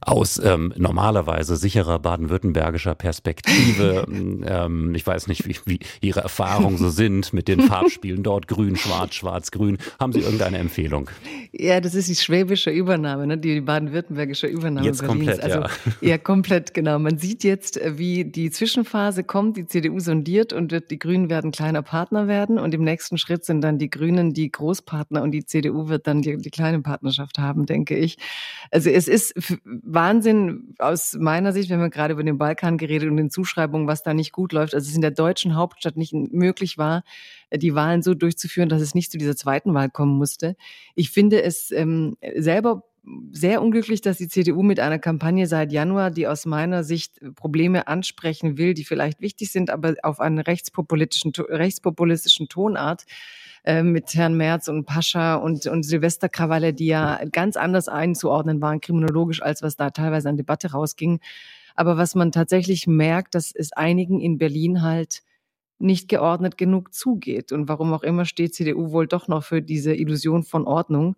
aus 0.00 0.40
ähm, 0.42 0.72
normalerweise 0.76 1.56
sicherer 1.56 1.98
baden-württembergischer 1.98 2.94
Perspektive. 2.94 4.06
ähm, 4.46 4.94
ich 4.94 5.04
weiß 5.04 5.26
nicht, 5.26 5.46
wie, 5.46 5.56
wie 5.64 5.80
Ihre 6.00 6.20
Erfahrungen 6.20 6.78
so 6.78 6.88
sind 6.88 7.32
mit 7.32 7.48
den 7.48 7.60
Farbspielen 7.62 8.22
dort, 8.22 8.46
grün, 8.46 8.76
schwarz, 8.76 9.14
schwarz, 9.14 9.50
grün. 9.50 9.78
Haben 9.98 10.12
Sie 10.12 10.20
irgendeine 10.20 10.58
Empfehlung? 10.58 11.10
Ja, 11.52 11.80
das 11.80 11.94
ist 11.94 12.08
die 12.08 12.14
schwäbische 12.14 12.70
Übernahme, 12.70 13.26
ne? 13.26 13.38
die 13.38 13.60
baden-württembergische 13.60 14.46
Übernahme 14.46 14.86
jetzt 14.86 15.00
Berlins. 15.00 15.40
Komplett, 15.40 15.42
also, 15.42 15.58
ja. 16.00 16.08
ja, 16.10 16.18
komplett, 16.18 16.74
genau. 16.74 16.98
Man 17.00 17.18
sieht 17.18 17.42
jetzt, 17.42 17.76
äh, 17.80 17.98
wie 17.98 18.24
die 18.24 18.50
Zwischenphase 18.50 19.24
kommt, 19.24 19.56
die 19.56 19.66
CDU 19.66 19.98
sondiert 19.98 20.52
und 20.52 20.70
wird, 20.70 20.92
die 20.92 20.98
Grünen 21.00 21.28
werden 21.28 21.50
kleiner 21.50 21.82
Partner 21.82 22.28
werden 22.28 22.58
und 22.58 22.72
im 22.72 22.84
nächsten 22.84 23.18
Schritt 23.18 23.44
sind 23.44 23.62
dann 23.62 23.78
die 23.78 23.90
Grünen 23.90 24.32
die 24.32 24.50
Großpartner 24.50 25.22
und 25.22 25.32
die 25.32 25.44
CDU 25.44 25.88
wird 25.88 26.06
dann 26.06 26.22
die, 26.22 26.36
die 26.36 26.50
kleine 26.50 26.80
Partnerschaft 26.80 27.38
haben, 27.38 27.66
denke 27.66 27.96
ich. 27.96 28.16
Also 28.70 28.90
es 28.90 29.08
ist 29.08 29.34
Wahnsinn 29.90 30.74
aus 30.78 31.14
meiner 31.14 31.52
Sicht, 31.52 31.70
wenn 31.70 31.80
wir 31.80 31.88
gerade 31.88 32.12
über 32.12 32.22
den 32.22 32.36
Balkan 32.36 32.76
geredet 32.76 33.08
und 33.08 33.16
den 33.16 33.30
Zuschreibungen, 33.30 33.86
was 33.86 34.02
da 34.02 34.12
nicht 34.12 34.32
gut 34.32 34.52
läuft. 34.52 34.74
Also 34.74 34.86
es 34.86 34.94
in 34.94 35.00
der 35.00 35.10
deutschen 35.10 35.54
Hauptstadt 35.54 35.96
nicht 35.96 36.12
möglich 36.12 36.76
war, 36.76 37.04
die 37.50 37.74
Wahlen 37.74 38.02
so 38.02 38.12
durchzuführen, 38.12 38.68
dass 38.68 38.82
es 38.82 38.94
nicht 38.94 39.10
zu 39.10 39.16
dieser 39.16 39.34
zweiten 39.34 39.72
Wahl 39.72 39.88
kommen 39.88 40.18
musste. 40.18 40.56
Ich 40.94 41.10
finde 41.10 41.42
es 41.42 41.70
ähm, 41.70 42.18
selber 42.36 42.82
sehr 43.32 43.62
unglücklich, 43.62 44.02
dass 44.02 44.18
die 44.18 44.28
CDU 44.28 44.62
mit 44.62 44.78
einer 44.78 44.98
Kampagne 44.98 45.46
seit 45.46 45.72
Januar, 45.72 46.10
die 46.10 46.26
aus 46.26 46.44
meiner 46.44 46.84
Sicht 46.84 47.20
Probleme 47.34 47.88
ansprechen 47.88 48.58
will, 48.58 48.74
die 48.74 48.84
vielleicht 48.84 49.22
wichtig 49.22 49.50
sind, 49.50 49.70
aber 49.70 49.94
auf 50.02 50.20
eine 50.20 50.46
rechtspopulistischen, 50.46 51.32
rechtspopulistischen 51.32 52.48
Tonart 52.48 53.04
äh, 53.68 53.82
mit 53.82 54.14
Herrn 54.14 54.34
Merz 54.34 54.66
und 54.68 54.86
Pascha 54.86 55.34
und, 55.34 55.66
und 55.66 55.82
Silvesterkrawalle, 55.82 56.72
die 56.72 56.86
ja 56.86 57.20
ganz 57.30 57.54
anders 57.58 57.86
einzuordnen 57.86 58.62
waren, 58.62 58.80
kriminologisch, 58.80 59.42
als 59.42 59.60
was 59.60 59.76
da 59.76 59.90
teilweise 59.90 60.30
an 60.30 60.38
Debatte 60.38 60.70
rausging. 60.70 61.20
Aber 61.74 61.98
was 61.98 62.14
man 62.14 62.32
tatsächlich 62.32 62.86
merkt, 62.86 63.34
dass 63.34 63.52
es 63.54 63.74
einigen 63.74 64.20
in 64.20 64.38
Berlin 64.38 64.80
halt 64.80 65.20
nicht 65.78 66.08
geordnet 66.08 66.56
genug 66.56 66.94
zugeht. 66.94 67.52
Und 67.52 67.68
warum 67.68 67.92
auch 67.92 68.02
immer 68.02 68.24
steht 68.24 68.54
CDU 68.54 68.90
wohl 68.90 69.06
doch 69.06 69.28
noch 69.28 69.44
für 69.44 69.60
diese 69.60 69.94
Illusion 69.94 70.44
von 70.44 70.66
Ordnung. 70.66 71.16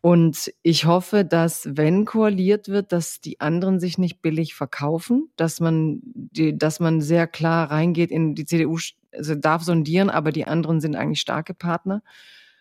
Und 0.00 0.52
ich 0.62 0.84
hoffe, 0.86 1.24
dass, 1.24 1.68
wenn 1.70 2.04
koaliert 2.04 2.66
wird, 2.66 2.90
dass 2.90 3.20
die 3.20 3.40
anderen 3.40 3.78
sich 3.78 3.98
nicht 3.98 4.20
billig 4.20 4.56
verkaufen, 4.56 5.30
dass 5.36 5.60
man, 5.60 6.00
die, 6.02 6.58
dass 6.58 6.80
man 6.80 7.00
sehr 7.00 7.28
klar 7.28 7.70
reingeht 7.70 8.10
in 8.10 8.34
die 8.34 8.46
CDU, 8.46 8.78
also 9.12 9.34
darf 9.34 9.62
sondieren, 9.62 10.10
aber 10.10 10.32
die 10.32 10.46
anderen 10.46 10.80
sind 10.80 10.96
eigentlich 10.96 11.20
starke 11.20 11.54
Partner. 11.54 12.02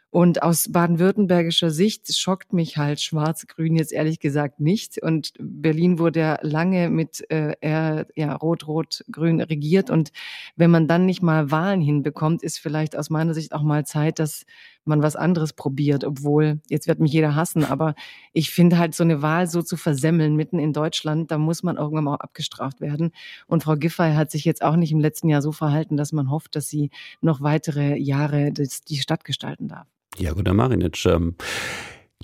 Und 0.10 0.42
aus 0.42 0.72
baden-württembergischer 0.72 1.70
Sicht 1.70 2.18
schockt 2.18 2.54
mich 2.54 2.78
halt 2.78 3.02
Schwarz-Grün 3.02 3.76
jetzt 3.76 3.92
ehrlich 3.92 4.20
gesagt 4.20 4.60
nicht. 4.62 5.02
Und 5.02 5.34
Berlin 5.38 6.00
wurde 6.00 6.20
ja 6.22 6.40
lange 6.42 6.90
mit 6.90 7.30
äh, 7.30 8.06
ja, 8.16 8.36
Rot-Rot-Grün 8.36 9.42
regiert. 9.42 9.90
Und 9.90 10.12
wenn 10.56 10.72
man 10.72 10.88
dann 10.88 11.06
nicht 11.06 11.22
mal 11.22 11.52
Wahlen 11.52 11.82
hinbekommt, 11.82 12.42
ist 12.42 12.58
vielleicht 12.58 12.96
aus 12.96 13.10
meiner 13.10 13.34
Sicht 13.34 13.54
auch 13.54 13.64
mal 13.64 13.86
Zeit, 13.86 14.20
dass 14.20 14.46
man 14.88 15.02
was 15.02 15.16
anderes 15.16 15.54
probiert. 15.54 16.04
Obwohl, 16.04 16.60
jetzt 16.70 16.88
wird 16.88 17.00
mich 17.00 17.12
jeder 17.12 17.36
hassen, 17.36 17.64
aber 17.64 17.96
ich 18.34 18.52
finde 18.52 18.78
halt 18.78 18.96
so 18.96 19.04
eine 19.04 19.22
Wahl 19.22 19.48
so 19.48 19.62
zu 19.62 19.78
versemmeln 19.78 20.36
mitten 20.36 20.60
in 20.60 20.74
Deutschland, 20.74 21.32
da 21.32 21.38
muss 21.38 21.64
man 21.64 21.78
irgendwann 21.78 22.06
mal 22.06 22.16
auch 22.16 22.20
abgestraft 22.20 22.82
werden. 22.82 23.12
Und 23.48 23.64
Frau 23.64 23.76
Giffey 23.76 24.14
hat 24.14 24.32
sich 24.32 24.46
jetzt 24.46 24.64
auch 24.64 24.76
nicht 24.76 24.92
im 24.92 25.00
letzten 25.00 25.30
Jahr 25.30 25.42
so 25.42 25.52
verhalten, 25.52 25.98
dass 25.98 26.12
man 26.12 26.30
hofft, 26.30 26.56
dass 26.56 26.68
sie 26.70 26.90
noch 27.22 27.42
weitere 27.42 27.98
Jahre 27.98 28.52
die 28.52 28.98
Stadt 28.98 29.24
gestalten 29.24 29.68
darf. 29.68 29.88
Jagoda 30.18 30.54
Marinic, 30.54 31.06
ähm, 31.06 31.36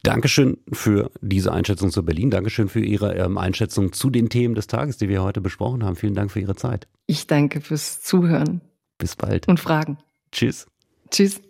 Dankeschön 0.03 0.57
für 0.71 1.11
diese 1.21 1.53
Einschätzung 1.53 1.89
zu 1.89 2.03
Berlin. 2.03 2.29
Dankeschön 2.29 2.67
für 2.67 2.81
Ihre 2.81 3.15
ähm, 3.15 3.37
Einschätzung 3.37 3.93
zu 3.93 4.09
den 4.09 4.29
Themen 4.29 4.53
des 4.53 4.67
Tages, 4.67 4.97
die 4.97 5.07
wir 5.07 5.23
heute 5.23 5.39
besprochen 5.39 5.83
haben. 5.85 5.95
Vielen 5.95 6.13
Dank 6.13 6.31
für 6.31 6.41
Ihre 6.41 6.55
Zeit. 6.55 6.87
Ich 7.07 7.25
danke 7.25 7.61
fürs 7.61 8.01
Zuhören. 8.01 8.61
Bis 8.97 9.15
bald. 9.15 9.47
Und 9.47 9.61
Fragen. 9.61 9.97
Tschüss. 10.31 10.67
Tschüss. 11.09 11.41